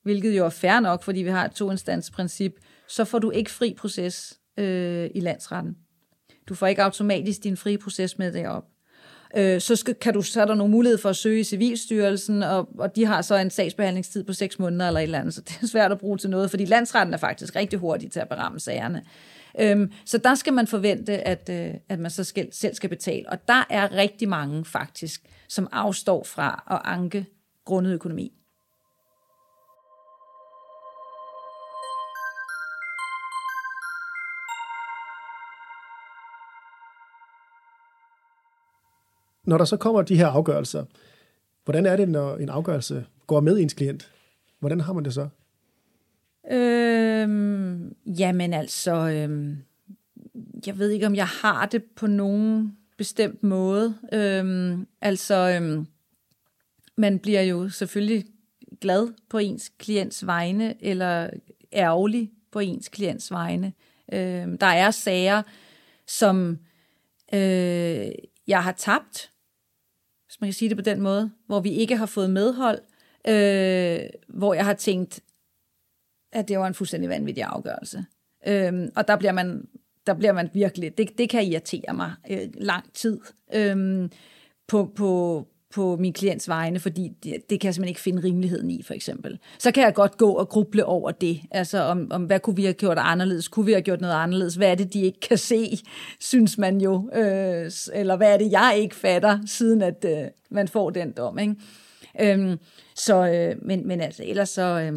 [0.05, 3.73] hvilket jo er fair nok, fordi vi har et toinstansprincip, så får du ikke fri
[3.77, 5.75] proces øh, i landsretten.
[6.49, 8.63] Du får ikke automatisk din fri proces med derop.
[9.37, 12.43] Øh, så, skal, kan du, så er der nogle mulighed for at søge i Civilstyrelsen,
[12.43, 15.41] og, og de har så en sagsbehandlingstid på 6 måneder eller et eller andet, så
[15.41, 18.29] det er svært at bruge til noget, fordi landsretten er faktisk rigtig hurtig til at
[18.29, 19.03] beramme sagerne.
[19.59, 23.29] Øhm, så der skal man forvente, at, øh, at man så skal, selv skal betale.
[23.29, 27.25] Og der er rigtig mange faktisk, som afstår fra at anke
[27.65, 28.31] grundet økonomi.
[39.45, 40.85] Når der så kommer de her afgørelser,
[41.63, 44.11] hvordan er det, når en afgørelse går med ens klient?
[44.59, 45.27] Hvordan har man det så?
[46.51, 49.57] Øhm, jamen altså, øhm,
[50.65, 53.95] jeg ved ikke, om jeg har det på nogen bestemt måde.
[54.13, 55.87] Øhm, altså, øhm,
[56.97, 58.25] man bliver jo selvfølgelig
[58.81, 61.29] glad på ens klients vegne, eller
[61.73, 63.73] ærgerlig på ens klients vegne.
[64.13, 65.41] Øhm, der er sager,
[66.07, 66.59] som
[67.33, 68.07] øh,
[68.47, 69.31] jeg har tabt,
[70.35, 72.79] hvis man kan sige det på den måde, hvor vi ikke har fået medhold,
[73.27, 75.19] øh, hvor jeg har tænkt,
[76.31, 78.05] at det var en fuldstændig vanvittig afgørelse.
[78.47, 79.67] Øh, og der bliver man
[80.07, 83.19] der bliver man virkelig, det, det kan irritere mig øh, lang tid
[83.53, 84.09] øh,
[84.67, 88.71] på, på, på min klients vegne, fordi det, det kan jeg simpelthen ikke finde rimeligheden
[88.71, 89.39] i, for eksempel.
[89.59, 92.63] Så kan jeg godt gå og gruble over det, altså om, om hvad kunne vi
[92.63, 95.37] have gjort anderledes, kunne vi have gjort noget anderledes, hvad er det, de ikke kan
[95.37, 95.79] se,
[96.19, 100.67] synes man jo, øh, eller hvad er det, jeg ikke fatter, siden at øh, man
[100.67, 101.55] får den dom, ikke?
[102.21, 102.59] Øhm,
[102.95, 104.93] så, øh, men, men altså, ellers så, øh,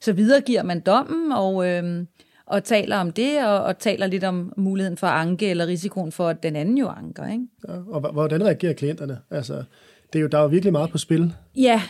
[0.00, 2.04] så videregiver man dommen, og, øh,
[2.50, 6.12] og taler om det, og, og taler lidt om muligheden for at anke, eller risikoen
[6.12, 7.26] for, at den anden jo anker.
[7.26, 7.46] Ikke?
[7.68, 9.18] Ja, og hvordan reagerer klienterne?
[9.30, 9.64] Altså,
[10.12, 11.32] det er jo, der er jo virkelig meget på spil.
[11.56, 11.82] Ja,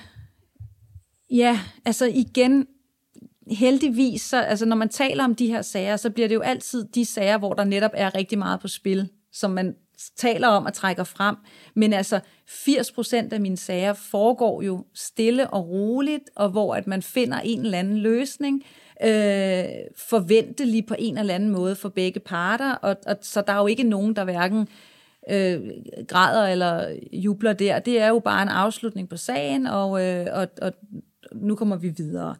[1.30, 2.66] ja altså igen,
[3.50, 6.84] heldigvis, så, altså når man taler om de her sager, så bliver det jo altid
[6.84, 9.74] de sager, hvor der netop er rigtig meget på spil, som man
[10.16, 11.36] taler om og trækker frem.
[11.74, 17.02] Men altså 80% af mine sager foregår jo stille og roligt, og hvor at man
[17.02, 18.62] finder en eller anden løsning,
[19.04, 19.64] øh,
[19.96, 23.66] forventelig på en eller anden måde for begge parter, og, og så der er jo
[23.66, 24.68] ikke nogen, der hverken
[25.30, 25.60] øh,
[26.08, 27.78] græder eller jubler der.
[27.78, 30.72] Det er jo bare en afslutning på sagen, og, øh, og, og
[31.32, 32.34] nu kommer vi videre.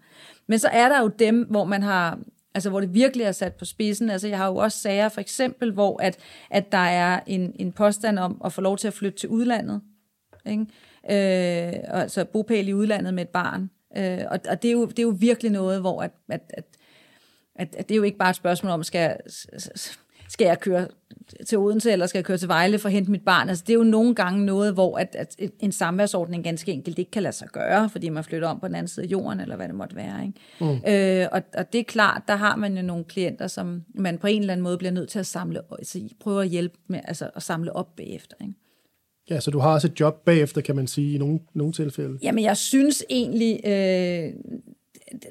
[0.46, 2.18] Men så er der jo dem, hvor man har
[2.54, 4.10] altså hvor det virkelig er sat på spidsen.
[4.10, 6.18] Altså jeg har jo også sager for eksempel, hvor at,
[6.50, 9.80] at der er en, en påstand om at få lov til at flytte til udlandet.
[10.46, 10.62] Ikke?
[11.10, 13.70] Øh, altså bopæl i udlandet med et barn.
[13.96, 16.64] Øh, og og det, er jo, det er jo virkelig noget, hvor at, at, at,
[17.54, 19.16] at, at det er jo ikke bare et spørgsmål om, skal,
[20.28, 20.88] skal jeg køre
[21.46, 23.48] til Odense, eller skal jeg køre til Vejle for at hente mit barn?
[23.48, 27.10] Altså, det er jo nogle gange noget, hvor at, at en samværsordning ganske enkelt ikke
[27.10, 29.56] kan lade sig gøre, fordi man flytter om på den anden side af jorden, eller
[29.56, 30.26] hvad det måtte være.
[30.26, 30.40] Ikke?
[30.60, 30.92] Mm.
[30.92, 34.26] Øh, og, og det er klart, der har man jo nogle klienter, som man på
[34.26, 37.30] en eller anden måde bliver nødt til at samle, altså prøve at hjælpe med altså,
[37.36, 38.36] at samle op bagefter.
[38.40, 38.54] Ikke?
[39.30, 42.18] Ja, så du har også et job bagefter, kan man sige, i nogle, nogle tilfælde.
[42.22, 44.32] Jamen, jeg synes egentlig, øh,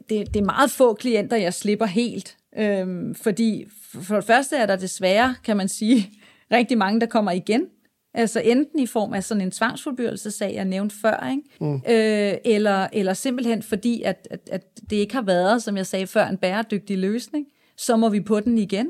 [0.10, 2.38] det, det er meget få klienter, jeg slipper helt.
[2.58, 3.66] Øh, fordi
[4.02, 6.10] for det første er der desværre, kan man sige,
[6.58, 7.66] rigtig mange, der kommer igen.
[8.14, 11.44] Altså enten i form af sådan en tvangsfuldbyrdelsesag, jeg nævnte før, ikke?
[11.62, 11.76] Mm.
[11.76, 16.08] Øh, eller, eller simpelthen fordi, at, at, at det ikke har været, som jeg sagde
[16.08, 17.46] før, en bæredygtig løsning.
[17.78, 18.88] Så må vi på den igen.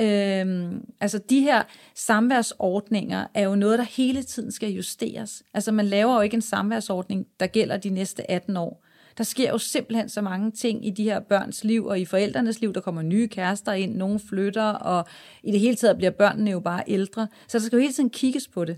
[0.00, 1.62] Øhm, altså de her
[1.94, 5.42] samværsordninger er jo noget, der hele tiden skal justeres.
[5.54, 8.84] Altså man laver jo ikke en samværsordning, der gælder de næste 18 år.
[9.18, 12.60] Der sker jo simpelthen så mange ting i de her børns liv og i forældrenes
[12.60, 12.74] liv.
[12.74, 15.04] Der kommer nye kærester ind, nogen flytter, og
[15.42, 17.28] i det hele taget bliver børnene jo bare ældre.
[17.48, 18.76] Så der skal jo hele tiden kigges på det.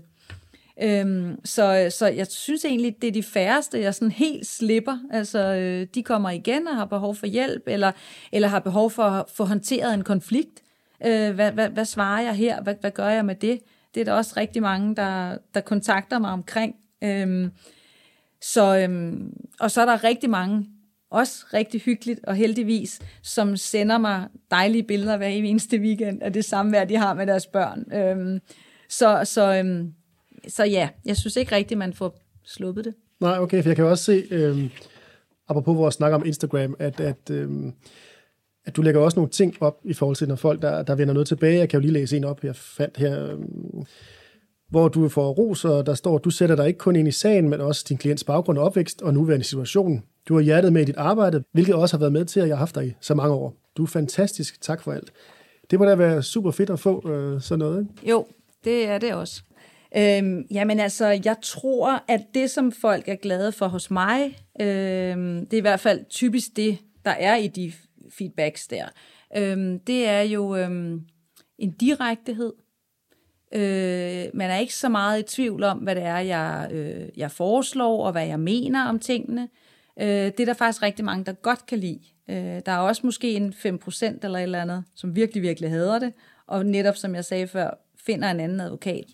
[0.83, 4.97] Øhm, så, så jeg synes egentlig, det er de færreste, jeg sådan helt slipper.
[5.11, 7.91] Altså, øh, de kommer igen og har behov for hjælp, eller,
[8.31, 10.63] eller har behov for at få håndteret en konflikt.
[11.05, 12.61] Øh, hvad, hvad, hvad svarer jeg her?
[12.61, 13.59] Hvad, hvad gør jeg med det?
[13.95, 16.75] Det er der også rigtig mange, der, der kontakter mig omkring.
[17.03, 17.51] Øhm,
[18.41, 20.65] så, øhm, og så er der rigtig mange,
[21.09, 26.45] også rigtig hyggeligt og heldigvis, som sender mig dejlige billeder hver eneste weekend af det
[26.45, 27.93] samvær, de har med deres børn.
[27.93, 28.39] Øhm,
[28.89, 29.93] så, så, øhm,
[30.47, 32.93] så ja, jeg synes ikke rigtigt, man får sluppet det.
[33.19, 34.69] Nej, okay, for jeg kan jo også se, øhm,
[35.47, 37.73] apropos vores snak om Instagram, at, at øhm,
[38.65, 41.13] at du lægger også nogle ting op i forhold til, når folk, der, der vender
[41.13, 41.59] noget tilbage.
[41.59, 43.83] Jeg kan jo lige læse en op, jeg fandt her, øhm,
[44.69, 47.11] hvor du får ros, og der står, at du sætter dig ikke kun ind i
[47.11, 50.03] sagen, men også din klients baggrund og opvækst og nuværende situation.
[50.27, 52.55] Du har hjertet med i dit arbejde, hvilket også har været med til, at jeg
[52.55, 53.53] har haft dig i så mange år.
[53.77, 54.61] Du er fantastisk.
[54.61, 55.11] Tak for alt.
[55.71, 57.79] Det må da være super fedt at få øh, sådan noget.
[57.79, 58.09] Ikke?
[58.09, 58.25] Jo,
[58.63, 59.43] det er det også.
[59.97, 65.45] Øhm, jamen altså, jeg tror, at det, som folk er glade for hos mig, øhm,
[65.45, 67.73] det er i hvert fald typisk det, der er i de
[68.17, 68.85] feedbacks der.
[69.37, 71.01] Øhm, det er jo øhm,
[71.57, 72.53] en direktehed.
[73.53, 77.31] Øh, man er ikke så meget i tvivl om, hvad det er, jeg, øh, jeg
[77.31, 79.49] foreslår, og hvad jeg mener om tingene.
[80.01, 81.99] Øh, det er der faktisk rigtig mange, der godt kan lide.
[82.29, 85.99] Øh, der er også måske en 5% eller et eller andet, som virkelig, virkelig hader
[85.99, 86.13] det,
[86.47, 89.05] og netop, som jeg sagde før, finder en anden advokat.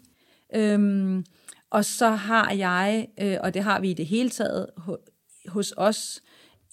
[0.56, 1.26] Øhm,
[1.70, 4.68] og så har jeg, øh, og det har vi i det hele taget
[5.48, 6.22] hos os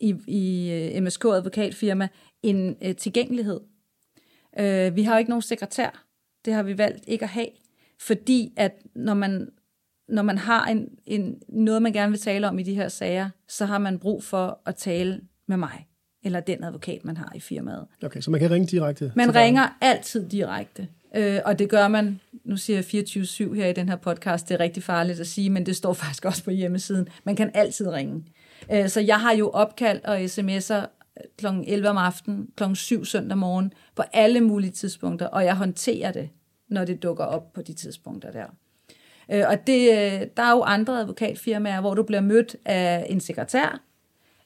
[0.00, 2.08] i, i øh, MSK Advokatfirma,
[2.42, 3.60] en øh, tilgængelighed.
[4.58, 6.06] Øh, vi har jo ikke nogen sekretær.
[6.44, 7.48] Det har vi valgt ikke at have,
[8.00, 9.48] fordi at når man,
[10.08, 13.30] når man har en, en, noget, man gerne vil tale om i de her sager,
[13.48, 15.86] så har man brug for at tale med mig,
[16.24, 17.86] eller den advokat, man har i firmaet.
[18.02, 19.12] Okay, så man kan ringe direkte?
[19.16, 19.74] Man ringer dig.
[19.80, 20.88] altid direkte.
[21.16, 23.04] Øh, og det gør man, nu siger jeg
[23.50, 25.92] 24-7 her i den her podcast, det er rigtig farligt at sige, men det står
[26.02, 27.08] faktisk også på hjemmesiden.
[27.24, 28.24] Man kan altid ringe.
[28.72, 31.46] Øh, så jeg har jo opkald og sms'er øh, kl.
[31.46, 32.64] 11 om aftenen, kl.
[32.74, 36.28] 7 søndag morgen, på alle mulige tidspunkter, og jeg håndterer det,
[36.68, 38.46] når det dukker op på de tidspunkter der.
[39.32, 39.90] Øh, og det,
[40.36, 43.82] der er jo andre advokatfirmaer, hvor du bliver mødt af en sekretær,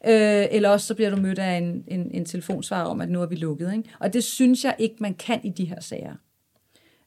[0.07, 3.23] øh, eller også så bliver du mødt af en, en, en telefonsvar om, at nu
[3.23, 3.73] er vi lukket.
[3.73, 3.91] Ikke?
[3.99, 6.15] Og det synes jeg ikke, man kan i de her sager.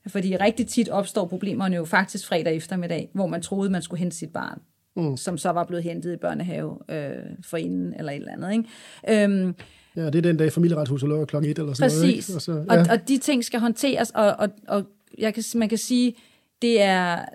[0.07, 4.17] Fordi rigtig tit opstår problemerne jo faktisk fredag eftermiddag, hvor man troede, man skulle hente
[4.17, 4.61] sit barn,
[4.95, 5.17] mm.
[5.17, 7.13] som så var blevet hentet i børnehave øh,
[7.43, 8.51] for inden eller et eller andet.
[8.51, 9.23] Ikke?
[9.23, 9.55] Øhm,
[9.95, 12.29] Ja, det er den dag, familieretshuset lukker klokken 1 eller sådan præcis.
[12.29, 12.35] noget.
[12.35, 12.81] Præcis, og, ja.
[12.81, 14.83] og, og de ting skal håndteres, og, og, og
[15.17, 16.15] jeg kan, man kan sige,
[16.61, 17.25] det er,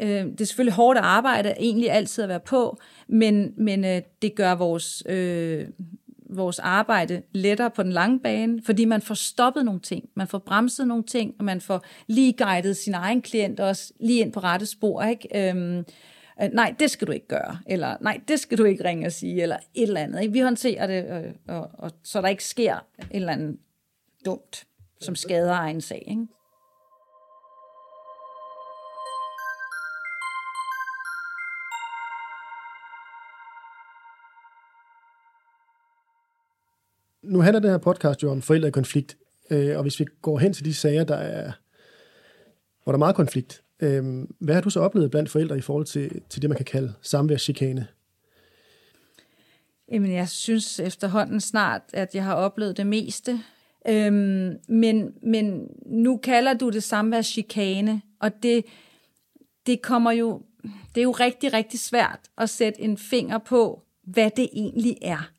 [0.00, 4.34] øh, det er selvfølgelig hårdt arbejde, egentlig altid at være på, men, men øh, det
[4.34, 5.66] gør vores, øh,
[6.30, 10.38] vores arbejde lettere på den lange bane, fordi man får stoppet nogle ting, man får
[10.38, 14.40] bremset nogle ting, og man får lige guidet sin egen klient også lige ind på
[14.40, 15.50] rette spor, ikke?
[15.50, 15.84] Øhm,
[16.42, 19.12] øh, nej, det skal du ikke gøre, eller nej, det skal du ikke ringe og
[19.12, 20.20] sige, eller et eller andet.
[20.20, 20.32] Ikke?
[20.32, 23.58] Vi håndterer det, øh, og, og, så der ikke sker et eller andet
[24.24, 24.66] dumt,
[25.00, 26.04] som skader egen sag.
[26.06, 26.26] Ikke?
[37.28, 39.06] nu handler den her podcast jo om forældre i
[39.50, 41.52] øh, og hvis vi går hen til de sager, der er,
[42.84, 45.86] hvor der er meget konflikt, øh, hvad har du så oplevet blandt forældre i forhold
[45.86, 47.86] til, til det, man kan kalde samværschikane?
[49.92, 53.40] Jamen, jeg synes efterhånden snart, at jeg har oplevet det meste.
[53.88, 58.64] Øhm, men, men nu kalder du det samværschikane, og det,
[59.66, 60.42] det kommer jo,
[60.94, 65.30] det er jo rigtig, rigtig svært at sætte en finger på, hvad det egentlig er.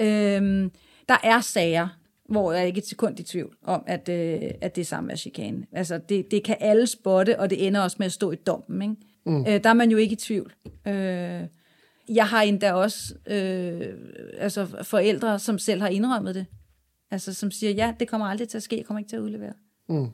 [0.00, 0.70] Øhm,
[1.08, 1.88] der er sager,
[2.28, 5.66] hvor jeg er ikke et sekund i tvivl om, at, øh, at det er samværschikane.
[5.72, 8.82] Altså, det, det kan alle spotte, og det ender også med at stå i dommen.
[8.82, 8.94] Ikke?
[9.26, 9.40] Mm.
[9.40, 10.54] Øh, der er man jo ikke i tvivl.
[10.86, 11.42] Øh,
[12.08, 13.94] jeg har endda også øh,
[14.38, 16.46] altså forældre, som selv har indrømmet det.
[17.10, 19.22] Altså, som siger, ja, det kommer aldrig til at ske, jeg kommer ikke til at
[19.22, 19.52] udlevere.
[19.88, 20.08] Mm.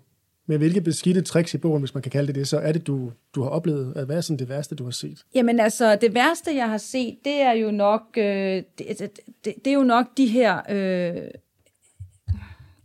[0.46, 2.86] Men hvilke beskidte tricks i bogen, hvis man kan kalde det det, så er det,
[2.86, 4.06] du, du har oplevet?
[4.06, 5.24] Hvad er sådan det værste, du har set?
[5.34, 9.54] Jamen altså, det værste, jeg har set, det er jo nok, øh, det, det, det,
[9.64, 11.30] det er jo nok de her øh,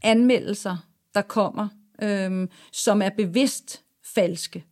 [0.02, 1.68] anmeldelser, der kommer,
[2.02, 3.84] øh, som er bevidst
[4.16, 4.66] falske.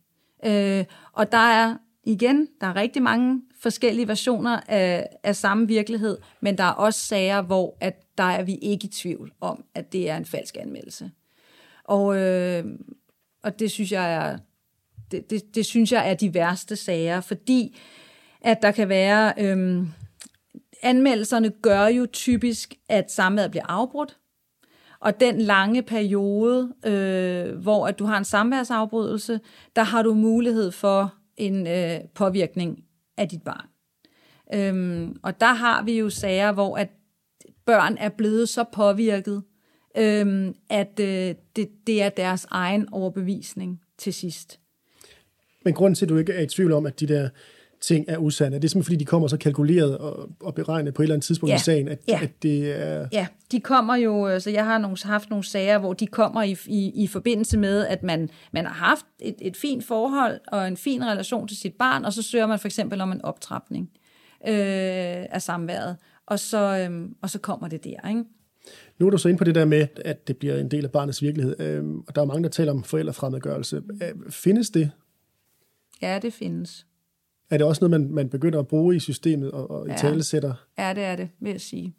[0.44, 6.18] Øh, og der er igen, der er rigtig mange forskellige versioner af, af samme virkelighed,
[6.40, 9.92] men der er også sager, hvor at der er vi ikke i tvivl om, at
[9.92, 11.10] det er en falsk anmeldelse.
[11.84, 12.64] Og, øh,
[13.42, 14.38] og det synes jeg er
[15.10, 17.78] det, det, det synes jeg er de værste sager, fordi
[18.40, 19.86] at der kan være øh,
[20.82, 24.16] anmeldelserne gør jo typisk, at samværet bliver afbrudt,
[25.06, 29.40] og den lange periode, øh, hvor at du har en samværsafbrydelse,
[29.76, 32.84] der har du mulighed for en øh, påvirkning
[33.16, 33.66] af dit barn.
[34.54, 36.88] Øhm, og der har vi jo sager, hvor at
[37.66, 39.42] børn er blevet så påvirket,
[39.96, 44.60] øhm, at øh, det, det er deres egen overbevisning til sidst.
[45.64, 47.28] Men grunden til, at du ikke er i tvivl om, at de der
[47.80, 51.02] ting er usande, det er simpelthen, fordi de kommer så kalkuleret og, og beregnet på
[51.02, 51.56] et eller andet tidspunkt ja.
[51.56, 52.20] i sagen, at, ja.
[52.22, 53.08] at det er...
[53.12, 56.56] Ja, de kommer jo, altså jeg har nogle, haft nogle sager, hvor de kommer i,
[56.66, 60.76] i, i forbindelse med, at man, man har haft et, et fint forhold og en
[60.76, 63.90] fin relation til sit barn, og så søger man for eksempel om en optrapning
[64.48, 64.54] øh,
[65.30, 65.96] af samværet,
[66.26, 68.24] og så, øh, og så kommer det der, ikke?
[68.98, 70.90] Nu er du så inde på det der med, at det bliver en del af
[70.90, 73.82] barnets virkelighed, øhm, og der er mange, der taler om forældrefremmedgørelse.
[74.02, 74.90] Øh, findes det?
[76.02, 76.86] Ja, det findes.
[77.50, 79.96] Er det også noget, man, man begynder at bruge i systemet og, og i ja.
[79.96, 80.54] talesætter?
[80.78, 81.94] Ja, det er det, vil jeg sige.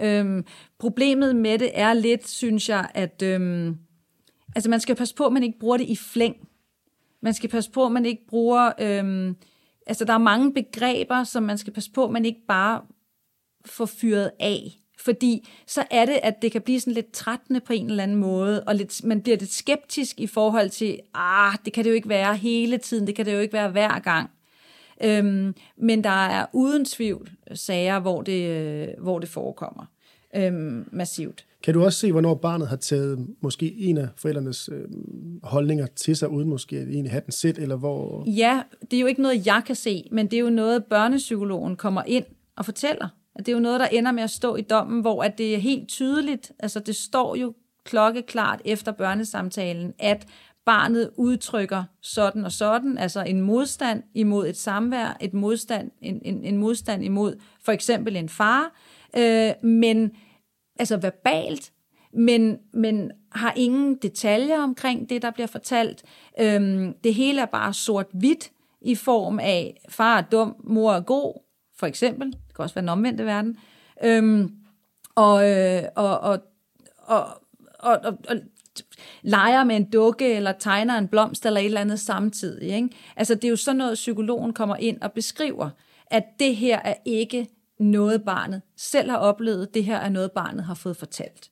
[0.00, 0.44] Øhm,
[0.78, 3.76] problemet med det er lidt, synes jeg, at øhm,
[4.56, 6.36] altså man skal passe på, at man ikke bruger det i flæng.
[7.22, 8.72] Man skal passe på, at man ikke bruger...
[8.80, 9.36] Øhm,
[9.86, 12.82] altså der er mange begreber, som man skal passe på, at man ikke bare
[13.66, 14.76] får fyret af.
[14.98, 18.16] Fordi så er det, at det kan blive sådan lidt trættende på en eller anden
[18.16, 21.94] måde, og lidt, man bliver lidt skeptisk i forhold til, ah, det kan det jo
[21.94, 24.30] ikke være hele tiden, det kan det jo ikke være hver gang.
[25.04, 29.84] Øhm, men der er uden tvivl sager, hvor det, øh, hvor det forekommer
[30.36, 31.46] øhm, massivt.
[31.62, 34.84] Kan du også se, hvornår barnet har taget måske en af forældrenes øh,
[35.42, 38.24] holdninger til sig, uden måske at egentlig have den set, eller hvor...
[38.30, 41.76] Ja, det er jo ikke noget, jeg kan se, men det er jo noget, børnepsykologen
[41.76, 42.24] kommer ind
[42.56, 43.08] og fortæller.
[43.38, 45.58] Det er jo noget, der ender med at stå i dommen, hvor at det er
[45.58, 50.26] helt tydeligt, altså det står jo klokkeklart efter børnesamtalen, at
[50.70, 56.44] barnet udtrykker sådan og sådan, altså en modstand imod et samvær, et modstand, en, en,
[56.44, 58.72] en modstand imod for eksempel en far,
[59.16, 60.10] øh, men
[60.78, 61.72] altså verbalt,
[62.12, 66.02] men, men har ingen detaljer omkring det, der bliver fortalt.
[66.40, 68.50] Øhm, det hele er bare sort-hvidt
[68.80, 71.42] i form af far er dum, mor er god,
[71.78, 72.32] for eksempel.
[72.32, 73.56] Det kan også være den omvendte verden.
[74.04, 74.54] Øhm,
[75.14, 76.38] og, øh, og, og,
[76.96, 77.26] og,
[77.78, 78.36] og, og, og
[79.22, 82.68] leger med en dukke, eller tegner en blomst, eller et eller andet samtidig.
[82.68, 82.88] Ikke?
[83.16, 85.70] Altså, det er jo sådan noget, psykologen kommer ind og beskriver,
[86.06, 87.46] at det her er ikke
[87.78, 91.50] noget, barnet selv har oplevet, det her er noget, barnet har fået fortalt.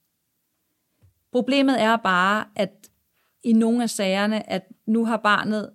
[1.33, 2.71] Problemet er bare, at
[3.45, 5.71] i nogle af sagerne, at nu har barnet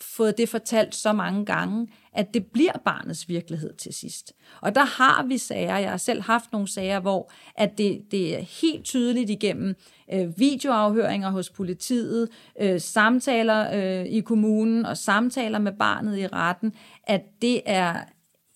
[0.00, 4.32] fået det fortalt så mange gange, at det bliver barnets virkelighed til sidst.
[4.60, 8.36] Og der har vi sager, jeg har selv haft nogle sager, hvor at det, det
[8.36, 9.74] er helt tydeligt igennem
[10.12, 12.28] øh, videoafhøringer hos politiet,
[12.60, 16.72] øh, samtaler øh, i kommunen og samtaler med barnet i retten,
[17.04, 18.04] at det er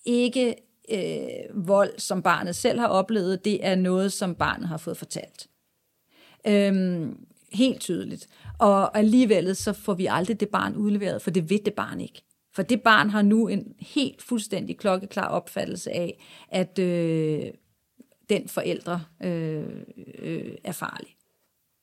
[0.05, 0.55] ikke
[0.93, 5.47] øh, vold, som barnet selv har oplevet, det er noget, som barnet har fået fortalt.
[6.47, 7.19] Øhm,
[7.53, 8.29] helt tydeligt.
[8.59, 12.23] Og alligevel så får vi aldrig det barn udleveret, for det ved det barn ikke.
[12.55, 17.45] For det barn har nu en helt fuldstændig klokkeklar opfattelse af, at øh,
[18.29, 19.65] den forældre øh,
[20.19, 21.16] øh, er farlig.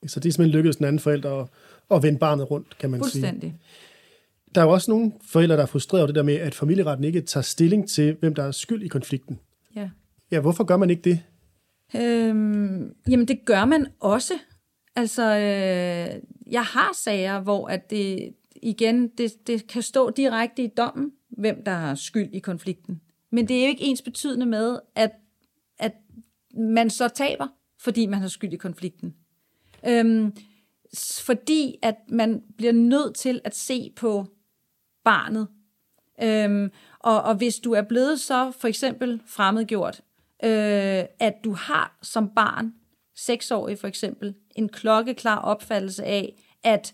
[0.08, 1.47] Så det er simpelthen lykkedes den anden forælder at,
[1.91, 3.41] at vende barnet rundt, kan man Fuldstændig.
[3.41, 3.60] sige.
[4.56, 7.04] Der er jo også nogle forældre, der er frustreret over det der med, at familieretten
[7.04, 9.39] ikke tager stilling til, hvem der er skyld i konflikten.
[9.76, 9.89] Ja.
[10.32, 11.20] Ja, hvorfor gør man ikke det?
[11.95, 14.34] Øhm, jamen, det gør man også.
[14.95, 20.68] Altså, øh, jeg har sager, hvor at det, igen, det, det kan stå direkte i
[20.78, 23.01] dommen, hvem der har skyld i konflikten.
[23.32, 25.12] Men det er jo ikke ens betydende med, at,
[25.80, 25.93] at
[26.58, 27.47] man så taber,
[27.80, 29.14] fordi man har skyld i konflikten.
[29.88, 30.36] Øhm,
[31.22, 34.26] fordi at man bliver nødt til at se på
[35.04, 35.48] barnet.
[36.24, 40.02] Øhm, og, og hvis du er blevet så for eksempel fremmedgjort,
[40.44, 42.74] øh, at du har som barn,
[43.16, 46.94] seksårig for eksempel, en klokkeklar opfattelse af, at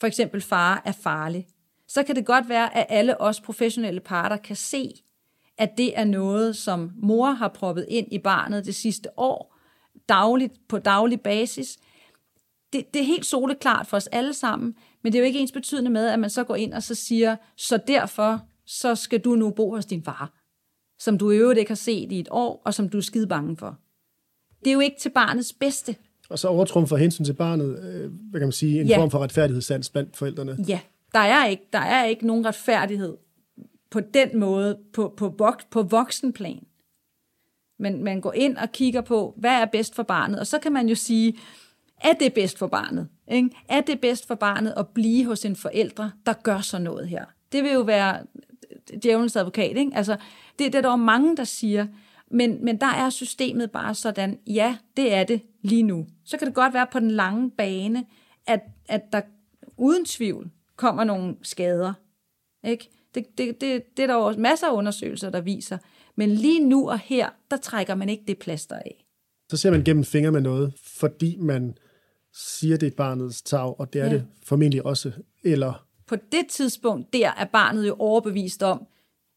[0.00, 1.46] for eksempel far er farlig,
[1.88, 4.92] så kan det godt være, at alle os professionelle parter kan se,
[5.58, 9.56] at det er noget, som mor har proppet ind i barnet det sidste år,
[10.08, 11.78] dagligt, på daglig basis.
[12.72, 15.52] Det, det er helt soleklart for os alle sammen, men det er jo ikke ens
[15.52, 19.34] betydende med, at man så går ind og så siger, så derfor så skal du
[19.34, 20.32] nu bo hos din far,
[20.98, 23.26] som du i øvrigt ikke har set i et år, og som du er skide
[23.26, 23.78] bange for.
[24.64, 25.96] Det er jo ikke til barnets bedste.
[26.30, 28.98] Og så overtrumfer hensyn til barnet, øh, hvad kan man sige, en Ja.
[28.98, 30.56] form for retfærdighedssans blandt forældrene.
[30.68, 30.80] Ja,
[31.12, 33.16] der er ikke, der er ikke nogen retfærdighed
[33.90, 36.60] på den måde, på, på, vok, på voksenplan.
[37.78, 40.72] Men man går ind og kigger på, hvad er bedst for barnet, og så kan
[40.72, 41.36] man jo sige,
[42.00, 43.08] er det bedst for barnet?
[43.30, 43.50] Ikke?
[43.68, 47.24] Er det bedst for barnet at blive hos en forældre, der gør så noget her?
[47.52, 48.22] Det vil jo være
[49.02, 49.76] djævelens advokat.
[49.76, 49.92] Ikke?
[49.94, 50.16] Altså,
[50.58, 51.86] det, det er der jo mange, der siger,
[52.30, 56.06] men, men der er systemet bare sådan, ja, det er det lige nu.
[56.24, 58.04] Så kan det godt være på den lange bane,
[58.46, 59.20] at, at der
[59.76, 61.92] uden tvivl kommer nogle skader.
[62.64, 62.90] Ikke?
[63.14, 65.78] Det, det, det, det er der jo også masser af undersøgelser, der viser.
[66.16, 69.04] Men lige nu og her, der trækker man ikke det plaster af.
[69.50, 71.74] Så ser man gennem fingre med noget, fordi man
[72.34, 74.12] siger, det barnets tag, og det er Ja.
[74.12, 75.12] det formentlig også.
[75.44, 78.86] Eller På det tidspunkt, der er barnet jo overbevist om,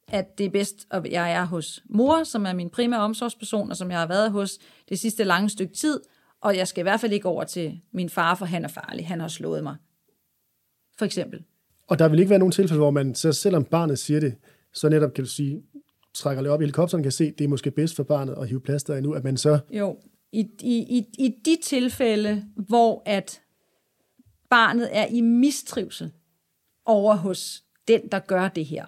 [0.07, 3.77] at det er bedst, at jeg er hos mor, som er min primære omsorgsperson, og
[3.77, 4.57] som jeg har været hos
[4.89, 5.99] det sidste lange stykke tid,
[6.41, 9.07] og jeg skal i hvert fald ikke over til min far, for han er farlig,
[9.07, 9.75] han har slået mig.
[10.97, 11.43] For eksempel.
[11.87, 14.35] Og der vil ikke være nogen tilfælde, hvor man, så selvom barnet siger det,
[14.73, 15.61] så netop kan du sige,
[16.13, 18.61] trækker lidt op i helikopteren, kan se, det er måske bedst for barnet at hive
[18.61, 19.97] plaster i nu, at man så, Jo,
[20.31, 23.41] i, i, i, i de tilfælde, hvor at
[24.49, 26.11] barnet er i mistrivsel
[26.85, 28.85] over hos den, der gør det her,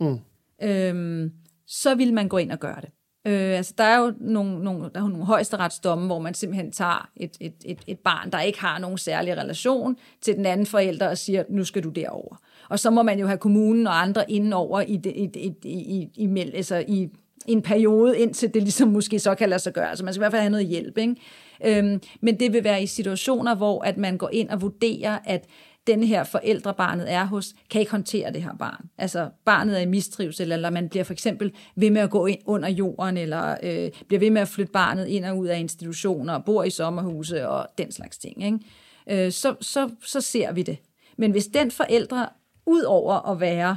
[0.00, 0.18] mm,
[0.62, 1.32] øhm,
[1.66, 2.90] så vil man gå ind og gøre det.
[3.26, 7.10] Øh, altså, der er jo nogle, nogle, der er nogle højesteretsdomme, hvor man simpelthen tager
[7.16, 11.08] et, et, et, et barn, der ikke har nogen særlig relation til den anden forælder
[11.08, 12.36] og siger, nu skal du derover.
[12.68, 16.10] Og så må man jo have kommunen og andre indenover i, det, i, i, i,
[16.14, 17.10] i, i, altså i
[17.48, 19.90] en periode, indtil det ligesom måske så kan lade sig gøre.
[19.90, 20.98] Altså man skal i hvert fald have noget hjælp.
[20.98, 21.16] Ikke?
[21.64, 25.44] Øhm, men det vil være i situationer, hvor at man går ind og vurderer, at
[25.86, 28.84] den her forældre, barnet er hos, kan ikke håndtere det her barn.
[28.98, 32.38] Altså barnet er i mistrivsel, eller man bliver for eksempel ved med at gå ind
[32.46, 36.34] under jorden, eller øh, bliver ved med at flytte barnet ind og ud af institutioner,
[36.34, 38.44] og bor i sommerhuse og den slags ting.
[38.44, 39.26] Ikke?
[39.26, 40.78] Øh, så, så, så ser vi det.
[41.18, 42.28] Men hvis den forældre,
[42.66, 43.76] ud over at være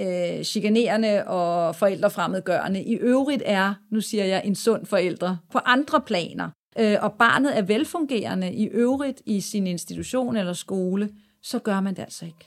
[0.00, 6.00] øh, chikanerende og forældrefremmedgørende, i øvrigt er, nu siger jeg, en sund forældre på andre
[6.00, 11.08] planer, øh, og barnet er velfungerende i øvrigt i sin institution eller skole,
[11.42, 12.46] så gør man det altså ikke.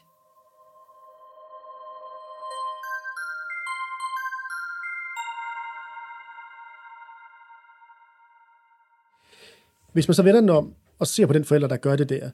[9.94, 12.30] Hvis man så vender den om og ser på den forælder, der gør det der,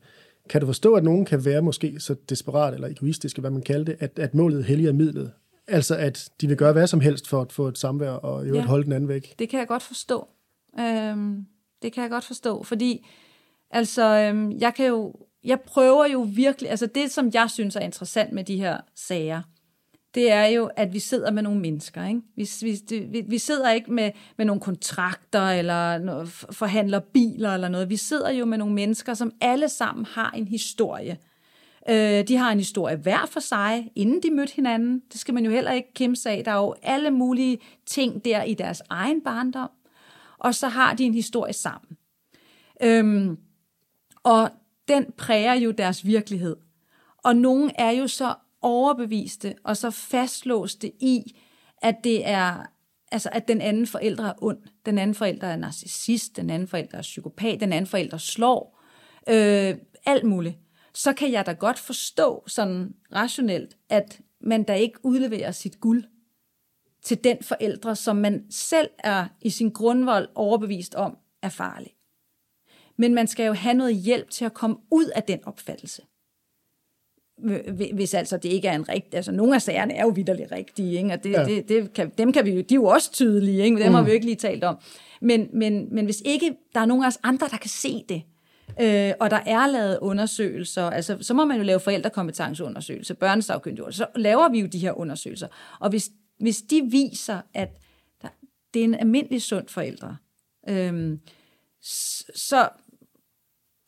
[0.49, 3.85] kan du forstå, at nogen kan være måske så desperat eller egoistiske, hvad man kalder
[3.85, 5.31] det, at, at målet helliger midlet?
[5.67, 8.49] Altså at de vil gøre hvad som helst for at få et samvær og i
[8.49, 9.39] ja, holde den anden væk?
[9.39, 10.27] Det kan jeg godt forstå.
[10.79, 11.45] Øhm,
[11.81, 13.05] det kan jeg godt forstå, fordi
[13.71, 17.79] altså, øhm, jeg kan jo, jeg prøver jo virkelig, altså det, som jeg synes er
[17.79, 19.41] interessant med de her sager,
[20.15, 22.05] det er jo, at vi sidder med nogle mennesker.
[22.05, 22.21] Ikke?
[22.35, 22.49] Vi,
[23.11, 27.89] vi, vi sidder ikke med, med nogle kontrakter eller noget, forhandler biler eller noget.
[27.89, 31.17] Vi sidder jo med nogle mennesker, som alle sammen har en historie.
[31.89, 35.01] Øh, de har en historie hver for sig, inden de mødte hinanden.
[35.11, 36.43] Det skal man jo heller ikke kæmpe af.
[36.45, 39.69] Der er jo alle mulige ting der i deres egen barndom
[40.39, 41.97] og så har de en historie sammen.
[42.83, 43.37] Øhm,
[44.23, 44.49] og
[44.87, 46.55] den præger jo deres virkelighed.
[47.17, 51.39] Og nogen er jo så overbeviste og så fastlåste i,
[51.81, 52.65] at det er
[53.11, 56.97] altså at den anden forælder er ond, den anden forælder er narcissist, den anden forælder
[56.97, 58.79] er psykopat, den anden forælder slår,
[59.29, 60.57] øh, alt muligt,
[60.93, 66.03] så kan jeg da godt forstå sådan rationelt, at man da ikke udleverer sit guld
[67.03, 71.95] til den forældre, som man selv er i sin grundvold overbevist om er farlig.
[72.97, 76.01] Men man skal jo have noget hjælp til at komme ud af den opfattelse.
[77.93, 79.15] Hvis altså det ikke er en rigtig...
[79.15, 81.13] Altså nogle af sagerne er jo vidderligt rigtige, ikke?
[81.13, 81.45] og det, ja.
[81.45, 82.61] det, det kan, dem kan vi jo...
[82.61, 83.77] De er jo også tydelige, ikke?
[83.77, 83.93] dem mm.
[83.93, 84.77] har vi jo ikke lige talt om.
[85.21, 88.21] Men, men, men hvis ikke der er nogen af os andre, der kan se det,
[88.81, 94.05] øh, og der er lavet undersøgelser, altså så må man jo lave forældrekompetenceundersøgelser, børnesagkyndige, så
[94.15, 95.47] laver vi jo de her undersøgelser.
[95.79, 96.09] Og hvis
[96.39, 97.69] hvis de viser, at
[98.21, 98.27] der,
[98.73, 100.17] det er en almindelig sund forældre,
[100.69, 101.19] øhm,
[102.35, 102.69] så,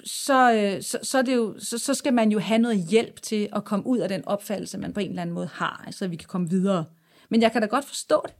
[0.05, 3.21] så, øh, så, så, er det jo, så, så skal man jo have noget hjælp
[3.21, 5.99] til at komme ud af den opfattelse, man på en eller anden måde har, altså,
[5.99, 6.85] så vi kan komme videre.
[7.29, 8.35] Men jeg kan da godt forstå det.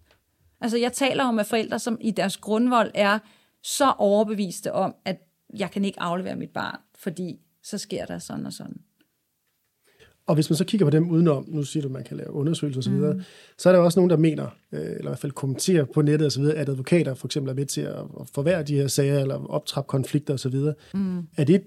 [0.62, 3.20] Altså, jeg taler om med forældre, som i deres grundvold er
[3.64, 5.18] så overbeviste om, at
[5.58, 8.82] jeg kan ikke aflevere mit barn, fordi så sker der sådan og sådan.
[10.32, 12.32] Og hvis man så kigger på dem udenom, nu siger du, at man kan lave
[12.32, 13.22] undersøgelser osv., mm.
[13.58, 16.28] så er der også nogen, der mener, øh, eller i hvert fald kommenterer på nettet
[16.28, 18.04] osv., at advokater for eksempel er med til at
[18.34, 20.56] forværre de her sager, eller optrappe konflikter osv.
[20.94, 21.28] Mm.
[21.38, 21.64] Er det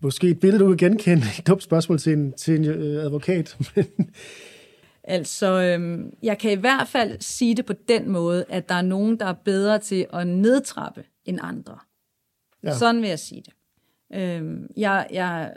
[0.00, 1.22] måske et billede, du kan genkende?
[1.38, 3.58] Et dumt spørgsmål til en, til en øh, advokat.
[5.04, 8.82] altså, øhm, jeg kan i hvert fald sige det på den måde, at der er
[8.82, 11.78] nogen, der er bedre til at nedtrappe end andre.
[12.62, 12.74] Ja.
[12.74, 13.52] Sådan vil jeg sige det.
[14.20, 15.52] Øhm, jeg, jeg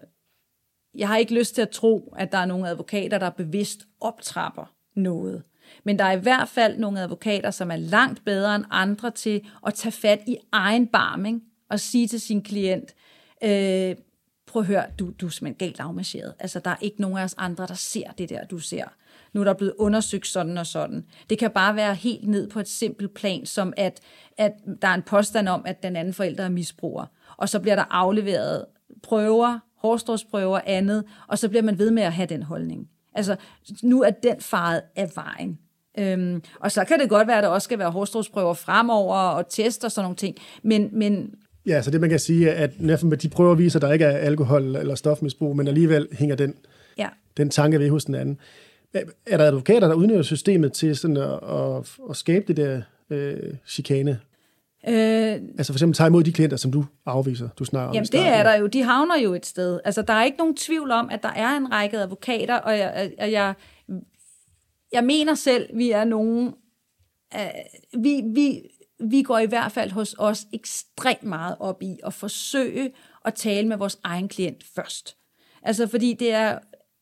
[0.97, 4.73] jeg har ikke lyst til at tro, at der er nogle advokater, der bevidst optrapper
[4.95, 5.43] noget.
[5.83, 9.41] Men der er i hvert fald nogle advokater, som er langt bedre end andre til
[9.67, 12.95] at tage fat i egen barming og sige til sin klient,
[13.43, 13.95] øh,
[14.47, 16.33] prøv at høre, du, du er simpelthen galt afmarcheret.
[16.39, 18.85] Altså, der er ikke nogen af os andre, der ser det der, du ser.
[19.33, 21.05] Nu er der blevet undersøgt sådan og sådan.
[21.29, 23.99] Det kan bare være helt ned på et simpelt plan, som at,
[24.37, 27.05] at der er en påstand om, at den anden forælder er misbruger.
[27.37, 28.65] Og så bliver der afleveret
[29.03, 32.89] prøver, hårstråsprøver, andet, og så bliver man ved med at have den holdning.
[33.13, 33.36] Altså,
[33.84, 35.59] nu er den faret af vejen.
[35.99, 39.49] Øhm, og så kan det godt være, at der også skal være hårstråsprøver fremover og
[39.49, 42.71] tester og sådan nogle ting, men, men Ja, så det man kan sige, at
[43.21, 46.55] de prøver at vise, at der ikke er alkohol eller stofmisbrug, men alligevel hænger den,
[46.97, 47.07] ja.
[47.38, 48.38] den tanke ved hos den anden.
[49.25, 53.53] Er der advokater, der udnytter systemet til sådan at, at, at skabe det der øh,
[53.67, 54.19] chikane
[54.88, 58.13] Øh, altså for eksempel tage imod de klienter, som du afviser, du snakker jamen, om.
[58.13, 58.67] Jamen det er der jo.
[58.67, 59.79] De havner jo et sted.
[59.85, 63.11] Altså der er ikke nogen tvivl om, at der er en række advokater, og jeg,
[63.19, 63.53] og jeg,
[64.91, 66.53] jeg mener selv, vi er nogen...
[67.35, 68.61] Uh, vi, vi,
[68.99, 72.91] vi går i hvert fald hos os ekstremt meget op i at forsøge
[73.25, 75.17] at tale med vores egen klient først.
[75.63, 76.59] Altså fordi det er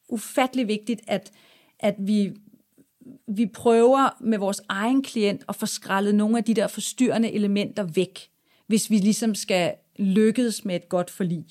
[0.10, 1.32] ufattelig vigtigt, at,
[1.80, 2.34] at vi
[3.28, 7.84] vi prøver med vores egen klient at få skrællet nogle af de der forstyrrende elementer
[7.84, 8.30] væk,
[8.68, 11.46] hvis vi ligesom skal lykkes med et godt forlig.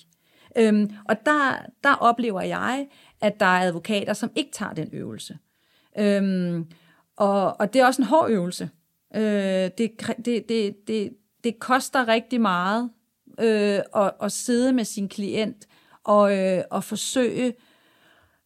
[0.59, 2.87] Øhm, og der, der oplever jeg,
[3.20, 5.39] at der er advokater, som ikke tager den øvelse.
[5.99, 6.66] Øhm,
[7.16, 8.70] og, og det er også en hård øvelse.
[9.16, 9.91] Øh, det,
[10.25, 11.12] det, det, det,
[11.45, 12.91] det koster rigtig meget
[13.41, 15.66] øh, at, at sidde med sin klient
[16.05, 17.55] og, øh, og forsøge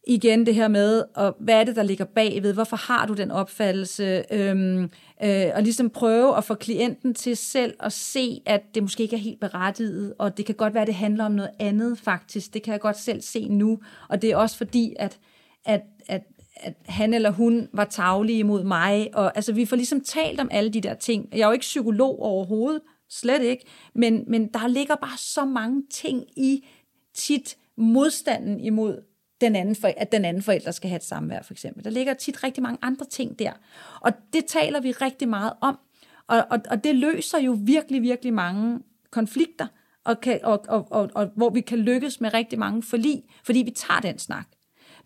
[0.09, 2.53] igen det her med, og hvad er det, der ligger bagved?
[2.53, 4.23] Hvorfor har du den opfattelse?
[4.31, 4.83] Øhm,
[5.23, 9.15] øh, og ligesom prøve at få klienten til selv at se, at det måske ikke
[9.15, 12.53] er helt berettiget, og det kan godt være, at det handler om noget andet faktisk.
[12.53, 13.79] Det kan jeg godt selv se nu.
[14.09, 15.19] Og det er også fordi, at,
[15.65, 16.21] at, at,
[16.55, 19.09] at han eller hun var tavlig imod mig.
[19.13, 21.29] Og altså, vi får ligesom talt om alle de der ting.
[21.31, 23.65] Jeg er jo ikke psykolog overhovedet, slet ikke.
[23.95, 26.65] Men, men der ligger bare så mange ting i
[27.13, 29.08] tit modstanden imod
[29.41, 31.83] den anden for, at den anden forælder skal have et samvær, for eksempel.
[31.83, 33.51] Der ligger tit rigtig mange andre ting der.
[34.01, 35.79] Og det taler vi rigtig meget om.
[36.27, 38.79] Og, og, og det løser jo virkelig, virkelig mange
[39.11, 39.67] konflikter,
[40.03, 43.59] og, kan, og, og, og, og hvor vi kan lykkes med rigtig mange forlig, fordi
[43.59, 44.47] vi tager den snak.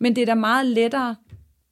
[0.00, 1.16] Men det er da meget lettere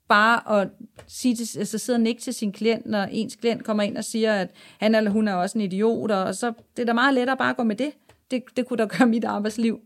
[0.09, 0.69] bare at
[1.07, 4.05] sige til, altså sidde og nikke til sin klient, når ens klient kommer ind og
[4.05, 4.51] siger, at
[4.81, 7.51] han eller hun er også en idiot, og så det er da meget lettere bare
[7.51, 7.93] at gå med det.
[8.31, 9.81] Det, det kunne da gøre mit arbejdsliv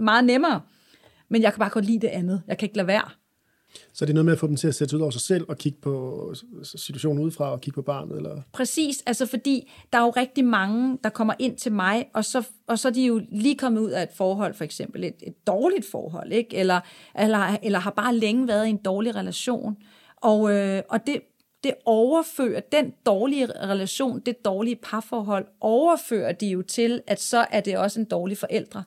[0.00, 0.60] meget nemmere.
[1.30, 2.42] Men jeg kan bare godt lide det andet.
[2.48, 3.10] Jeg kan ikke lade være.
[3.92, 5.44] Så det er noget med at få dem til at sætte ud over sig selv
[5.48, 8.16] og kigge på situationen udefra og kigge på barnet?
[8.16, 8.42] Eller?
[8.52, 12.48] Præcis, altså fordi der er jo rigtig mange, der kommer ind til mig, og så,
[12.66, 15.46] og så er de jo lige kommet ud af et forhold, for eksempel et, et
[15.46, 16.56] dårligt forhold, ikke?
[16.56, 16.80] Eller,
[17.18, 19.76] eller, eller har bare længe været i en dårlig relation.
[20.16, 21.20] Og, øh, og det,
[21.64, 27.60] det overfører, den dårlige relation, det dårlige parforhold, overfører de jo til, at så er
[27.60, 28.84] det også en dårlig forældre.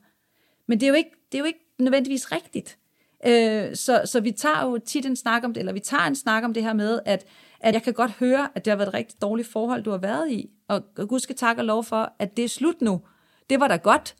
[0.67, 2.77] Men det er jo ikke, det er jo ikke nødvendigvis rigtigt.
[3.25, 6.15] Øh, så, så vi tager jo tit en snak om det, eller vi tager en
[6.15, 7.25] snak om det her med, at,
[7.59, 9.97] at jeg kan godt høre, at det har været et rigtig dårligt forhold, du har
[9.97, 13.01] været i, og Gud skal takke og lov for, at det er slut nu.
[13.49, 14.15] Det var da godt,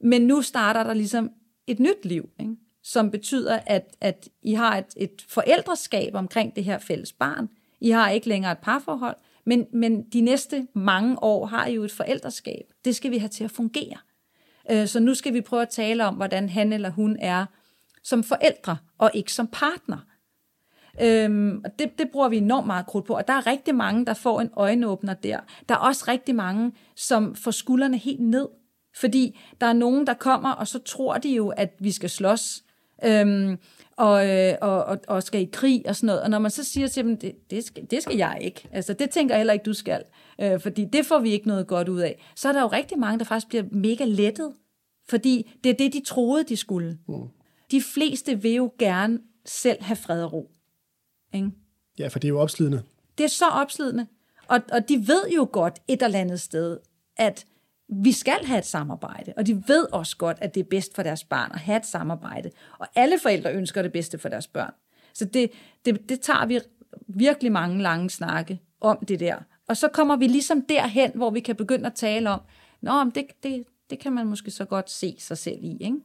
[0.00, 1.30] men nu starter der ligesom
[1.66, 2.56] et nyt liv, ikke?
[2.82, 7.48] som betyder, at, at I har et, et forældreskab omkring det her fælles barn.
[7.80, 11.84] I har ikke længere et parforhold, men, men de næste mange år har I jo
[11.84, 12.72] et forældreskab.
[12.84, 13.96] Det skal vi have til at fungere.
[14.70, 17.46] Øh, så nu skal vi prøve at tale om, hvordan han eller hun er
[18.02, 19.98] som forældre, og ikke som partner.
[21.02, 24.06] Øhm, og det, det bruger vi enormt meget krudt på, og der er rigtig mange,
[24.06, 25.40] der får en øjenåbner der.
[25.68, 28.48] Der er også rigtig mange, som får skuldrene helt ned,
[28.96, 32.62] fordi der er nogen, der kommer, og så tror de jo, at vi skal slås,
[33.04, 33.58] øhm,
[33.96, 36.22] og, øh, og, og, og skal i krig og sådan noget.
[36.22, 38.92] Og når man så siger til dem, det, det, skal, det skal jeg ikke, altså
[38.92, 40.02] det tænker jeg heller ikke, du skal,
[40.40, 42.98] øh, fordi det får vi ikke noget godt ud af, så er der jo rigtig
[42.98, 44.52] mange, der faktisk bliver mega lettet,
[45.08, 46.98] fordi det er det, de troede, de skulle.
[47.08, 47.28] Mm.
[47.70, 50.50] De fleste vil jo gerne selv have fred og ro.
[51.34, 51.50] Ikke?
[51.98, 52.82] Ja, for det er jo opslidende.
[53.18, 54.06] Det er så opslidende.
[54.48, 56.78] Og, og de ved jo godt et eller andet sted,
[57.16, 57.46] at
[57.88, 61.02] vi skal have et samarbejde, og de ved også godt, at det er bedst for
[61.02, 62.50] deres barn at have et samarbejde.
[62.78, 64.72] Og alle forældre ønsker det bedste for deres børn.
[65.14, 65.50] Så det,
[65.84, 66.60] det, det tager vi
[67.08, 69.36] virkelig mange lange snakke om det der.
[69.68, 72.40] Og så kommer vi ligesom derhen, hvor vi kan begynde at tale om,
[72.80, 75.96] Nå, det, det, det kan man måske så godt se sig selv i, ikke?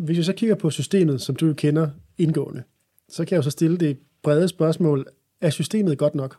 [0.00, 2.62] Hvis jeg så kigger på systemet, som du kender indgående,
[3.08, 5.06] så kan jeg jo så stille det brede spørgsmål.
[5.40, 6.38] Er systemet godt nok?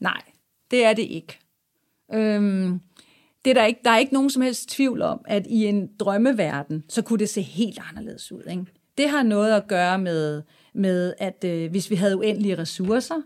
[0.00, 0.22] Nej,
[0.70, 1.38] det er det ikke.
[2.14, 2.80] Øhm,
[3.44, 5.90] det er der, ikke, der er ikke nogen som helst tvivl om, at i en
[5.98, 8.42] drømmeverden, så kunne det se helt anderledes ud.
[8.50, 8.64] Ikke?
[8.98, 10.42] Det har noget at gøre med,
[10.74, 13.22] med at øh, hvis vi havde uendelige ressourcer,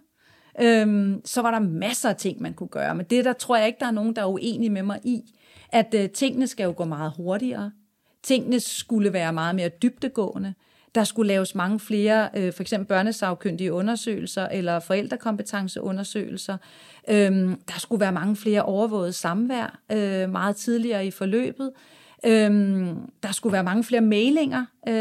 [0.61, 2.95] øhm, så var der masser af ting, man kunne gøre.
[2.95, 5.21] Men det der tror jeg ikke, der er nogen, der er uenige med mig i,
[5.68, 7.73] at øh, tingene skal jo gå meget hurtigere.
[8.27, 10.55] Tingene skulle være meget mere dybtegående.
[10.95, 16.57] Der skulle laves mange flere, øh, for eksempel børnesagkyndige undersøgelser eller forældrekompetenceundersøgelser.
[17.09, 21.73] Øhm, der skulle være mange flere overvågede samvær øh, meget tidligere i forløbet.
[22.27, 24.65] Øhm, der skulle være mange flere mailinger.
[24.89, 24.95] Øh,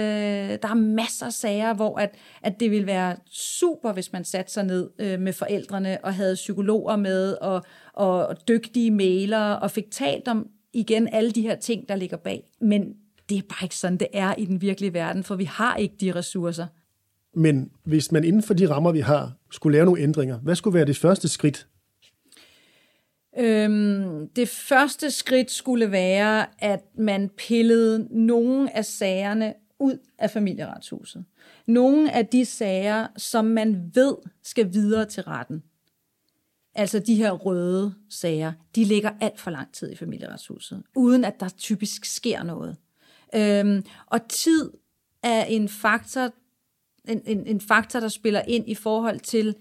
[0.62, 4.52] der er masser af sager, hvor at, at det ville være super, hvis man satte
[4.52, 9.92] sig ned øh, med forældrene og havde psykologer med og, og dygtige mailere og fik
[9.92, 12.44] talt om igen alle de her ting, der ligger bag.
[12.62, 12.96] Men
[13.30, 15.96] det er bare ikke sådan, det er i den virkelige verden, for vi har ikke
[16.02, 16.68] de ressourcer.
[17.34, 20.74] Men hvis man inden for de rammer, vi har, skulle lave nogle ændringer, hvad skulle
[20.74, 21.68] være det første skridt?
[23.38, 31.26] Øhm, det første skridt skulle være, at man pillede nogle af sagerne ud af familieretshuset.
[31.68, 35.64] Nogle af de sager, som man ved skal videre til retten.
[36.76, 41.40] altså de her røde sager, de ligger alt for lang tid i familieretshuset, uden at
[41.40, 42.78] der typisk sker noget.
[43.36, 44.72] Øhm, og tid
[45.24, 46.30] er en faktor,
[47.08, 49.56] en, en, en faktor, der spiller ind i forhold til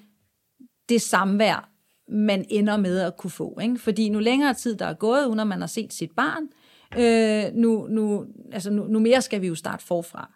[0.89, 1.71] det samvær,
[2.09, 3.59] man ender med at kunne få.
[3.63, 3.79] Ikke?
[3.79, 6.49] Fordi nu længere tid, der er gået, uden at man har set sit barn,
[6.99, 10.33] øh, nu, nu, altså nu, nu mere skal vi jo starte forfra.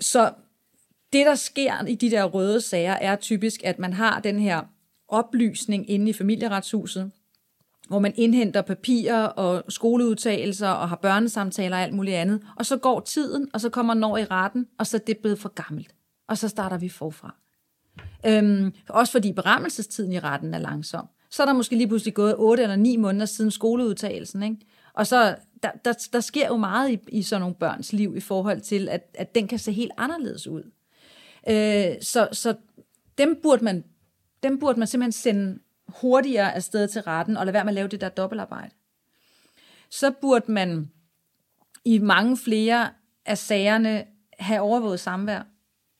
[0.00, 0.32] Så
[1.12, 4.62] det, der sker i de der røde sager, er typisk, at man har den her
[5.08, 7.10] oplysning inde i familieretshuset,
[7.90, 12.42] hvor man indhenter papirer og skoleudtagelser og har børnesamtaler og alt muligt andet.
[12.56, 15.38] Og så går tiden, og så kommer når i retten, og så er det blevet
[15.38, 15.94] for gammelt.
[16.28, 17.34] Og så starter vi forfra.
[18.26, 21.06] Øhm, også fordi berammelsestiden i retten er langsom.
[21.30, 24.42] Så er der måske lige pludselig gået 8 eller 9 måneder siden skoleudtalelsen.
[24.42, 24.56] Ikke?
[24.94, 28.20] Og så der, der, der sker jo meget i, i sådan nogle børns liv i
[28.20, 30.62] forhold til, at, at den kan se helt anderledes ud.
[31.48, 32.54] Øh, så, så
[33.18, 33.84] dem burde man
[34.42, 35.58] dem burde man simpelthen sende
[36.00, 38.70] hurtigere afsted til retten, og lade være med at lave det der dobbeltarbejde.
[39.90, 40.90] Så burde man
[41.84, 42.90] i mange flere
[43.26, 44.04] af sagerne
[44.38, 45.42] have overvåget samvær.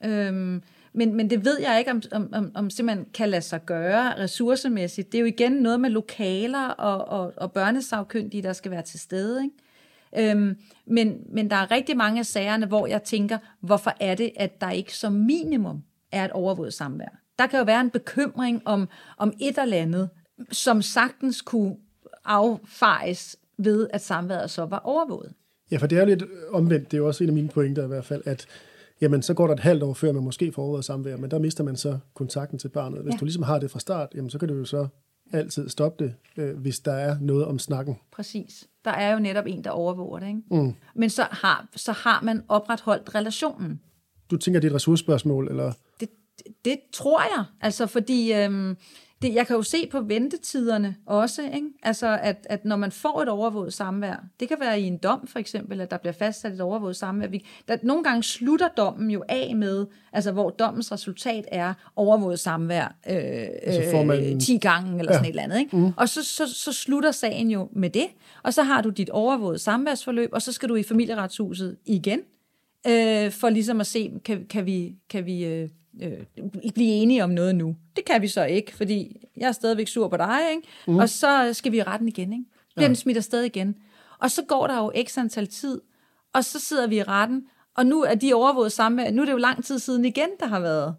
[0.04, 0.62] Øhm,
[0.92, 4.18] men, men det ved jeg ikke, om, om, om, om simpelthen kan lade sig gøre
[4.18, 5.12] ressourcemæssigt.
[5.12, 9.00] Det er jo igen noget med lokaler og, og, og børnesagkyndige, der skal være til
[9.00, 9.42] stede.
[9.44, 10.30] Ikke?
[10.30, 10.56] Øhm,
[10.86, 14.60] men, men der er rigtig mange af sagerne, hvor jeg tænker, hvorfor er det, at
[14.60, 17.20] der ikke som minimum er et overvåget samvær?
[17.40, 20.08] Der kan jo være en bekymring om, om et eller andet,
[20.52, 21.76] som sagtens kunne
[22.24, 25.32] affejes ved, at samværet så var overvåget.
[25.70, 26.22] Ja, for det er lidt
[26.52, 26.90] omvendt.
[26.90, 28.46] Det er jo også en af mine pointer i hvert fald, at
[29.00, 31.38] jamen, så går der et halvt år før man måske får overvåget samvær, men der
[31.38, 33.02] mister man så kontakten til barnet.
[33.02, 33.18] Hvis ja.
[33.18, 34.88] du ligesom har det fra start, jamen, så kan du jo så
[35.32, 37.98] altid stoppe det, øh, hvis der er noget om snakken.
[38.12, 38.68] Præcis.
[38.84, 40.26] Der er jo netop en, der overvåger det.
[40.26, 40.42] Ikke?
[40.50, 40.74] Mm.
[40.94, 43.80] Men så har, så har man opretholdt relationen.
[44.30, 45.72] Du tænker, det er et ressourcespørgsmål, eller?
[46.64, 48.76] Det, tror jeg, altså fordi øhm,
[49.22, 51.68] det, jeg kan jo se på ventetiderne også, ikke?
[51.82, 55.26] Altså at, at når man får et overvåget samvær, det kan være i en dom
[55.26, 57.26] for eksempel, at der bliver fastsat et overvåget samvær.
[57.26, 62.40] Vi, der, nogle gange slutter dommen jo af med, altså hvor dommens resultat er overvåget
[62.40, 65.18] samvær øh, får man, øh, 10 gange eller ja.
[65.18, 65.58] sådan et eller andet.
[65.58, 65.76] Ikke?
[65.76, 65.92] Mm.
[65.96, 68.06] Og så, så, så slutter sagen jo med det,
[68.42, 72.20] og så har du dit overvåget samværsforløb, og så skal du i familieretshuset igen,
[72.86, 75.68] øh, for ligesom at se, kan, kan vi, kan vi øh,
[76.02, 76.18] øh,
[76.74, 77.76] blive enige om noget nu.
[77.96, 80.68] Det kan vi så ikke, fordi jeg er stadigvæk sur på dig, ikke?
[80.86, 80.96] Mm.
[80.96, 82.32] og så skal vi i retten igen.
[82.32, 82.44] Ikke?
[82.74, 82.88] Bliver ja.
[82.88, 83.76] den smidt afsted igen.
[84.18, 85.80] Og så går der jo x antal tid,
[86.32, 87.46] og så sidder vi i retten,
[87.76, 90.46] og nu er de overvåget sammen nu er det jo lang tid siden igen, der
[90.46, 90.94] har været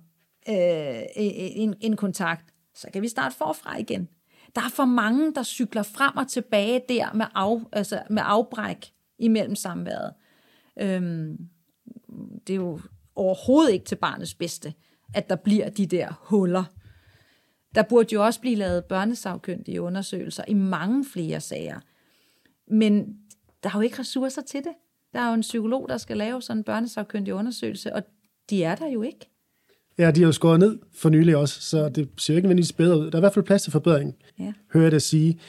[0.50, 2.46] øh, en, en kontakt.
[2.76, 4.08] Så kan vi starte forfra igen.
[4.56, 8.94] Der er for mange, der cykler frem og tilbage der med, af, altså med afbræk
[9.20, 10.14] imellem samværet.
[10.80, 11.38] Øhm,
[12.48, 12.80] det er jo
[13.16, 14.74] overhovedet ikke til barnets bedste,
[15.14, 16.64] at der bliver de der huller.
[17.76, 21.80] Der burde jo også blive lavet børnesagkyndige undersøgelser i mange flere sager.
[22.68, 23.18] Men
[23.64, 24.74] der er jo ikke ressourcer til det.
[25.14, 28.04] Der er jo en psykolog, der skal lave sådan en børnesagkyndig undersøgelse, og
[28.50, 29.30] de er der jo ikke.
[29.98, 33.00] Ja, de har jo skåret ned for nylig også, så det ser ikke nødvendigvis bedre
[33.00, 33.06] ud.
[33.06, 34.54] Der er i hvert fald plads til forbedring, ja.
[34.74, 35.40] hører jeg det sige.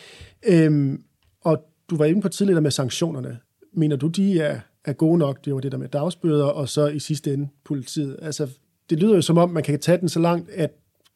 [0.46, 1.02] Øhm,
[1.40, 3.38] og du var inde på tidligere med sanktionerne.
[3.72, 5.44] Mener du, de er er gode nok.
[5.44, 8.18] Det var det der med dagsbøder, og så i sidste ende politiet.
[8.22, 8.48] Altså,
[8.90, 10.70] det lyder jo som om, man kan tage den så langt, at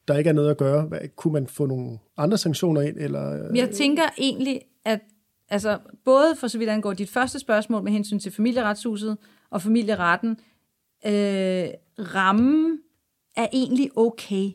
[0.07, 0.85] der ikke er noget at gøre.
[0.85, 2.97] Hvad, kunne man få nogle andre sanktioner ind?
[2.97, 3.57] Eller, øh?
[3.57, 4.99] Jeg tænker egentlig, at
[5.49, 9.17] altså, både for så vidt angår dit første spørgsmål med hensyn til familieretshuset
[9.49, 10.29] og familieretten,
[11.05, 11.67] øh,
[12.15, 12.79] rammen
[13.35, 14.51] er egentlig okay.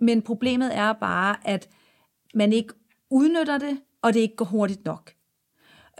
[0.00, 1.68] Men problemet er bare, at
[2.34, 2.74] man ikke
[3.10, 5.12] udnytter det, og det ikke går hurtigt nok.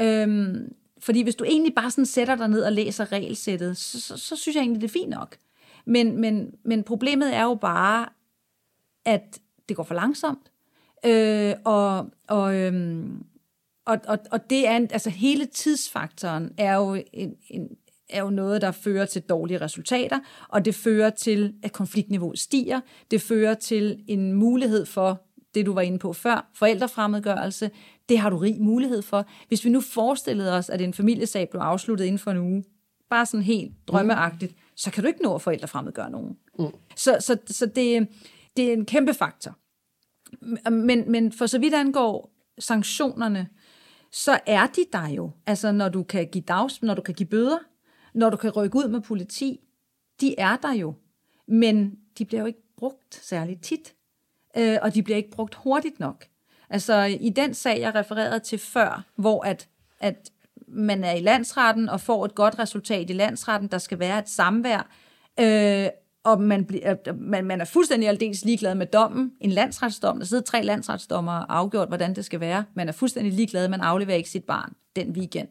[0.01, 0.74] Øhm,
[1.05, 4.36] fordi hvis du egentlig bare sådan sætter dig ned og læser regelsættet, så, så, så
[4.36, 5.36] synes jeg egentlig, det er fint nok.
[5.86, 8.09] Men, men, men problemet er jo bare,
[9.05, 10.51] at det går for langsomt.
[11.06, 13.24] Øh, og, og, øhm,
[13.86, 17.68] og, og, og det er, en, altså hele tidsfaktoren er jo, en, en,
[18.09, 22.81] er jo noget, der fører til dårlige resultater, og det fører til, at konfliktniveauet stiger.
[23.10, 25.22] Det fører til en mulighed for,
[25.55, 27.70] det du var inde på før, forældrefremmedgørelse
[28.09, 29.26] det har du rig mulighed for.
[29.48, 32.64] Hvis vi nu forestillede os, at en familiesag blev afsluttet inden for en uge,
[33.10, 34.59] bare sådan helt drømmeagtigt, mm.
[34.76, 36.36] så kan du ikke nå at forældrefremmedgøre nogen.
[36.59, 36.66] Mm.
[36.97, 38.09] Så, så, så det,
[38.56, 39.56] det er en kæmpe faktor.
[40.70, 43.48] Men, men for så vidt angår sanktionerne,
[44.12, 45.31] så er de der jo.
[45.47, 47.59] Altså når du kan give dags, når du kan give bøder,
[48.14, 49.60] når du kan rykke ud med politi,
[50.20, 50.94] de er der jo.
[51.48, 53.94] Men de bliver jo ikke brugt særligt tit,
[54.56, 56.26] øh, og de bliver ikke brugt hurtigt nok.
[56.70, 59.69] Altså i den sag, jeg refererede til før, hvor at,
[60.01, 60.31] at
[60.69, 64.28] man er i landsretten og får et godt resultat i landsretten, der skal være et
[64.28, 64.91] samvær,
[65.41, 65.89] øh,
[66.24, 69.32] og man, bliver, øh, man, man er fuldstændig aldeles ligeglad med dommen.
[69.41, 72.65] En landsretsdom, der sidder tre landsretsdommer og afgjort, hvordan det skal være.
[72.74, 75.49] Man er fuldstændig ligeglad, man afleverer ikke sit barn den weekend.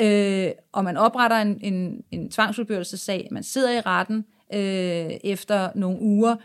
[0.00, 4.24] Øh, og man opretter en, en, en tvangsudbørelsessag, man sidder i retten
[4.54, 6.36] øh, efter nogle uger.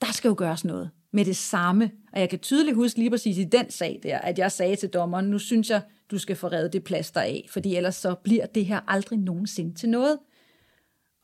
[0.00, 1.90] Der skal jo gøres noget med det samme.
[2.14, 4.88] Og jeg kan tydeligt huske lige præcis i den sag der, at jeg sagde til
[4.88, 8.46] dommeren, nu synes jeg, du skal få reddet det plaster af, fordi ellers så bliver
[8.46, 10.18] det her aldrig nogensinde til noget.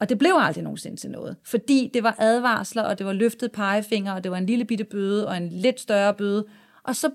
[0.01, 3.53] Og det blev aldrig nogensinde til noget, fordi det var advarsler, og det var løftet
[3.53, 6.47] pegefinger, og det var en lille bitte bøde, og en lidt større bøde.
[6.85, 7.11] Og så,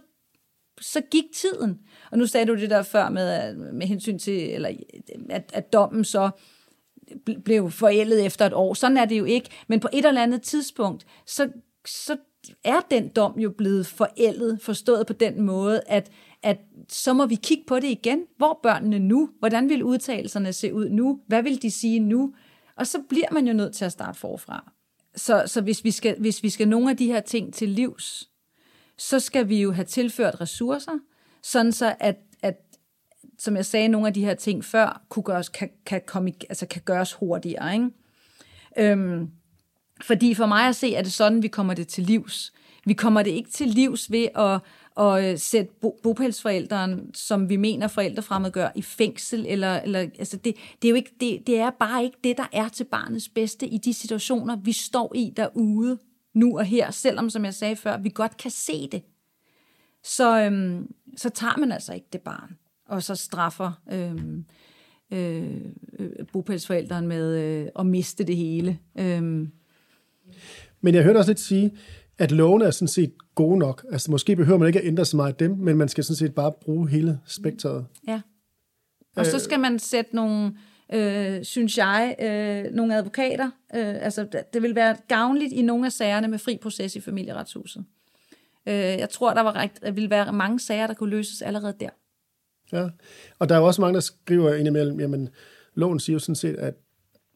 [0.81, 1.79] så gik tiden.
[2.11, 4.69] Og nu sagde du det der før med, med hensyn til, eller,
[5.29, 6.29] at, at dommen så
[7.45, 8.73] blev forældet efter et år.
[8.73, 9.49] Sådan er det jo ikke.
[9.67, 11.49] Men på et eller andet tidspunkt, så,
[11.85, 12.17] så
[12.63, 16.11] er den dom jo blevet forældet, forstået på den måde, at,
[16.43, 16.57] at
[16.89, 18.23] så må vi kigge på det igen.
[18.37, 19.29] Hvor er børnene nu?
[19.39, 21.19] Hvordan vil udtalelserne se ud nu?
[21.27, 22.33] Hvad vil de sige nu?
[22.75, 24.71] Og så bliver man jo nødt til at starte forfra.
[25.15, 28.29] Så, så hvis, vi skal, hvis vi skal nogle af de her ting til livs,
[28.97, 30.99] så skal vi jo have tilført ressourcer,
[31.43, 32.55] sådan så at, at
[33.39, 36.67] som jeg sagde, nogle af de her ting før, kunne gøres, kan, kan, komme, altså
[36.67, 37.73] kan gøres hurtigere.
[37.73, 37.89] Ikke?
[38.77, 39.31] Øhm,
[40.01, 42.53] fordi for mig at se, er det sådan, vi kommer det til livs.
[42.85, 44.59] Vi kommer det ikke til livs ved at,
[44.99, 45.73] at øh, sætte
[46.03, 49.45] bopælsforældren, som vi mener forældrefremmed gør, i fængsel.
[49.47, 52.47] Eller, eller, altså det, det, er jo ikke, det, det er bare ikke det, der
[52.53, 55.97] er til barnets bedste i de situationer, vi står i derude
[56.33, 59.01] nu og her, selvom, som jeg sagde før, vi godt kan se det.
[60.03, 62.57] Så, øhm, så tager man altså ikke det barn,
[62.87, 64.45] og så straffer øhm,
[65.11, 65.61] øh,
[65.99, 68.79] øh, med øh, at miste det hele.
[68.99, 69.51] Øhm.
[70.81, 71.71] Men jeg hørte også lidt sige,
[72.17, 73.85] at lovene er sådan set gode nok.
[73.91, 76.15] Altså måske behøver man ikke at ændre så meget af dem, men man skal sådan
[76.15, 77.85] set bare bruge hele spektret.
[78.07, 78.21] Ja.
[79.15, 80.57] Og så skal man sætte nogle,
[80.93, 83.45] øh, synes jeg, øh, nogle advokater.
[83.75, 87.85] Øh, altså det vil være gavnligt i nogle af sagerne med fri proces i familieretshuset.
[88.67, 91.73] Øh, jeg tror, der, var rigt, der ville være mange sager, der kunne løses allerede
[91.79, 91.89] der.
[92.71, 92.89] Ja,
[93.39, 95.29] og der er jo også mange, der skriver indimellem, jamen
[95.73, 96.73] loven siger jo sådan set, at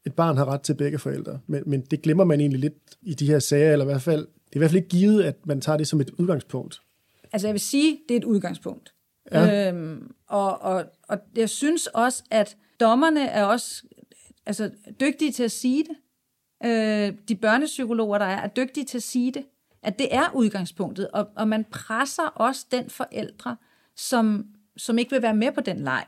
[0.10, 3.14] et barn har ret til begge forældre, men, men det glemmer man egentlig lidt i
[3.14, 5.46] de her sager, eller i hvert fald det er i hvert fald ikke givet, at
[5.46, 6.82] man tager det som et udgangspunkt.
[7.34, 8.94] Altså jeg vil sige, det er et udgangspunkt.
[9.32, 9.72] Ja.
[9.72, 13.84] Øhm, og, og, og jeg synes også, at dommerne er også
[14.46, 15.96] altså, dygtige til at sige det.
[16.66, 19.46] Øh, de børnepsykologer, der er, er dygtige til at sige det.
[19.84, 23.58] At det er udgangspunktet, og, og man presser også den forældre,
[23.96, 24.46] som,
[24.78, 26.06] som ikke vil være med på den leg.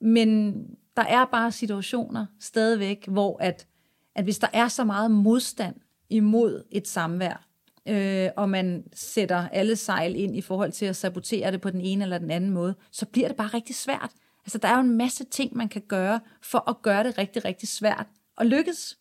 [0.00, 0.56] Men
[0.96, 3.66] der er bare situationer stadigvæk, hvor at,
[4.14, 5.76] at hvis der er så meget modstand
[6.08, 7.46] imod et samvær,
[7.88, 11.80] øh, og man sætter alle sejl ind i forhold til at sabotere det på den
[11.80, 14.10] ene eller den anden måde, så bliver det bare rigtig svært.
[14.44, 17.44] Altså, der er jo en masse ting, man kan gøre for at gøre det rigtig,
[17.44, 18.06] rigtig svært
[18.36, 18.98] og lykkes.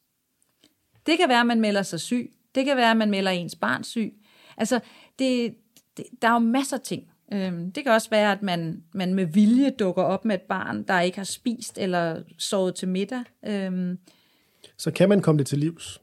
[1.06, 2.34] Det kan være, at man melder sig syg.
[2.56, 4.14] Det kan være, at man melder ens barn syg.
[4.58, 4.80] Altså,
[5.20, 5.56] det,
[5.98, 7.13] det, der er jo masser af ting.
[7.34, 10.84] Øhm, det kan også være, at man, man med vilje dukker op med et barn,
[10.84, 13.24] der ikke har spist eller sovet til middag.
[13.46, 13.98] Øhm,
[14.78, 16.02] så kan man komme det til livs?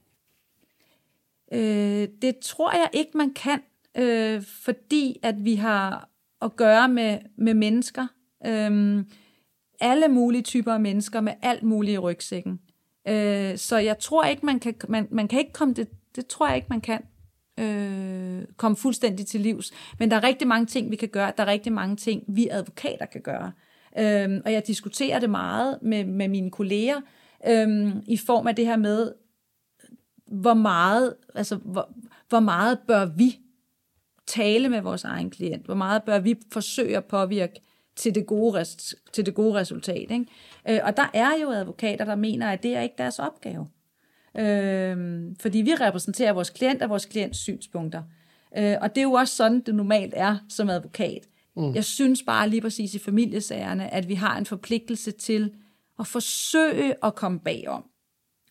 [1.53, 3.63] Øh, det tror jeg ikke, man kan,
[3.97, 6.09] øh, fordi at vi har
[6.43, 8.07] at gøre med, med mennesker.
[8.47, 9.05] Øh,
[9.81, 12.61] alle mulige typer af mennesker med alt muligt i rygsækken.
[13.09, 16.47] Øh, så jeg tror ikke, man kan, man, man kan ikke komme det, det tror
[16.47, 17.03] jeg ikke, man kan
[17.61, 19.71] øh, komme fuldstændig til livs.
[19.99, 21.33] Men der er rigtig mange ting, vi kan gøre.
[21.37, 23.53] Der er rigtig mange ting, vi advokater kan gøre.
[23.99, 27.01] Øhm, og jeg diskuterer det meget med, med mine kolleger,
[27.47, 29.13] øhm, i form af det her med,
[30.27, 31.93] hvor meget, altså, hvor,
[32.29, 33.39] hvor meget bør vi
[34.27, 35.65] tale med vores egen klient?
[35.65, 37.61] Hvor meget bør vi forsøge at påvirke
[37.97, 38.65] til det gode,
[39.13, 40.11] til det gode resultat?
[40.11, 40.27] Ikke?
[40.69, 43.69] Øh, og der er jo advokater, der mener, at det er ikke deres opgave.
[44.39, 48.03] Øh, fordi vi repræsenterer vores klient og vores klients synspunkter.
[48.59, 51.29] Øh, og det er jo også sådan, det normalt er som advokat.
[51.57, 51.75] Mm.
[51.75, 55.53] Jeg synes bare lige præcis i familiesagerne, at vi har en forpligtelse til
[55.99, 57.85] at forsøge at komme bagom.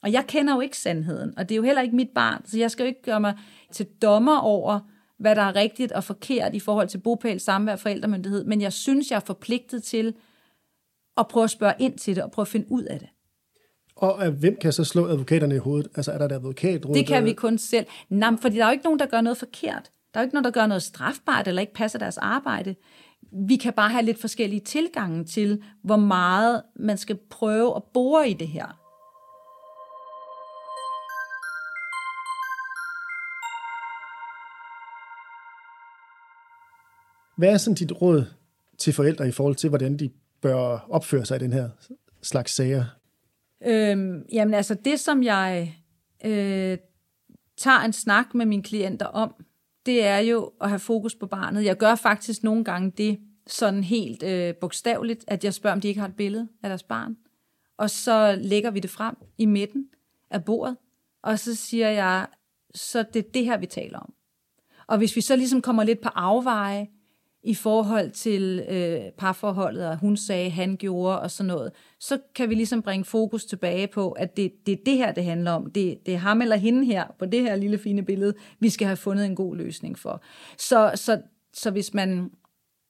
[0.03, 2.57] Og jeg kender jo ikke sandheden, og det er jo heller ikke mit barn, så
[2.57, 3.37] jeg skal jo ikke gøre mig
[3.71, 4.79] til dommer over,
[5.17, 8.73] hvad der er rigtigt og forkert i forhold til bopæl, samvær og forældremyndighed, men jeg
[8.73, 10.13] synes, jeg er forpligtet til
[11.17, 13.09] at prøve at spørge ind til det og prøve at finde ud af det.
[14.01, 15.91] Og øh, hvem kan så slå advokaterne i hovedet?
[15.95, 16.95] Altså er der et advokatråd?
[16.95, 17.85] Det kan vi kun selv.
[18.09, 19.91] Nej, fordi der er jo ikke nogen, der gør noget forkert.
[20.13, 22.75] Der er jo ikke nogen, der gør noget strafbart eller ikke passer deres arbejde.
[23.47, 28.29] Vi kan bare have lidt forskellige tilgange til, hvor meget man skal prøve at bore
[28.29, 28.79] i det her.
[37.37, 38.25] Hvad er sådan dit råd
[38.77, 40.09] til forældre i forhold til, hvordan de
[40.41, 41.69] bør opføre sig i den her
[42.21, 42.98] slags sager?
[43.65, 45.75] Øhm, jamen altså det, som jeg
[46.25, 46.77] øh,
[47.57, 49.45] tager en snak med mine klienter om,
[49.85, 51.65] det er jo at have fokus på barnet.
[51.65, 55.87] Jeg gør faktisk nogle gange det sådan helt øh, bogstaveligt, at jeg spørger, om de
[55.87, 57.17] ikke har et billede af deres barn.
[57.77, 59.85] Og så lægger vi det frem i midten
[60.29, 60.77] af bordet,
[61.23, 62.27] og så siger jeg,
[62.75, 64.13] så det er det her, vi taler om.
[64.87, 66.87] Og hvis vi så ligesom kommer lidt på afveje
[67.43, 72.49] i forhold til øh, parforholdet, og hun sagde, han gjorde og sådan noget, så kan
[72.49, 75.71] vi ligesom bringe fokus tilbage på, at det, det er det her, det handler om.
[75.71, 78.87] Det, det er ham eller hende her på det her lille fine billede, vi skal
[78.87, 80.21] have fundet en god løsning for.
[80.57, 81.21] Så, så,
[81.53, 82.31] så hvis man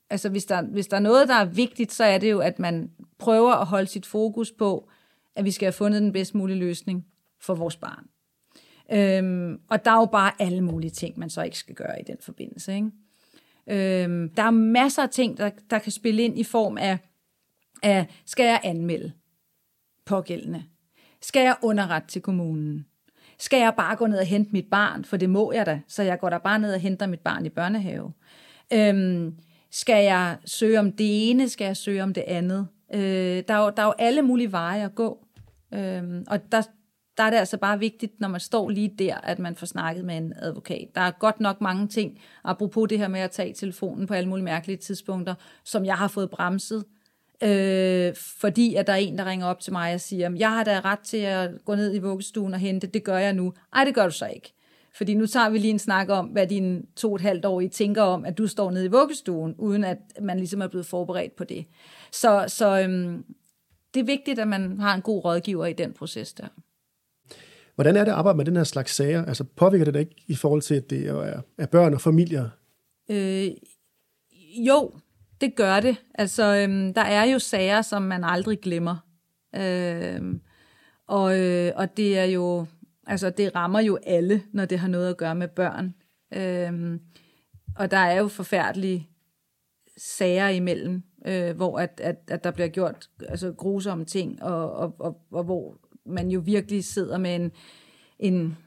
[0.10, 2.60] altså hvis der, hvis der er noget, der er vigtigt, så er det jo, at
[2.60, 4.90] man prøver at holde sit fokus på,
[5.36, 7.06] at vi skal have fundet den bedst mulige løsning
[7.42, 8.06] for vores barn.
[8.92, 12.04] Øhm, og der er jo bare alle mulige ting, man så ikke skal gøre i
[12.04, 12.76] den forbindelse.
[12.76, 12.92] Ikke?
[13.70, 16.98] Øhm, der er masser af ting, der, der kan spille ind i form af,
[17.84, 19.12] af, skal jeg anmelde
[20.06, 20.64] pågældende?
[21.22, 22.86] Skal jeg underrette til kommunen?
[23.40, 25.06] Skal jeg bare gå ned og hente mit barn?
[25.06, 27.46] For det må jeg da, så jeg går der bare ned og henter mit barn
[27.46, 28.14] i børnehave.
[28.74, 29.36] Øhm,
[29.72, 31.50] skal jeg søge om det ene?
[31.50, 32.68] Skal jeg søge om det andet?
[32.94, 35.26] Øh, der, er jo, der er jo alle mulige veje at gå.
[35.74, 36.62] Øhm, og der,
[37.20, 40.06] der er det altså bare vigtigt, når man står lige der, at man får snakket
[40.06, 40.88] med en advokat.
[40.96, 44.30] Der er godt nok mange ting, apropos det her med at tage telefonen på alle
[44.30, 46.86] mulige mærkelige tidspunkter, som jeg har fået bremset,
[47.44, 50.64] øh, fordi at der er en, der ringer op til mig og siger, jeg har
[50.64, 53.54] da ret til at gå ned i vuggestuen og hente, det gør jeg nu.
[53.74, 54.54] Ej, det gør du så ikke.
[54.94, 57.62] Fordi nu tager vi lige en snak om, hvad dine to og et halvt år
[57.62, 60.86] I tænker om, at du står nede i vuggestuen, uden at man ligesom er blevet
[60.86, 61.66] forberedt på det.
[62.12, 63.26] Så, så øhm,
[63.94, 66.48] det er vigtigt, at man har en god rådgiver i den proces der.
[67.80, 69.26] Hvordan er det at arbejde med den her slags sager?
[69.26, 72.50] Altså påvirker det dig ikke i forhold til, at det er, er børn og familier?
[73.10, 73.48] Øh,
[74.68, 74.92] jo,
[75.42, 75.98] det gør det.
[76.16, 78.96] Altså, øhm, der er jo sager, som man aldrig glemmer.
[79.56, 80.22] Øh,
[81.08, 82.66] og, øh, og det er jo
[83.08, 85.94] Altså, det rammer jo alle, når det har noget at gøre med børn.
[86.34, 87.00] Øhm,
[87.76, 89.10] og der er jo forfærdelige
[89.98, 94.96] sager imellem, øh, hvor at, at, at der bliver gjort altså, grusomme ting, og, og,
[95.00, 97.52] og, og hvor man jo virkelig sidder med en,
[98.20, 98.58] en,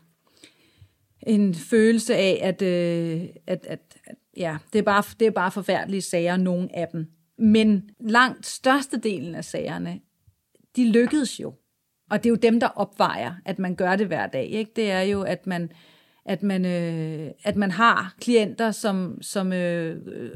[1.27, 5.51] en følelse af, at, øh, at, at, at ja, det, er bare, det er bare
[5.51, 7.06] forfærdelige sager, nogle af dem.
[7.39, 10.01] Men langt størstedelen af sagerne,
[10.77, 11.55] de lykkedes jo.
[12.10, 14.47] Og det er jo dem, der opvejer, at man gør det hver dag.
[14.47, 14.73] Ikke?
[14.77, 15.73] Det er jo, at man,
[16.24, 20.31] at man, øh, at man har klienter, som, som øh, øh,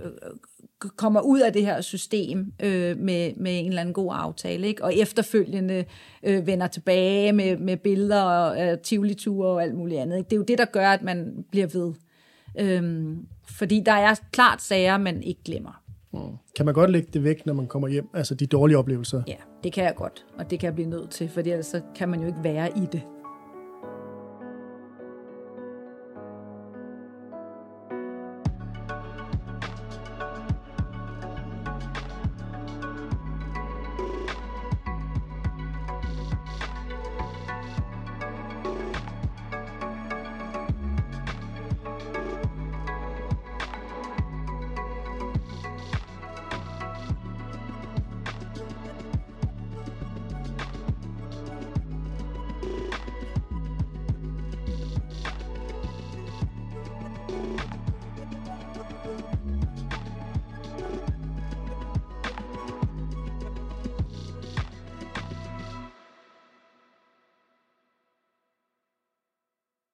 [0.79, 4.85] kommer ud af det her system øh, med, med en eller anden god aftale, ikke?
[4.85, 5.85] og efterfølgende
[6.23, 10.17] øh, vender tilbage med, med billeder og øh, tivoliture og alt muligt andet.
[10.17, 10.29] Ikke?
[10.29, 11.93] Det er jo det, der gør, at man bliver ved.
[12.59, 15.83] Øhm, fordi der er klart sager, man ikke glemmer.
[16.13, 16.21] Mm.
[16.57, 18.09] Kan man godt lægge det væk, når man kommer hjem?
[18.15, 19.23] Altså de dårlige oplevelser?
[19.27, 21.81] Ja, det kan jeg godt, og det kan jeg blive nødt til, for ellers så
[21.95, 23.03] kan man jo ikke være i det.